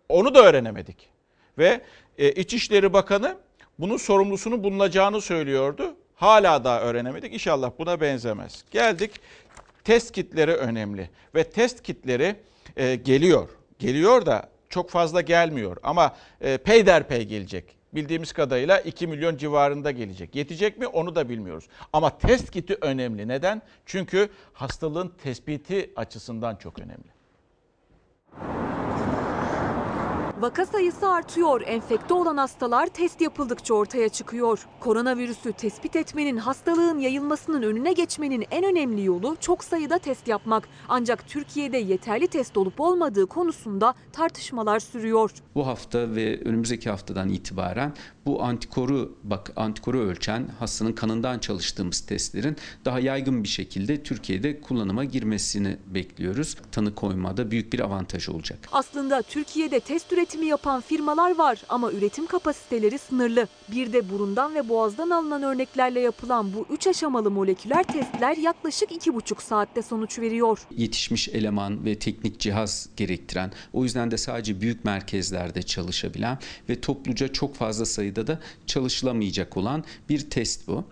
Onu 0.09 0.35
da 0.35 0.43
öğrenemedik. 0.43 1.09
Ve 1.57 1.81
e, 2.17 2.31
İçişleri 2.31 2.93
Bakanı 2.93 3.37
bunun 3.79 3.97
sorumlusunu 3.97 4.63
bulunacağını 4.63 5.21
söylüyordu. 5.21 5.95
Hala 6.15 6.63
daha 6.63 6.81
öğrenemedik. 6.81 7.33
İnşallah 7.33 7.71
buna 7.79 8.01
benzemez. 8.01 8.63
Geldik 8.71 9.11
test 9.83 10.11
kitleri 10.11 10.53
önemli 10.53 11.09
ve 11.35 11.43
test 11.43 11.83
kitleri 11.83 12.35
e, 12.77 12.95
geliyor. 12.95 13.49
Geliyor 13.79 14.25
da 14.25 14.49
çok 14.69 14.89
fazla 14.89 15.21
gelmiyor 15.21 15.77
ama 15.83 16.15
e, 16.41 16.57
peyderpey 16.57 17.25
gelecek. 17.25 17.75
Bildiğimiz 17.93 18.33
kadarıyla 18.33 18.79
2 18.79 19.07
milyon 19.07 19.37
civarında 19.37 19.91
gelecek. 19.91 20.35
Yetecek 20.35 20.79
mi 20.79 20.87
onu 20.87 21.15
da 21.15 21.29
bilmiyoruz. 21.29 21.67
Ama 21.93 22.17
test 22.17 22.51
kiti 22.51 22.77
önemli. 22.81 23.27
Neden? 23.27 23.61
Çünkü 23.85 24.29
hastalığın 24.53 25.13
tespiti 25.23 25.91
açısından 25.95 26.55
çok 26.55 26.79
önemli. 26.79 27.09
Vaka 30.39 30.65
sayısı 30.65 31.09
artıyor. 31.09 31.61
Enfekte 31.65 32.13
olan 32.13 32.37
hastalar 32.37 32.87
test 32.87 33.21
yapıldıkça 33.21 33.73
ortaya 33.73 34.09
çıkıyor. 34.09 34.65
Koronavirüsü 34.79 35.53
tespit 35.53 35.95
etmenin, 35.95 36.37
hastalığın 36.37 36.99
yayılmasının 36.99 37.61
önüne 37.61 37.93
geçmenin 37.93 38.45
en 38.51 38.63
önemli 38.63 39.05
yolu 39.05 39.37
çok 39.39 39.63
sayıda 39.63 39.97
test 39.97 40.27
yapmak. 40.27 40.67
Ancak 40.89 41.27
Türkiye'de 41.27 41.77
yeterli 41.77 42.27
test 42.27 42.57
olup 42.57 42.81
olmadığı 42.81 43.27
konusunda 43.27 43.93
tartışmalar 44.13 44.79
sürüyor. 44.79 45.31
Bu 45.55 45.67
hafta 45.67 46.15
ve 46.15 46.41
önümüzdeki 46.41 46.89
haftadan 46.89 47.29
itibaren 47.29 47.93
bu 48.25 48.43
antikoru 48.43 49.17
bak 49.23 49.51
antikoru 49.55 49.99
ölçen 49.99 50.47
hastanın 50.59 50.93
kanından 50.93 51.39
çalıştığımız 51.39 51.99
testlerin 51.99 52.55
daha 52.85 52.99
yaygın 52.99 53.43
bir 53.43 53.49
şekilde 53.49 54.03
Türkiye'de 54.03 54.61
kullanıma 54.61 55.03
girmesini 55.03 55.77
bekliyoruz. 55.87 56.57
Tanı 56.71 56.95
koymada 56.95 57.51
büyük 57.51 57.73
bir 57.73 57.79
avantaj 57.79 58.29
olacak. 58.29 58.59
Aslında 58.71 59.21
Türkiye'de 59.21 59.79
test 59.79 60.13
üretimi 60.13 60.28
yapan 60.37 60.81
firmalar 60.81 61.37
var 61.37 61.61
ama 61.69 61.91
üretim 61.91 62.27
kapasiteleri 62.27 62.97
sınırlı. 62.97 63.47
Bir 63.71 63.93
de 63.93 64.09
burundan 64.09 64.55
ve 64.55 64.69
boğazdan 64.69 65.09
alınan 65.09 65.43
örneklerle 65.43 65.99
yapılan 65.99 66.53
bu 66.53 66.65
3 66.73 66.87
aşamalı 66.87 67.31
moleküler 67.31 67.83
testler 67.83 68.37
yaklaşık 68.37 68.91
2,5 68.91 69.43
saatte 69.43 69.81
sonuç 69.81 70.19
veriyor. 70.19 70.59
Yetişmiş 70.77 71.29
eleman 71.29 71.85
ve 71.85 71.99
teknik 71.99 72.39
cihaz 72.39 72.89
gerektiren, 72.97 73.51
o 73.73 73.83
yüzden 73.83 74.11
de 74.11 74.17
sadece 74.17 74.61
büyük 74.61 74.85
merkezlerde 74.85 75.61
çalışabilen 75.61 76.39
ve 76.69 76.81
topluca 76.81 77.27
çok 77.27 77.55
fazla 77.55 77.85
sayıda 77.85 78.27
da 78.27 78.39
çalışılamayacak 78.65 79.57
olan 79.57 79.83
bir 80.09 80.29
test 80.29 80.67
bu. 80.67 80.83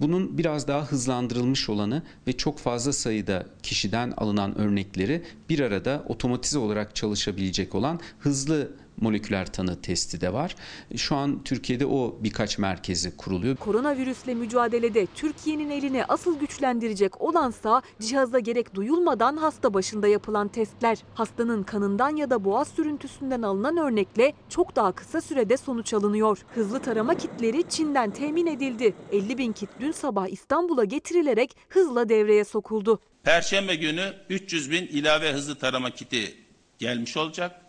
Bunun 0.00 0.38
biraz 0.38 0.68
daha 0.68 0.84
hızlandırılmış 0.84 1.68
olanı 1.68 2.02
ve 2.26 2.32
çok 2.32 2.58
fazla 2.58 2.92
sayıda 2.92 3.46
kişiden 3.62 4.10
alınan 4.16 4.58
örnekleri 4.58 5.22
bir 5.48 5.60
arada 5.60 6.04
otomatize 6.08 6.58
olarak 6.58 6.94
çalışabilecek 6.94 7.74
olan 7.74 8.00
hızlı 8.18 8.70
moleküler 9.00 9.52
tanı 9.52 9.82
testi 9.82 10.20
de 10.20 10.32
var. 10.32 10.56
Şu 10.96 11.16
an 11.16 11.44
Türkiye'de 11.44 11.86
o 11.86 12.16
birkaç 12.20 12.58
merkezi 12.58 13.16
kuruluyor. 13.16 13.56
Koronavirüsle 13.56 14.34
mücadelede 14.34 15.06
Türkiye'nin 15.14 15.70
elini 15.70 16.04
asıl 16.04 16.38
güçlendirecek 16.38 17.20
olansa 17.20 17.82
cihaza 18.00 18.38
gerek 18.38 18.74
duyulmadan 18.74 19.36
hasta 19.36 19.74
başında 19.74 20.08
yapılan 20.08 20.48
testler. 20.48 20.98
Hastanın 21.14 21.62
kanından 21.62 22.16
ya 22.16 22.30
da 22.30 22.44
boğaz 22.44 22.68
sürüntüsünden 22.68 23.42
alınan 23.42 23.76
örnekle 23.76 24.32
çok 24.48 24.76
daha 24.76 24.92
kısa 24.92 25.20
sürede 25.20 25.56
sonuç 25.56 25.94
alınıyor. 25.94 26.38
Hızlı 26.54 26.80
tarama 26.80 27.14
kitleri 27.14 27.68
Çin'den 27.68 28.10
temin 28.10 28.46
edildi. 28.46 28.94
50 29.12 29.38
bin 29.38 29.52
kit 29.52 29.70
dün 29.80 29.92
sabah 29.92 30.28
İstanbul'a 30.28 30.84
getirilerek 30.84 31.56
hızla 31.68 32.08
devreye 32.08 32.44
sokuldu. 32.44 33.00
Perşembe 33.22 33.74
günü 33.74 34.12
300 34.28 34.70
bin 34.70 34.86
ilave 34.86 35.32
hızlı 35.32 35.58
tarama 35.58 35.90
kiti 35.90 36.34
gelmiş 36.78 37.16
olacak 37.16 37.60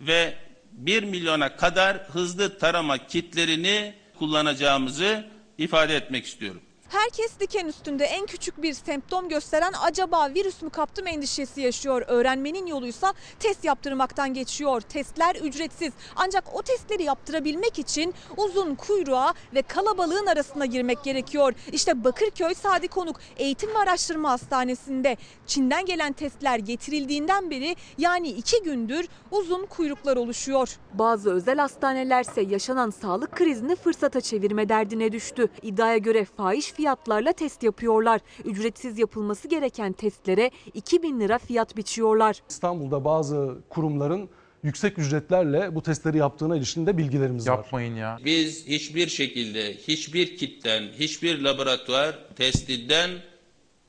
ve 0.00 0.34
1 0.74 1.02
milyona 1.02 1.56
kadar 1.56 1.96
hızlı 1.96 2.58
tarama 2.58 3.06
kitlerini 3.06 3.94
kullanacağımızı 4.18 5.24
ifade 5.58 5.96
etmek 5.96 6.26
istiyorum. 6.26 6.62
Herkes 6.94 7.40
diken 7.40 7.66
üstünde 7.66 8.04
en 8.04 8.26
küçük 8.26 8.62
bir 8.62 8.72
semptom 8.72 9.28
gösteren 9.28 9.72
acaba 9.82 10.30
virüs 10.34 10.62
mü 10.62 10.70
kaptım 10.70 11.06
endişesi 11.06 11.60
yaşıyor. 11.60 12.02
Öğrenmenin 12.06 12.66
yoluysa 12.66 13.14
test 13.38 13.64
yaptırmaktan 13.64 14.34
geçiyor. 14.34 14.80
Testler 14.80 15.34
ücretsiz. 15.34 15.92
Ancak 16.16 16.54
o 16.54 16.62
testleri 16.62 17.02
yaptırabilmek 17.02 17.78
için 17.78 18.14
uzun 18.36 18.74
kuyruğa 18.74 19.34
ve 19.54 19.62
kalabalığın 19.62 20.26
arasına 20.26 20.66
girmek 20.66 21.04
gerekiyor. 21.04 21.52
İşte 21.72 22.04
Bakırköy 22.04 22.54
Sadi 22.54 22.88
Konuk 22.88 23.20
Eğitim 23.36 23.70
ve 23.74 23.78
Araştırma 23.78 24.30
Hastanesi'nde 24.30 25.16
Çin'den 25.46 25.86
gelen 25.86 26.12
testler 26.12 26.58
getirildiğinden 26.58 27.50
beri 27.50 27.76
yani 27.98 28.28
iki 28.28 28.62
gündür 28.62 29.08
uzun 29.30 29.66
kuyruklar 29.66 30.16
oluşuyor. 30.16 30.78
Bazı 30.92 31.32
özel 31.32 31.58
hastanelerse 31.58 32.40
yaşanan 32.40 32.90
sağlık 32.90 33.36
krizini 33.36 33.76
fırsata 33.76 34.20
çevirme 34.20 34.68
derdine 34.68 35.12
düştü. 35.12 35.48
İddiaya 35.62 35.98
göre 35.98 36.24
fahiş 36.24 36.78
fiyatlarla 36.84 37.32
test 37.32 37.62
yapıyorlar. 37.62 38.20
Ücretsiz 38.44 38.98
yapılması 38.98 39.48
gereken 39.48 39.92
testlere 39.92 40.50
2000 40.74 41.20
lira 41.20 41.38
fiyat 41.38 41.76
biçiyorlar. 41.76 42.42
İstanbul'da 42.48 43.04
bazı 43.04 43.58
kurumların 43.68 44.28
yüksek 44.62 44.98
ücretlerle 44.98 45.74
bu 45.74 45.82
testleri 45.82 46.18
yaptığına 46.18 46.56
ilişkin 46.56 46.86
de 46.86 46.98
bilgilerimiz 46.98 47.48
var. 47.48 47.56
Yapmayın 47.56 47.96
ya. 47.96 48.18
Biz 48.24 48.66
hiçbir 48.66 49.08
şekilde 49.08 49.74
hiçbir 49.74 50.36
kitten, 50.36 50.82
hiçbir 50.98 51.38
laboratuvar 51.38 52.18
testinden 52.36 53.10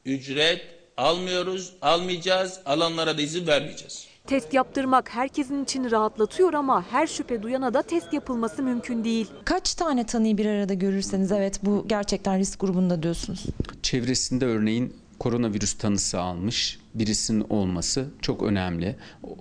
ücret 0.06 0.62
almıyoruz, 0.98 1.74
almayacağız, 1.82 2.60
alanlara 2.66 3.18
da 3.18 3.22
izin 3.22 3.48
vermeyeceğiz. 3.48 4.08
Test 4.28 4.54
yaptırmak 4.54 5.10
herkesin 5.10 5.64
içini 5.64 5.92
rahatlatıyor 5.92 6.54
ama 6.54 6.86
her 6.92 7.08
şüphe 7.08 7.44
duyana 7.44 7.74
da 7.74 7.82
test 7.82 8.14
yapılması 8.14 8.64
mümkün 8.64 9.04
değil. 9.04 9.28
Kaç 9.46 9.74
tane 9.76 10.06
tanıyı 10.06 10.38
bir 10.38 10.46
arada 10.46 10.74
görürseniz 10.74 11.32
evet 11.32 11.60
bu 11.64 11.86
gerçekten 11.88 12.40
risk 12.40 12.60
grubunda 12.60 13.04
diyorsunuz. 13.04 13.46
Çevresinde 13.82 14.46
örneğin 14.46 14.94
koronavirüs 15.20 15.74
tanısı 15.74 16.20
almış 16.20 16.80
birisinin 16.96 17.46
olması 17.50 18.08
çok 18.22 18.44
önemli. 18.44 18.96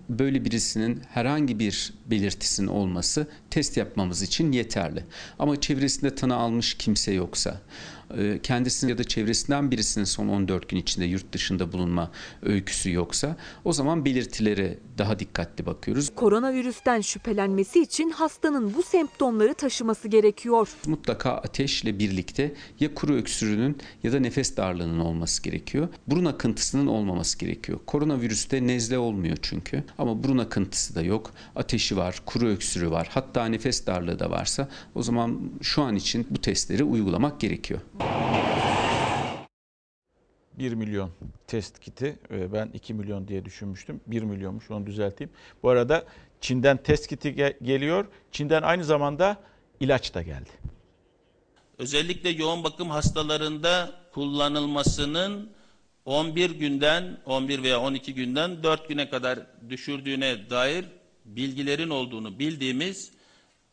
Böyle 0.09 0.45
birisinin 0.45 1.03
herhangi 1.09 1.59
bir 1.59 1.95
belirtisinin 2.07 2.69
olması 2.69 3.27
test 3.51 3.77
yapmamız 3.77 4.23
için 4.23 4.53
yeterli. 4.53 5.05
Ama 5.39 5.61
çevresinde 5.61 6.15
tanı 6.15 6.37
almış 6.37 6.75
kimse 6.75 7.13
yoksa, 7.13 7.61
kendisinin 8.43 8.91
ya 8.91 8.99
da 8.99 9.05
çevresinden 9.05 9.71
birisinin 9.71 10.05
son 10.05 10.29
14 10.29 10.69
gün 10.69 10.77
içinde 10.77 11.05
yurt 11.05 11.33
dışında 11.33 11.73
bulunma 11.73 12.11
öyküsü 12.43 12.93
yoksa 12.93 13.37
o 13.65 13.73
zaman 13.73 14.05
belirtilere 14.05 14.79
daha 14.99 15.19
dikkatli 15.19 15.67
bakıyoruz. 15.67 16.11
Koronavirüsten 16.15 17.01
şüphelenmesi 17.01 17.81
için 17.81 18.11
hastanın 18.11 18.75
bu 18.75 18.83
semptomları 18.83 19.55
taşıması 19.55 20.09
gerekiyor. 20.09 20.69
Mutlaka 20.87 21.31
ateşle 21.31 21.99
birlikte 21.99 22.55
ya 22.81 22.95
kuru 22.95 23.15
öksürüğünün 23.15 23.79
ya 24.03 24.13
da 24.13 24.21
nefes 24.21 24.57
darlığının 24.57 25.01
olması 25.01 25.43
gerekiyor. 25.43 25.89
Burun 26.07 26.25
akıntısının 26.25 26.87
olmaması 26.87 27.39
gerekiyor. 27.39 27.79
Koronavirüste 27.87 28.67
nezle 28.67 28.99
olmuyor 28.99 29.37
çünkü 29.43 29.85
ama 29.99 30.25
burun 30.25 30.39
akıntısı 30.39 30.95
da 30.95 31.03
yok. 31.03 31.31
Ateşi 31.57 31.97
var, 31.97 32.23
kuru 32.27 32.47
öksürüğü 32.47 32.91
var. 32.91 33.09
Hatta 33.11 33.47
nefes 33.47 33.87
darlığı 33.87 34.19
da 34.19 34.31
varsa 34.31 34.69
o 34.95 35.03
zaman 35.03 35.41
şu 35.63 35.83
an 35.83 35.97
için 35.97 36.27
bu 36.31 36.41
testleri 36.41 36.85
uygulamak 36.85 37.41
gerekiyor. 37.41 37.81
1 40.59 40.73
milyon 40.73 41.11
test 41.47 41.81
kiti. 41.81 42.19
Ee, 42.31 42.53
Ben 42.53 42.71
2 42.75 42.95
milyon 42.95 43.29
diye 43.29 43.45
düşünmüştüm. 43.45 44.01
1 44.07 44.23
milyonmuş 44.23 44.71
onu 44.71 44.87
düzelteyim. 44.87 45.31
Bu 45.63 45.69
arada 45.71 46.05
Çin'den 46.41 46.77
test 46.77 47.07
kiti 47.07 47.29
ge- 47.29 47.65
geliyor. 47.65 48.07
Çin'den 48.33 48.63
aynı 48.63 48.85
zamanda 48.85 49.37
ilaç 49.81 50.15
da 50.15 50.23
geldi. 50.23 50.51
Özellikle 51.79 52.31
yoğun 52.31 52.65
bakım 52.65 52.91
hastalarında 52.91 53.93
kullanılmasının 54.13 55.51
11 56.05 56.51
günden 56.51 57.21
11 57.27 57.63
veya 57.63 57.81
12 57.81 58.15
günden 58.15 58.63
4 58.63 58.89
güne 58.89 59.11
kadar 59.11 59.39
düşürdüğüne 59.71 60.51
dair 60.51 60.85
bilgilerin 61.25 61.91
olduğunu 61.91 62.39
bildiğimiz 62.39 63.13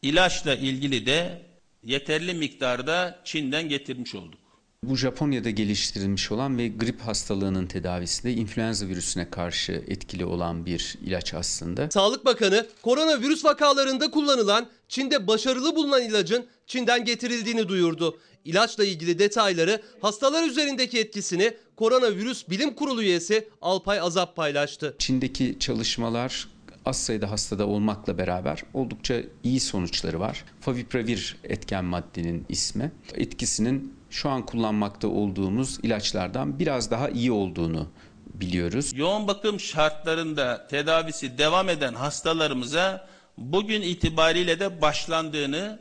ilaçla 0.01 0.55
ilgili 0.55 1.05
de 1.05 1.41
yeterli 1.83 2.33
miktarda 2.33 3.19
Çin'den 3.23 3.69
getirmiş 3.69 4.15
olduk. 4.15 4.39
Bu 4.83 4.95
Japonya'da 4.97 5.49
geliştirilmiş 5.49 6.31
olan 6.31 6.57
ve 6.57 6.67
grip 6.67 7.01
hastalığının 7.01 7.67
tedavisinde 7.67 8.33
influenza 8.33 8.87
virüsüne 8.87 9.29
karşı 9.29 9.83
etkili 9.87 10.25
olan 10.25 10.65
bir 10.65 10.97
ilaç 11.05 11.33
aslında. 11.33 11.91
Sağlık 11.91 12.25
Bakanı 12.25 12.67
koronavirüs 12.81 13.45
vakalarında 13.45 14.11
kullanılan 14.11 14.67
Çin'de 14.87 15.27
başarılı 15.27 15.75
bulunan 15.75 16.01
ilacın 16.01 16.45
Çin'den 16.67 17.05
getirildiğini 17.05 17.67
duyurdu. 17.67 18.19
İlaçla 18.45 18.85
ilgili 18.85 19.19
detayları, 19.19 19.81
hastalar 20.01 20.47
üzerindeki 20.47 20.99
etkisini 20.99 21.53
Koronavirüs 21.75 22.49
Bilim 22.49 22.75
Kurulu 22.75 23.03
üyesi 23.03 23.49
Alpay 23.61 23.99
Azap 23.99 24.35
paylaştı. 24.35 24.95
Çin'deki 24.99 25.57
çalışmalar 25.59 26.47
az 26.85 27.03
sayıda 27.03 27.31
hastada 27.31 27.67
olmakla 27.67 28.17
beraber 28.17 28.63
oldukça 28.73 29.15
iyi 29.43 29.59
sonuçları 29.59 30.19
var. 30.19 30.43
Favipravir 30.59 31.37
etken 31.43 31.85
maddenin 31.85 32.45
ismi. 32.49 32.91
Etkisinin 33.13 33.95
şu 34.09 34.29
an 34.29 34.45
kullanmakta 34.45 35.07
olduğumuz 35.07 35.79
ilaçlardan 35.83 36.59
biraz 36.59 36.91
daha 36.91 37.09
iyi 37.09 37.31
olduğunu 37.31 37.87
biliyoruz. 38.33 38.91
Yoğun 38.95 39.27
bakım 39.27 39.59
şartlarında 39.59 40.67
tedavisi 40.67 41.37
devam 41.37 41.69
eden 41.69 41.93
hastalarımıza 41.93 43.07
bugün 43.37 43.81
itibariyle 43.81 44.59
de 44.59 44.81
başlandığını 44.81 45.79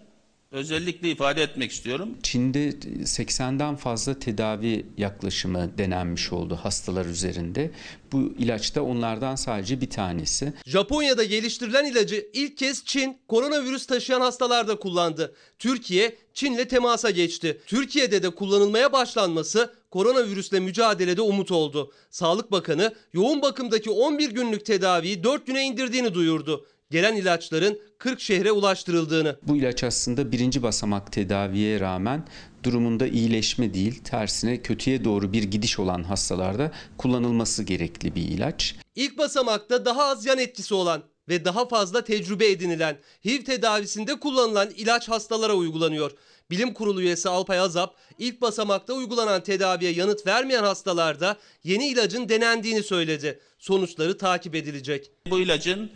özellikle 0.53 1.11
ifade 1.11 1.42
etmek 1.42 1.70
istiyorum. 1.70 2.09
Çin'de 2.22 2.68
80'den 2.70 3.76
fazla 3.76 4.18
tedavi 4.18 4.86
yaklaşımı 4.96 5.78
denenmiş 5.78 6.32
oldu 6.32 6.59
hastalar 6.62 7.07
üzerinde. 7.07 7.70
Bu 8.12 8.34
ilaç 8.38 8.74
da 8.74 8.84
onlardan 8.84 9.36
sadece 9.36 9.80
bir 9.80 9.90
tanesi. 9.90 10.53
Japonya'da 10.66 11.24
geliştirilen 11.24 11.84
ilacı 11.84 12.30
ilk 12.32 12.57
kez 12.57 12.84
Çin 12.84 13.18
koronavirüs 13.28 13.86
taşıyan 13.86 14.20
hastalarda 14.20 14.76
kullandı. 14.76 15.34
Türkiye 15.59 16.16
Çin'le 16.34 16.64
temasa 16.68 17.11
geçti. 17.11 17.61
Türkiye'de 17.66 18.22
de 18.22 18.30
kullanılmaya 18.30 18.92
başlanması 18.92 19.74
koronavirüsle 19.90 20.61
mücadelede 20.61 21.22
umut 21.22 21.51
oldu. 21.53 21.92
Sağlık 22.11 22.53
Bakanı 22.53 22.94
yoğun 23.12 23.42
bakımdaki 23.42 23.90
11 23.90 24.30
günlük 24.30 24.66
tedaviyi 24.66 25.24
4 25.24 25.46
güne 25.46 25.66
indirdiğini 25.66 26.14
duyurdu. 26.14 26.66
Gelen 26.91 27.16
ilaçların 27.16 27.78
40 27.99 28.20
şehre 28.20 28.53
ulaştırıldığını. 28.53 29.36
Bu 29.43 29.57
ilaç 29.57 29.84
aslında 29.84 30.32
birinci 30.32 30.62
basamak 30.62 31.12
tedaviye 31.12 31.80
rağmen 31.80 32.26
durumunda 32.64 33.07
iyileşme 33.07 33.74
değil, 33.74 34.01
tersine 34.05 34.62
kötüye 34.62 35.05
doğru 35.05 35.32
bir 35.32 35.43
gidiş 35.43 35.78
olan 35.78 36.03
hastalarda 36.03 36.72
kullanılması 36.99 37.62
gerekli 37.62 38.14
bir 38.14 38.22
ilaç. 38.22 38.74
İlk 38.95 39.18
basamakta 39.18 39.84
daha 39.84 40.05
az 40.05 40.26
yan 40.26 40.38
etkisi 40.38 40.74
olan 40.74 41.03
ve 41.28 41.45
daha 41.45 41.68
fazla 41.68 42.05
tecrübe 42.05 42.51
edinilen 42.51 42.99
HIV 43.24 43.45
tedavisinde 43.45 44.20
kullanılan 44.20 44.70
ilaç 44.76 45.09
hastalara 45.09 45.55
uygulanıyor. 45.55 46.11
Bilim 46.51 46.74
Kurulu 46.74 47.03
üyesi 47.03 47.28
Alpay 47.28 47.59
Azap, 47.59 47.97
ilk 48.18 48.41
basamakta 48.41 48.93
uygulanan 48.93 49.43
tedaviye 49.43 49.93
yanıt 49.93 50.26
vermeyen 50.26 50.64
hastalarda 50.64 51.36
yeni 51.64 51.88
ilacın 51.88 52.28
denendiğini 52.28 52.82
söyledi. 52.82 53.41
Sonuçları 53.59 54.18
takip 54.18 54.55
edilecek. 54.55 55.11
Bu 55.30 55.41
ilacın 55.41 55.91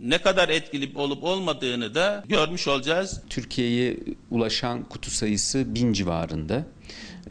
ne 0.00 0.18
kadar 0.22 0.48
etkili 0.48 0.98
olup 0.98 1.24
olmadığını 1.24 1.94
da 1.94 2.24
görmüş 2.28 2.68
olacağız. 2.68 3.20
Türkiye'ye 3.28 3.96
ulaşan 4.30 4.84
kutu 4.84 5.10
sayısı 5.10 5.74
bin 5.74 5.92
civarında. 5.92 6.66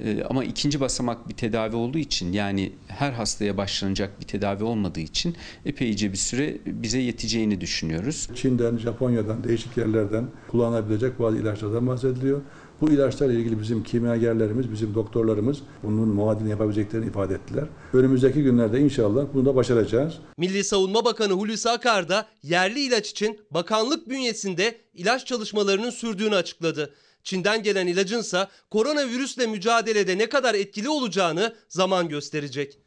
Ee, 0.03 0.23
Ama 0.29 0.43
ikinci 0.43 0.79
basamak 0.79 1.29
bir 1.29 1.33
tedavi 1.33 1.75
olduğu 1.75 1.97
için 1.97 2.33
yani 2.33 2.71
her 2.87 3.11
hastaya 3.11 3.57
başlanacak 3.57 4.19
bir 4.21 4.25
tedavi 4.25 4.63
olmadığı 4.63 4.99
için 4.99 5.35
epeyce 5.65 6.11
bir 6.11 6.17
süre 6.17 6.57
bize 6.65 6.99
yeteceğini 6.99 7.61
düşünüyoruz. 7.61 8.27
Çin'den, 8.35 8.77
Japonya'dan, 8.77 9.43
değişik 9.43 9.77
yerlerden 9.77 10.27
kullanılabilecek 10.47 11.19
bazı 11.19 11.37
ilaçlardan 11.37 11.87
bahsediliyor. 11.87 12.41
Bu 12.81 12.89
ilaçlarla 12.91 13.33
ilgili 13.33 13.61
bizim 13.61 13.83
kimyagerlerimiz, 13.83 14.71
bizim 14.71 14.95
doktorlarımız 14.95 15.57
bunun 15.83 16.09
muadilini 16.09 16.49
yapabileceklerini 16.49 17.07
ifade 17.07 17.33
ettiler. 17.33 17.65
Önümüzdeki 17.93 18.43
günlerde 18.43 18.79
inşallah 18.79 19.25
bunu 19.33 19.45
da 19.45 19.55
başaracağız. 19.55 20.13
Milli 20.37 20.63
Savunma 20.63 21.05
Bakanı 21.05 21.33
Hulusi 21.33 21.69
Akar 21.69 22.09
da 22.09 22.27
yerli 22.43 22.79
ilaç 22.79 23.09
için 23.09 23.39
bakanlık 23.51 24.09
bünyesinde 24.09 24.77
ilaç 24.93 25.25
çalışmalarının 25.25 25.89
sürdüğünü 25.89 26.35
açıkladı. 26.35 26.93
Çin'den 27.23 27.63
gelen 27.63 27.87
ilacınsa 27.87 28.47
koronavirüsle 28.69 29.47
mücadelede 29.47 30.17
ne 30.17 30.29
kadar 30.29 30.55
etkili 30.55 30.89
olacağını 30.89 31.55
zaman 31.69 32.09
gösterecek. 32.09 32.79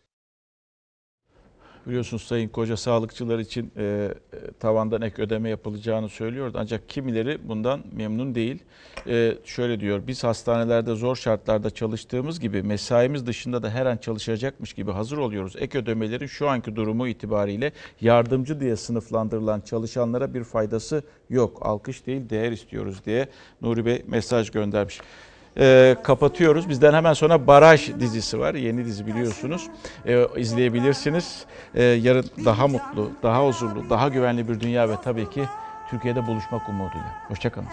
Biliyorsunuz 1.86 2.22
Sayın 2.22 2.48
Koca 2.48 2.76
sağlıkçılar 2.76 3.38
için 3.38 3.72
e, 3.76 3.82
e, 3.82 4.50
tavandan 4.60 5.02
ek 5.02 5.22
ödeme 5.22 5.48
yapılacağını 5.48 6.08
söylüyordu. 6.08 6.58
Ancak 6.60 6.88
kimileri 6.88 7.48
bundan 7.48 7.80
memnun 7.92 8.34
değil. 8.34 8.62
E, 9.06 9.36
şöyle 9.44 9.80
diyor, 9.80 10.02
biz 10.06 10.24
hastanelerde 10.24 10.94
zor 10.94 11.16
şartlarda 11.16 11.70
çalıştığımız 11.70 12.40
gibi 12.40 12.62
mesaimiz 12.62 13.26
dışında 13.26 13.62
da 13.62 13.70
her 13.70 13.86
an 13.86 13.96
çalışacakmış 13.96 14.72
gibi 14.72 14.90
hazır 14.90 15.18
oluyoruz. 15.18 15.56
Ek 15.58 15.78
ödemelerin 15.78 16.26
şu 16.26 16.48
anki 16.48 16.76
durumu 16.76 17.08
itibariyle 17.08 17.72
yardımcı 18.00 18.60
diye 18.60 18.76
sınıflandırılan 18.76 19.60
çalışanlara 19.60 20.34
bir 20.34 20.44
faydası 20.44 21.02
yok. 21.30 21.58
Alkış 21.60 22.06
değil 22.06 22.30
değer 22.30 22.52
istiyoruz 22.52 23.04
diye 23.06 23.28
Nuri 23.62 23.86
Bey 23.86 24.04
mesaj 24.06 24.50
göndermiş. 24.50 25.00
Ee, 25.58 25.96
kapatıyoruz. 26.02 26.68
Bizden 26.68 26.92
hemen 26.94 27.12
sonra 27.12 27.46
Baraj 27.46 27.90
dizisi 28.00 28.38
var. 28.38 28.54
Yeni 28.54 28.84
dizi 28.84 29.06
biliyorsunuz. 29.06 29.66
Ee, 30.06 30.26
izleyebilirsiniz. 30.36 31.44
Ee, 31.74 31.82
yarın 31.82 32.24
daha 32.44 32.68
mutlu, 32.68 33.10
daha 33.22 33.46
huzurlu, 33.46 33.90
daha 33.90 34.08
güvenli 34.08 34.48
bir 34.48 34.60
dünya 34.60 34.88
ve 34.88 34.94
tabii 35.04 35.30
ki 35.30 35.44
Türkiye'de 35.90 36.26
buluşmak 36.26 36.68
umuduyla. 36.68 37.14
Hoşçakalın. 37.28 37.68